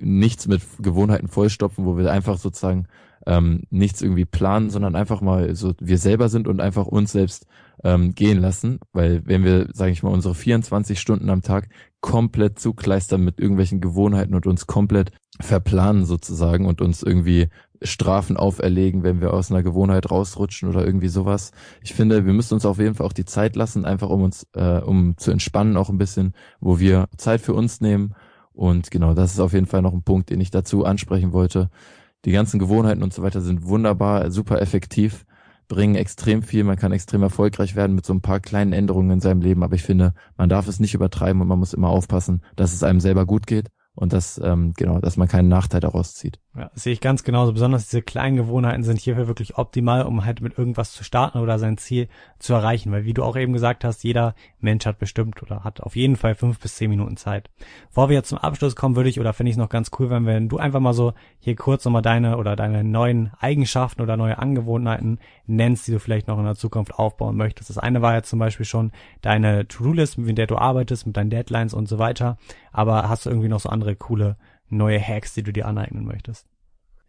nichts 0.00 0.46
mit 0.46 0.62
Gewohnheiten 0.78 1.28
vollstopfen, 1.28 1.84
wo 1.84 1.96
wir 1.96 2.10
einfach 2.10 2.38
sozusagen 2.38 2.86
ähm, 3.26 3.62
nichts 3.70 4.02
irgendwie 4.02 4.24
planen, 4.24 4.70
sondern 4.70 4.94
einfach 4.94 5.20
mal 5.20 5.54
so 5.54 5.74
wir 5.80 5.98
selber 5.98 6.28
sind 6.28 6.46
und 6.46 6.60
einfach 6.60 6.86
uns 6.86 7.12
selbst 7.12 7.46
ähm, 7.82 8.14
gehen 8.14 8.40
lassen, 8.40 8.78
weil 8.92 9.22
wenn 9.26 9.44
wir, 9.44 9.68
sage 9.72 9.92
ich 9.92 10.02
mal, 10.02 10.12
unsere 10.12 10.34
24 10.34 10.98
Stunden 10.98 11.28
am 11.28 11.42
Tag 11.42 11.68
komplett 12.00 12.58
zukleistern 12.58 13.22
mit 13.22 13.40
irgendwelchen 13.40 13.80
Gewohnheiten 13.80 14.34
und 14.34 14.46
uns 14.46 14.66
komplett 14.66 15.10
verplanen 15.40 16.04
sozusagen 16.04 16.66
und 16.66 16.80
uns 16.80 17.02
irgendwie 17.02 17.48
Strafen 17.82 18.36
auferlegen, 18.36 19.02
wenn 19.02 19.20
wir 19.20 19.34
aus 19.34 19.50
einer 19.50 19.62
Gewohnheit 19.62 20.10
rausrutschen 20.10 20.68
oder 20.68 20.84
irgendwie 20.84 21.08
sowas. 21.08 21.50
Ich 21.82 21.94
finde, 21.94 22.24
wir 22.24 22.32
müssen 22.32 22.54
uns 22.54 22.64
auf 22.64 22.78
jeden 22.78 22.94
Fall 22.94 23.06
auch 23.06 23.12
die 23.12 23.24
Zeit 23.24 23.56
lassen, 23.56 23.84
einfach 23.84 24.08
um 24.08 24.22
uns, 24.22 24.46
äh, 24.54 24.80
um 24.80 25.16
zu 25.18 25.30
entspannen 25.30 25.76
auch 25.76 25.90
ein 25.90 25.98
bisschen, 25.98 26.32
wo 26.60 26.78
wir 26.78 27.06
Zeit 27.16 27.40
für 27.40 27.54
uns 27.54 27.80
nehmen. 27.80 28.14
Und 28.52 28.90
genau, 28.90 29.14
das 29.14 29.32
ist 29.32 29.40
auf 29.40 29.52
jeden 29.52 29.66
Fall 29.66 29.82
noch 29.82 29.92
ein 29.92 30.02
Punkt, 30.02 30.30
den 30.30 30.40
ich 30.40 30.50
dazu 30.50 30.84
ansprechen 30.84 31.32
wollte. 31.32 31.70
Die 32.24 32.32
ganzen 32.32 32.58
Gewohnheiten 32.58 33.02
und 33.02 33.12
so 33.12 33.22
weiter 33.22 33.42
sind 33.42 33.66
wunderbar, 33.66 34.30
super 34.30 34.60
effektiv 34.60 35.26
bringen 35.68 35.96
extrem 35.96 36.44
viel, 36.44 36.62
man 36.62 36.76
kann 36.76 36.92
extrem 36.92 37.24
erfolgreich 37.24 37.74
werden 37.74 37.96
mit 37.96 38.06
so 38.06 38.12
ein 38.12 38.20
paar 38.20 38.38
kleinen 38.38 38.72
Änderungen 38.72 39.10
in 39.10 39.20
seinem 39.20 39.40
Leben, 39.40 39.64
aber 39.64 39.74
ich 39.74 39.82
finde, 39.82 40.14
man 40.36 40.48
darf 40.48 40.68
es 40.68 40.78
nicht 40.78 40.94
übertreiben 40.94 41.42
und 41.42 41.48
man 41.48 41.58
muss 41.58 41.74
immer 41.74 41.88
aufpassen, 41.88 42.40
dass 42.54 42.72
es 42.72 42.84
einem 42.84 43.00
selber 43.00 43.26
gut 43.26 43.48
geht 43.48 43.66
und 43.96 44.12
dass 44.12 44.38
ähm, 44.42 44.74
genau, 44.76 45.00
dass 45.00 45.16
man 45.16 45.26
keinen 45.26 45.48
Nachteil 45.48 45.80
daraus 45.80 46.14
zieht. 46.14 46.38
Ja, 46.56 46.70
das 46.72 46.84
sehe 46.84 46.94
ich 46.94 47.02
ganz 47.02 47.22
genauso. 47.22 47.52
Besonders 47.52 47.84
diese 47.90 48.00
kleinen 48.00 48.36
Gewohnheiten 48.36 48.82
sind 48.82 48.98
hierfür 48.98 49.26
wirklich 49.26 49.58
optimal, 49.58 50.04
um 50.04 50.24
halt 50.24 50.40
mit 50.40 50.56
irgendwas 50.56 50.92
zu 50.92 51.04
starten 51.04 51.38
oder 51.38 51.58
sein 51.58 51.76
Ziel 51.76 52.08
zu 52.38 52.54
erreichen. 52.54 52.90
Weil 52.92 53.04
wie 53.04 53.12
du 53.12 53.24
auch 53.24 53.36
eben 53.36 53.52
gesagt 53.52 53.84
hast, 53.84 54.04
jeder 54.04 54.34
Mensch 54.58 54.86
hat 54.86 54.98
bestimmt 54.98 55.42
oder 55.42 55.64
hat 55.64 55.82
auf 55.82 55.96
jeden 55.96 56.16
Fall 56.16 56.34
fünf 56.34 56.58
bis 56.58 56.76
zehn 56.76 56.88
Minuten 56.88 57.18
Zeit. 57.18 57.50
Bevor 57.88 58.08
wir 58.08 58.16
jetzt 58.16 58.30
zum 58.30 58.38
Abschluss 58.38 58.74
kommen, 58.74 58.96
würde 58.96 59.10
ich 59.10 59.20
oder 59.20 59.34
finde 59.34 59.50
ich 59.50 59.56
es 59.56 59.58
noch 59.58 59.68
ganz 59.68 59.90
cool, 59.98 60.08
wenn, 60.08 60.24
wenn 60.24 60.48
du 60.48 60.56
einfach 60.56 60.80
mal 60.80 60.94
so 60.94 61.12
hier 61.40 61.56
kurz 61.56 61.84
nochmal 61.84 62.00
deine 62.00 62.38
oder 62.38 62.56
deine 62.56 62.84
neuen 62.84 63.32
Eigenschaften 63.38 64.00
oder 64.00 64.16
neue 64.16 64.38
Angewohnheiten 64.38 65.18
nennst, 65.46 65.86
die 65.86 65.92
du 65.92 66.00
vielleicht 66.00 66.26
noch 66.26 66.38
in 66.38 66.44
der 66.46 66.54
Zukunft 66.54 66.94
aufbauen 66.94 67.36
möchtest. 67.36 67.68
Das 67.68 67.76
eine 67.76 68.00
war 68.00 68.14
ja 68.14 68.22
zum 68.22 68.38
Beispiel 68.38 68.66
schon 68.66 68.92
deine 69.20 69.68
To-Do-List, 69.68 70.16
mit 70.16 70.38
der 70.38 70.46
du 70.46 70.56
arbeitest, 70.56 71.06
mit 71.06 71.18
deinen 71.18 71.30
Deadlines 71.30 71.74
und 71.74 71.86
so 71.86 71.98
weiter. 71.98 72.38
Aber 72.72 73.10
hast 73.10 73.26
du 73.26 73.30
irgendwie 73.30 73.48
noch 73.48 73.60
so 73.60 73.68
andere 73.68 73.94
coole 73.94 74.36
neue 74.68 75.00
Hacks, 75.00 75.34
die 75.34 75.42
du 75.42 75.52
dir 75.52 75.66
aneignen 75.66 76.04
möchtest? 76.04 76.46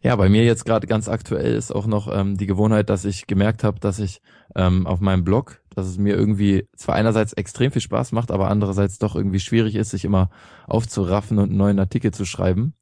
Ja, 0.00 0.14
bei 0.14 0.28
mir 0.28 0.44
jetzt 0.44 0.64
gerade 0.64 0.86
ganz 0.86 1.08
aktuell 1.08 1.54
ist 1.54 1.72
auch 1.72 1.86
noch 1.86 2.08
ähm, 2.12 2.36
die 2.36 2.46
Gewohnheit, 2.46 2.88
dass 2.88 3.04
ich 3.04 3.26
gemerkt 3.26 3.64
habe, 3.64 3.80
dass 3.80 3.98
ich 3.98 4.20
ähm, 4.54 4.86
auf 4.86 5.00
meinem 5.00 5.24
Blog, 5.24 5.60
dass 5.74 5.86
es 5.86 5.98
mir 5.98 6.14
irgendwie 6.14 6.68
zwar 6.76 6.94
einerseits 6.94 7.32
extrem 7.32 7.72
viel 7.72 7.82
Spaß 7.82 8.12
macht, 8.12 8.30
aber 8.30 8.48
andererseits 8.48 8.98
doch 8.98 9.16
irgendwie 9.16 9.40
schwierig 9.40 9.74
ist, 9.74 9.90
sich 9.90 10.04
immer 10.04 10.30
aufzuraffen 10.68 11.38
und 11.38 11.48
einen 11.48 11.58
neuen 11.58 11.80
Artikel 11.80 12.12
zu 12.12 12.24
schreiben. 12.24 12.74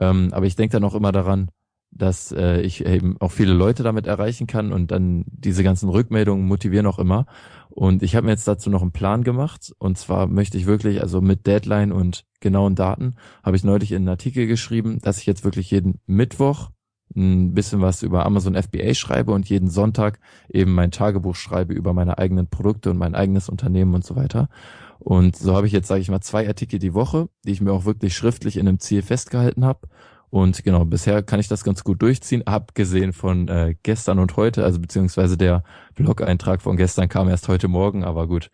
Ähm, 0.00 0.30
aber 0.32 0.46
ich 0.46 0.56
denke 0.56 0.72
dann 0.72 0.84
auch 0.84 0.96
immer 0.96 1.12
daran, 1.12 1.50
dass 1.92 2.32
äh, 2.32 2.60
ich 2.62 2.84
eben 2.84 3.16
auch 3.20 3.30
viele 3.30 3.54
Leute 3.54 3.84
damit 3.84 4.08
erreichen 4.08 4.48
kann 4.48 4.72
und 4.72 4.90
dann 4.90 5.24
diese 5.28 5.62
ganzen 5.62 5.88
Rückmeldungen 5.88 6.46
motivieren 6.46 6.86
auch 6.86 6.98
immer. 6.98 7.26
Und 7.70 8.02
ich 8.02 8.16
habe 8.16 8.26
mir 8.26 8.32
jetzt 8.32 8.48
dazu 8.48 8.70
noch 8.70 8.82
einen 8.82 8.92
Plan 8.92 9.22
gemacht. 9.22 9.72
Und 9.78 9.98
zwar 9.98 10.26
möchte 10.26 10.58
ich 10.58 10.66
wirklich, 10.66 11.00
also 11.00 11.20
mit 11.20 11.46
Deadline 11.46 11.92
und 11.92 12.24
genauen 12.46 12.74
Daten, 12.74 13.16
habe 13.42 13.56
ich 13.56 13.64
neulich 13.64 13.92
in 13.92 13.98
einen 13.98 14.08
Artikel 14.08 14.46
geschrieben, 14.46 14.98
dass 15.02 15.18
ich 15.18 15.26
jetzt 15.26 15.44
wirklich 15.44 15.70
jeden 15.70 16.00
Mittwoch 16.06 16.70
ein 17.14 17.54
bisschen 17.54 17.80
was 17.80 18.02
über 18.02 18.26
Amazon 18.26 18.60
FBA 18.60 18.94
schreibe 18.94 19.32
und 19.32 19.48
jeden 19.48 19.68
Sonntag 19.68 20.18
eben 20.48 20.72
mein 20.72 20.90
Tagebuch 20.90 21.36
schreibe 21.36 21.72
über 21.72 21.92
meine 21.92 22.18
eigenen 22.18 22.48
Produkte 22.48 22.90
und 22.90 22.98
mein 22.98 23.14
eigenes 23.14 23.48
Unternehmen 23.48 23.94
und 23.94 24.04
so 24.04 24.16
weiter. 24.16 24.48
Und 24.98 25.36
so 25.36 25.54
habe 25.54 25.66
ich 25.66 25.72
jetzt, 25.72 25.88
sage 25.88 26.00
ich 26.00 26.10
mal, 26.10 26.20
zwei 26.20 26.48
Artikel 26.48 26.78
die 26.78 26.94
Woche, 26.94 27.28
die 27.44 27.52
ich 27.52 27.60
mir 27.60 27.72
auch 27.72 27.84
wirklich 27.84 28.14
schriftlich 28.16 28.56
in 28.56 28.68
einem 28.68 28.80
Ziel 28.80 29.02
festgehalten 29.02 29.64
habe 29.64 29.88
und 30.30 30.64
genau, 30.64 30.84
bisher 30.84 31.22
kann 31.22 31.40
ich 31.40 31.48
das 31.48 31.64
ganz 31.64 31.84
gut 31.84 32.02
durchziehen, 32.02 32.46
abgesehen 32.46 33.12
von 33.12 33.48
äh, 33.48 33.74
gestern 33.82 34.18
und 34.18 34.36
heute, 34.36 34.64
also 34.64 34.80
beziehungsweise 34.80 35.36
der 35.36 35.62
Blog-Eintrag 35.94 36.62
von 36.62 36.76
gestern 36.76 37.08
kam 37.08 37.28
erst 37.28 37.48
heute 37.48 37.68
Morgen, 37.68 38.04
aber 38.04 38.26
gut. 38.26 38.50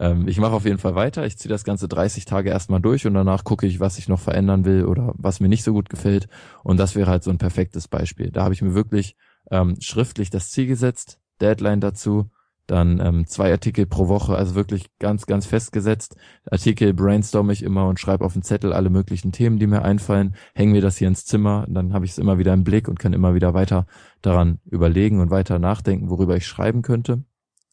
Ähm, 0.00 0.26
ich 0.26 0.40
mache 0.40 0.52
auf 0.52 0.64
jeden 0.64 0.78
Fall 0.78 0.94
weiter. 0.96 1.26
Ich 1.26 1.38
ziehe 1.38 1.50
das 1.50 1.62
ganze 1.62 1.86
30 1.86 2.24
Tage 2.24 2.50
erstmal 2.50 2.80
durch 2.80 3.06
und 3.06 3.14
danach 3.14 3.44
gucke 3.44 3.66
ich, 3.66 3.78
was 3.78 3.98
ich 3.98 4.08
noch 4.08 4.18
verändern 4.18 4.64
will 4.64 4.86
oder 4.86 5.12
was 5.16 5.38
mir 5.38 5.48
nicht 5.48 5.62
so 5.62 5.72
gut 5.72 5.90
gefällt. 5.90 6.28
Und 6.64 6.78
das 6.78 6.96
wäre 6.96 7.10
halt 7.10 7.22
so 7.22 7.30
ein 7.30 7.38
perfektes 7.38 7.86
Beispiel. 7.86 8.30
Da 8.32 8.42
habe 8.42 8.54
ich 8.54 8.62
mir 8.62 8.74
wirklich 8.74 9.14
ähm, 9.50 9.76
schriftlich 9.80 10.30
das 10.30 10.50
Ziel 10.50 10.66
gesetzt, 10.66 11.20
Deadline 11.40 11.80
dazu, 11.80 12.30
dann 12.66 13.00
ähm, 13.00 13.26
zwei 13.26 13.50
Artikel 13.50 13.84
pro 13.84 14.08
Woche, 14.08 14.36
also 14.36 14.54
wirklich 14.54 14.86
ganz, 15.00 15.26
ganz 15.26 15.44
festgesetzt. 15.44 16.16
Artikel 16.50 16.94
brainstorm 16.94 17.50
ich 17.50 17.62
immer 17.62 17.88
und 17.88 17.98
schreibe 17.98 18.24
auf 18.24 18.32
den 18.32 18.42
Zettel 18.42 18.72
alle 18.72 18.90
möglichen 18.90 19.32
Themen, 19.32 19.58
die 19.58 19.66
mir 19.66 19.82
einfallen, 19.82 20.36
hängen 20.54 20.72
mir 20.72 20.80
das 20.80 20.96
hier 20.96 21.08
ins 21.08 21.26
Zimmer, 21.26 21.66
dann 21.68 21.92
habe 21.92 22.04
ich 22.04 22.12
es 22.12 22.18
immer 22.18 22.38
wieder 22.38 22.54
im 22.54 22.62
Blick 22.62 22.88
und 22.88 23.00
kann 23.00 23.12
immer 23.12 23.34
wieder 23.34 23.54
weiter 23.54 23.86
daran 24.22 24.60
überlegen 24.66 25.20
und 25.20 25.30
weiter 25.30 25.58
nachdenken, 25.58 26.10
worüber 26.10 26.36
ich 26.36 26.46
schreiben 26.46 26.82
könnte. 26.82 27.24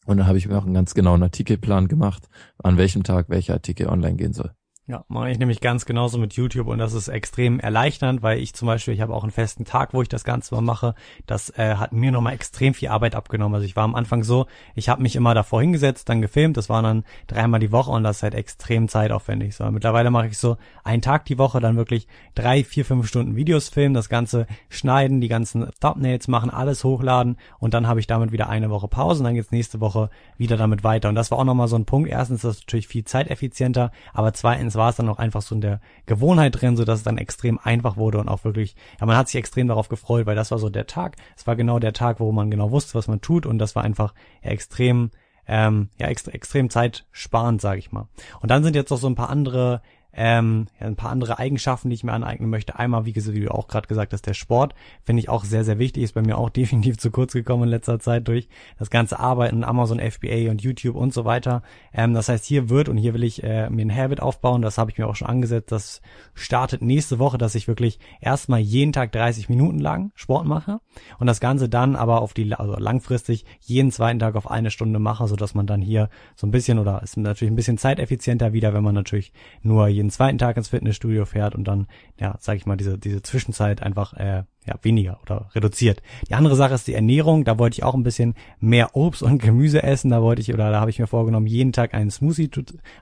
Und 0.08 0.16
dann 0.16 0.26
habe 0.26 0.38
ich 0.38 0.48
mir 0.48 0.56
auch 0.56 0.64
einen 0.64 0.72
ganz 0.72 0.94
genauen 0.94 1.22
Artikelplan 1.22 1.86
gemacht, 1.86 2.30
an 2.62 2.78
welchem 2.78 3.02
Tag 3.02 3.28
welcher 3.28 3.52
Artikel 3.52 3.88
online 3.88 4.16
gehen 4.16 4.32
soll. 4.32 4.54
Ja, 4.88 5.04
mache 5.08 5.28
ich 5.28 5.38
nämlich 5.38 5.60
ganz 5.60 5.84
genauso 5.84 6.16
mit 6.16 6.32
YouTube 6.32 6.66
und 6.66 6.78
das 6.78 6.94
ist 6.94 7.08
extrem 7.08 7.60
erleichternd, 7.60 8.22
weil 8.22 8.38
ich 8.38 8.54
zum 8.54 8.64
Beispiel, 8.64 8.94
ich 8.94 9.02
habe 9.02 9.12
auch 9.12 9.22
einen 9.22 9.32
festen 9.32 9.66
Tag, 9.66 9.92
wo 9.92 10.00
ich 10.00 10.08
das 10.08 10.24
Ganze 10.24 10.54
mal 10.54 10.62
mache. 10.62 10.94
Das 11.26 11.50
äh, 11.58 11.74
hat 11.74 11.92
mir 11.92 12.10
nochmal 12.10 12.32
extrem 12.32 12.72
viel 12.72 12.88
Arbeit 12.88 13.14
abgenommen. 13.14 13.54
Also 13.54 13.66
ich 13.66 13.76
war 13.76 13.84
am 13.84 13.94
Anfang 13.94 14.24
so, 14.24 14.46
ich 14.74 14.88
habe 14.88 15.02
mich 15.02 15.14
immer 15.14 15.34
davor 15.34 15.60
hingesetzt, 15.60 16.08
dann 16.08 16.22
gefilmt, 16.22 16.56
das 16.56 16.70
waren 16.70 16.84
dann 16.84 17.04
dreimal 17.26 17.60
die 17.60 17.70
Woche 17.70 17.90
und 17.90 18.02
das 18.02 18.16
ist 18.16 18.22
halt 18.22 18.32
extrem 18.32 18.88
zeitaufwendig. 18.88 19.56
So, 19.56 19.70
mittlerweile 19.70 20.10
mache 20.10 20.28
ich 20.28 20.38
so 20.38 20.56
einen 20.84 21.02
Tag 21.02 21.26
die 21.26 21.36
Woche, 21.36 21.60
dann 21.60 21.76
wirklich 21.76 22.08
drei, 22.34 22.64
vier, 22.64 22.86
fünf 22.86 23.06
Stunden 23.08 23.36
Videos 23.36 23.68
filmen, 23.68 23.92
das 23.92 24.08
Ganze 24.08 24.46
schneiden, 24.70 25.20
die 25.20 25.28
ganzen 25.28 25.68
Thumbnails 25.82 26.28
machen, 26.28 26.48
alles 26.48 26.82
hochladen 26.82 27.36
und 27.58 27.74
dann 27.74 27.88
habe 27.88 28.00
ich 28.00 28.06
damit 28.06 28.32
wieder 28.32 28.48
eine 28.48 28.70
Woche 28.70 28.88
Pause 28.88 29.20
und 29.20 29.24
dann 29.24 29.34
geht's 29.34 29.50
nächste 29.50 29.82
Woche 29.82 30.08
wieder 30.38 30.56
damit 30.56 30.82
weiter. 30.82 31.10
Und 31.10 31.14
das 31.14 31.30
war 31.30 31.36
auch 31.36 31.44
nochmal 31.44 31.68
so 31.68 31.76
ein 31.76 31.84
Punkt. 31.84 32.08
Erstens 32.08 32.36
ist 32.36 32.44
das 32.44 32.60
natürlich 32.60 32.88
viel 32.88 33.04
zeiteffizienter, 33.04 33.92
aber 34.14 34.32
zweitens 34.32 34.77
war 34.78 34.88
es 34.88 34.96
dann 34.96 35.08
auch 35.10 35.18
einfach 35.18 35.42
so 35.42 35.54
in 35.54 35.60
der 35.60 35.80
Gewohnheit 36.06 36.58
drin, 36.58 36.76
so 36.76 36.84
dass 36.84 37.00
es 37.00 37.04
dann 37.04 37.18
extrem 37.18 37.58
einfach 37.58 37.98
wurde 37.98 38.18
und 38.18 38.28
auch 38.28 38.44
wirklich, 38.44 38.74
ja, 38.98 39.06
man 39.06 39.16
hat 39.16 39.28
sich 39.28 39.36
extrem 39.36 39.68
darauf 39.68 39.90
gefreut, 39.90 40.24
weil 40.24 40.36
das 40.36 40.50
war 40.50 40.58
so 40.58 40.70
der 40.70 40.86
Tag. 40.86 41.16
Es 41.36 41.46
war 41.46 41.56
genau 41.56 41.78
der 41.78 41.92
Tag, 41.92 42.20
wo 42.20 42.32
man 42.32 42.50
genau 42.50 42.70
wusste, 42.70 42.94
was 42.94 43.08
man 43.08 43.20
tut 43.20 43.44
und 43.44 43.58
das 43.58 43.76
war 43.76 43.84
einfach 43.84 44.14
ja, 44.42 44.50
extrem 44.50 45.10
ähm, 45.48 45.88
ja, 45.98 46.08
extre 46.08 46.32
extrem 46.34 46.68
zeitsparend, 46.70 47.60
sage 47.60 47.78
ich 47.78 47.90
mal. 47.90 48.08
Und 48.40 48.50
dann 48.50 48.62
sind 48.62 48.76
jetzt 48.76 48.90
noch 48.90 48.98
so 48.98 49.08
ein 49.08 49.14
paar 49.14 49.30
andere 49.30 49.80
ähm, 50.20 50.66
ein 50.80 50.96
paar 50.96 51.10
andere 51.10 51.38
Eigenschaften, 51.38 51.90
die 51.90 51.94
ich 51.94 52.02
mir 52.02 52.12
aneignen 52.12 52.50
möchte. 52.50 52.76
Einmal, 52.76 53.06
wie, 53.06 53.14
wie 53.14 53.40
du 53.40 53.54
auch 53.54 53.68
gerade 53.68 53.86
gesagt 53.86 54.12
hast, 54.12 54.26
der 54.26 54.34
Sport 54.34 54.74
finde 55.04 55.20
ich 55.20 55.28
auch 55.28 55.44
sehr, 55.44 55.64
sehr 55.64 55.78
wichtig. 55.78 56.02
Ist 56.02 56.14
bei 56.14 56.22
mir 56.22 56.36
auch 56.36 56.50
definitiv 56.58 56.98
zu 56.98 57.10
kurz 57.10 57.32
gekommen 57.32 57.64
in 57.64 57.68
letzter 57.68 58.00
Zeit 58.00 58.26
durch 58.26 58.48
das 58.78 58.90
ganze 58.90 59.20
Arbeiten, 59.20 59.62
Amazon 59.62 60.00
FBA 60.00 60.50
und 60.50 60.60
YouTube 60.60 60.96
und 60.96 61.14
so 61.14 61.24
weiter. 61.24 61.62
Ähm, 61.92 62.14
das 62.14 62.28
heißt, 62.28 62.44
hier 62.44 62.68
wird 62.68 62.88
und 62.88 62.96
hier 62.96 63.14
will 63.14 63.22
ich 63.22 63.44
äh, 63.44 63.70
mir 63.70 63.86
ein 63.86 63.94
Habit 63.94 64.20
aufbauen. 64.20 64.60
Das 64.60 64.76
habe 64.76 64.90
ich 64.90 64.98
mir 64.98 65.06
auch 65.06 65.14
schon 65.14 65.28
angesetzt. 65.28 65.70
Das 65.70 66.02
startet 66.34 66.82
nächste 66.82 67.18
Woche, 67.20 67.38
dass 67.38 67.54
ich 67.54 67.68
wirklich 67.68 68.00
erstmal 68.20 68.60
jeden 68.60 68.92
Tag 68.92 69.12
30 69.12 69.48
Minuten 69.48 69.78
lang 69.78 70.10
Sport 70.16 70.46
mache 70.46 70.80
und 71.20 71.28
das 71.28 71.38
Ganze 71.38 71.68
dann 71.68 71.94
aber 71.94 72.22
auf 72.22 72.34
die, 72.34 72.52
also 72.54 72.76
langfristig 72.76 73.44
jeden 73.60 73.92
zweiten 73.92 74.18
Tag 74.18 74.34
auf 74.34 74.50
eine 74.50 74.70
Stunde 74.70 74.98
mache, 74.98 75.26
so 75.28 75.36
man 75.54 75.66
dann 75.66 75.80
hier 75.80 76.10
so 76.34 76.46
ein 76.46 76.50
bisschen 76.50 76.78
oder 76.78 77.02
ist 77.02 77.16
natürlich 77.16 77.52
ein 77.52 77.56
bisschen 77.56 77.78
zeiteffizienter 77.78 78.52
wieder, 78.52 78.74
wenn 78.74 78.82
man 78.82 78.94
natürlich 78.94 79.32
nur 79.62 79.88
jeden 79.88 80.07
zweiten 80.10 80.38
Tag 80.38 80.56
ins 80.56 80.68
Fitnessstudio 80.68 81.24
fährt 81.24 81.54
und 81.54 81.64
dann, 81.64 81.86
ja, 82.18 82.36
sag 82.40 82.56
ich 82.56 82.66
mal, 82.66 82.76
diese, 82.76 82.98
diese 82.98 83.22
Zwischenzeit 83.22 83.82
einfach 83.82 84.14
äh, 84.14 84.44
ja, 84.68 84.74
weniger 84.82 85.18
oder 85.22 85.48
reduziert. 85.54 86.02
Die 86.28 86.34
andere 86.34 86.54
Sache 86.54 86.74
ist 86.74 86.86
die 86.86 86.94
Ernährung. 86.94 87.44
Da 87.44 87.58
wollte 87.58 87.74
ich 87.74 87.84
auch 87.84 87.94
ein 87.94 88.02
bisschen 88.02 88.34
mehr 88.60 88.94
Obst 88.94 89.22
und 89.22 89.40
Gemüse 89.40 89.82
essen. 89.82 90.10
Da 90.10 90.22
wollte 90.22 90.42
ich 90.42 90.52
oder 90.52 90.70
da 90.70 90.80
habe 90.80 90.90
ich 90.90 90.98
mir 90.98 91.06
vorgenommen, 91.06 91.46
jeden 91.46 91.72
Tag 91.72 91.94
einen 91.94 92.10
Smoothie, 92.10 92.50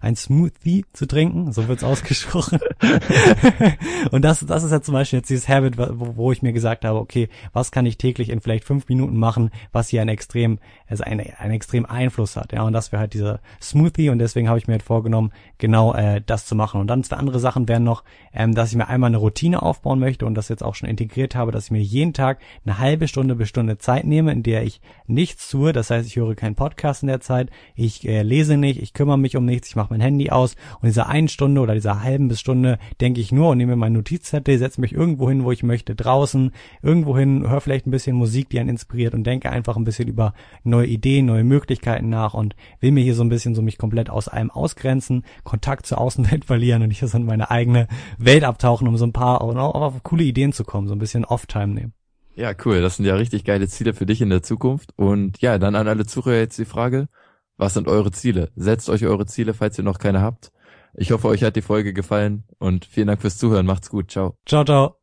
ein 0.01 0.15
Smoothie 0.15 0.85
zu 0.93 1.07
trinken. 1.07 1.53
So 1.53 1.67
wird's 1.67 1.85
ausgesprochen. 1.87 2.61
und 4.13 4.25
das, 4.25 4.47
das 4.47 4.63
ist 4.63 4.71
ja 4.71 4.81
zum 4.81 4.95
Beispiel 4.95 5.19
jetzt 5.19 5.29
dieses 5.29 5.49
Habit, 5.49 5.77
wo, 5.77 6.17
wo 6.17 6.33
ich 6.33 6.43
mir 6.43 6.53
gesagt 6.53 6.85
habe, 6.85 6.99
okay, 7.01 7.29
was 7.53 7.73
kann 7.73 7.85
ich 7.85 7.99
täglich 7.99 8.31
in 8.31 8.41
vielleicht 8.41 8.65
fünf 8.65 8.89
Minuten 8.89 9.17
machen, 9.17 9.51
was 9.73 9.89
hier 9.89 10.01
einen 10.01 10.11
extrem, 10.11 10.59
also 10.87 11.03
einen, 11.03 11.27
einen 11.39 11.55
extrem 11.55 11.85
Einfluss 11.85 12.37
hat. 12.37 12.53
Ja, 12.53 12.63
und 12.63 12.73
das 12.73 12.93
wäre 12.93 13.01
halt 13.01 13.15
dieser 13.15 13.41
Smoothie. 13.61 14.11
Und 14.11 14.21
deswegen 14.21 14.49
habe 14.49 14.59
ich 14.59 14.69
mir 14.69 14.75
halt 14.75 14.85
vorgenommen, 14.85 15.33
genau 15.59 15.95
äh, 15.95 16.23
das 16.25 16.47
zu 16.47 16.55
machen. 16.55 16.81
Und 16.81 16.87
dann 16.87 17.03
zwei 17.03 17.17
andere 17.17 17.41
Sachen 17.41 17.67
wären 17.67 17.83
noch, 17.83 18.05
ähm, 18.33 18.55
dass 18.55 18.71
ich 18.71 18.77
mir 18.77 18.87
einmal 18.87 19.09
eine 19.09 19.17
Routine 19.17 19.63
aufbauen 19.63 19.99
möchte 19.99 20.27
und 20.27 20.35
das 20.35 20.49
jetzt 20.49 20.63
auch 20.63 20.77
schon 20.77 20.89
integriert 20.89 21.35
habe, 21.35 21.51
dass 21.57 21.65
ich 21.65 21.71
mir 21.71 21.83
jeden 21.83 22.13
Tag 22.13 22.39
eine 22.65 22.79
halbe 22.79 23.09
Stunde 23.09 23.35
bis 23.35 23.49
Stunde 23.49 23.79
Zeit 23.79 24.05
nehme, 24.05 24.33
in 24.33 24.43
der 24.43 24.63
ich 24.63 24.81
nichts 25.07 25.49
tue. 25.49 25.73
Das 25.73 25.91
heißt, 25.91 26.07
ich 26.07 26.17
höre 26.17 26.35
keinen 26.35 26.55
Podcast 26.55 27.03
in 27.03 27.09
der 27.09 27.21
Zeit, 27.21 27.51
ich 27.75 28.07
äh, 28.07 28.23
lese 28.23 28.57
nicht, 28.57 28.81
ich 28.81 28.93
kümmere 28.93 29.19
mich 29.19 29.37
um 29.37 29.45
nichts, 29.45 29.69
ich 29.69 29.77
mache 29.77 29.89
mein 29.91 30.01
Handy 30.01 30.31
aus. 30.31 30.55
Und 30.81 30.87
diese 30.87 31.07
einen 31.07 31.29
Stunde 31.29 31.61
oder 31.61 31.75
dieser 31.75 32.03
halben 32.03 32.29
bis 32.29 32.41
Stunde 32.41 32.79
denke 33.01 33.21
ich 33.21 33.33
nur 33.33 33.51
und 33.51 33.59
nehme 33.59 33.77
meinen 33.77 33.95
Notizzettel, 33.95 34.59
setze 34.59 34.81
mich 34.81 34.93
irgendwo 34.93 35.29
hin, 35.29 35.45
wo 35.45 35.51
ich 35.51 35.63
möchte, 35.63 35.95
draußen, 35.95 36.53
irgendwo 36.83 37.17
hin, 37.17 37.49
höre 37.49 37.61
vielleicht 37.61 37.87
ein 37.87 37.91
bisschen 37.91 38.17
Musik, 38.17 38.51
die 38.51 38.61
einen 38.61 38.69
inspiriert 38.69 39.15
und 39.15 39.25
denke 39.25 39.51
einfach 39.51 39.77
ein 39.77 39.85
bisschen 39.85 40.09
über 40.09 40.35
neue 40.63 40.87
Ideen, 40.87 41.27
neue 41.27 41.45
Möglichkeiten 41.45 42.09
nach 42.09 42.35
und 42.35 42.55
will 42.81 42.93
mir 42.93 43.03
hier 43.03 43.15
so 43.15 43.25
ein 43.25 43.29
bisschen 43.29 43.55
so 43.55 43.63
mich 43.63 43.79
komplett 43.79 44.11
aus 44.11 44.29
allem 44.29 44.51
ausgrenzen, 44.51 45.25
Kontakt 45.45 45.87
zur 45.87 45.99
Außenwelt 45.99 46.45
verlieren 46.47 46.83
und 46.83 46.91
hier 46.91 47.09
so 47.09 47.17
in 47.17 47.25
meine 47.25 47.51
eigene 47.51 47.89
Welt 48.19 48.45
abtauchen, 48.45 48.87
um 48.89 48.97
so 48.97 49.07
ein 49.07 49.13
paar 49.13 49.41
auch 49.41 49.57
auf 49.57 50.03
coole 50.03 50.25
Ideen 50.25 50.53
zu 50.53 50.65
kommen, 50.65 50.89
so 50.89 50.95
ein 50.95 50.99
bisschen 50.99 51.25
Off-Time 51.37 51.75
nehmen. 51.75 51.93
Ja, 52.35 52.53
cool. 52.65 52.81
Das 52.81 52.97
sind 52.97 53.05
ja 53.05 53.15
richtig 53.15 53.45
geile 53.45 53.69
Ziele 53.69 53.93
für 53.93 54.07
dich 54.07 54.23
in 54.23 54.31
der 54.31 54.43
Zukunft. 54.43 54.93
Und 54.97 55.41
ja, 55.43 55.59
dann 55.59 55.75
an 55.75 55.87
alle 55.87 56.07
Zuhörer 56.07 56.39
jetzt 56.39 56.59
die 56.59 56.65
Frage, 56.65 57.09
was 57.59 57.75
sind 57.75 57.89
eure 57.89 58.11
Ziele? 58.11 58.51
Setzt 58.57 58.89
euch 58.89 59.05
eure 59.05 59.27
Ziele, 59.27 59.53
falls 59.53 59.77
ihr 59.79 59.85
noch 59.85 59.99
keine 59.99 60.23
habt. 60.23 60.51
Ich 60.95 61.11
hoffe, 61.13 61.29
euch 61.29 61.43
hat 61.43 61.57
die 61.57 61.63
Folge 61.63 61.93
gefallen 61.93 62.45
und 62.59 62.87
vielen 62.87 63.09
Dank 63.09 63.21
fürs 63.21 63.37
Zuhören. 63.37 63.67
Macht's 63.67 63.91
gut. 63.91 64.11
Ciao. 64.11 64.39
Ciao, 64.47 64.65
ciao. 64.65 64.97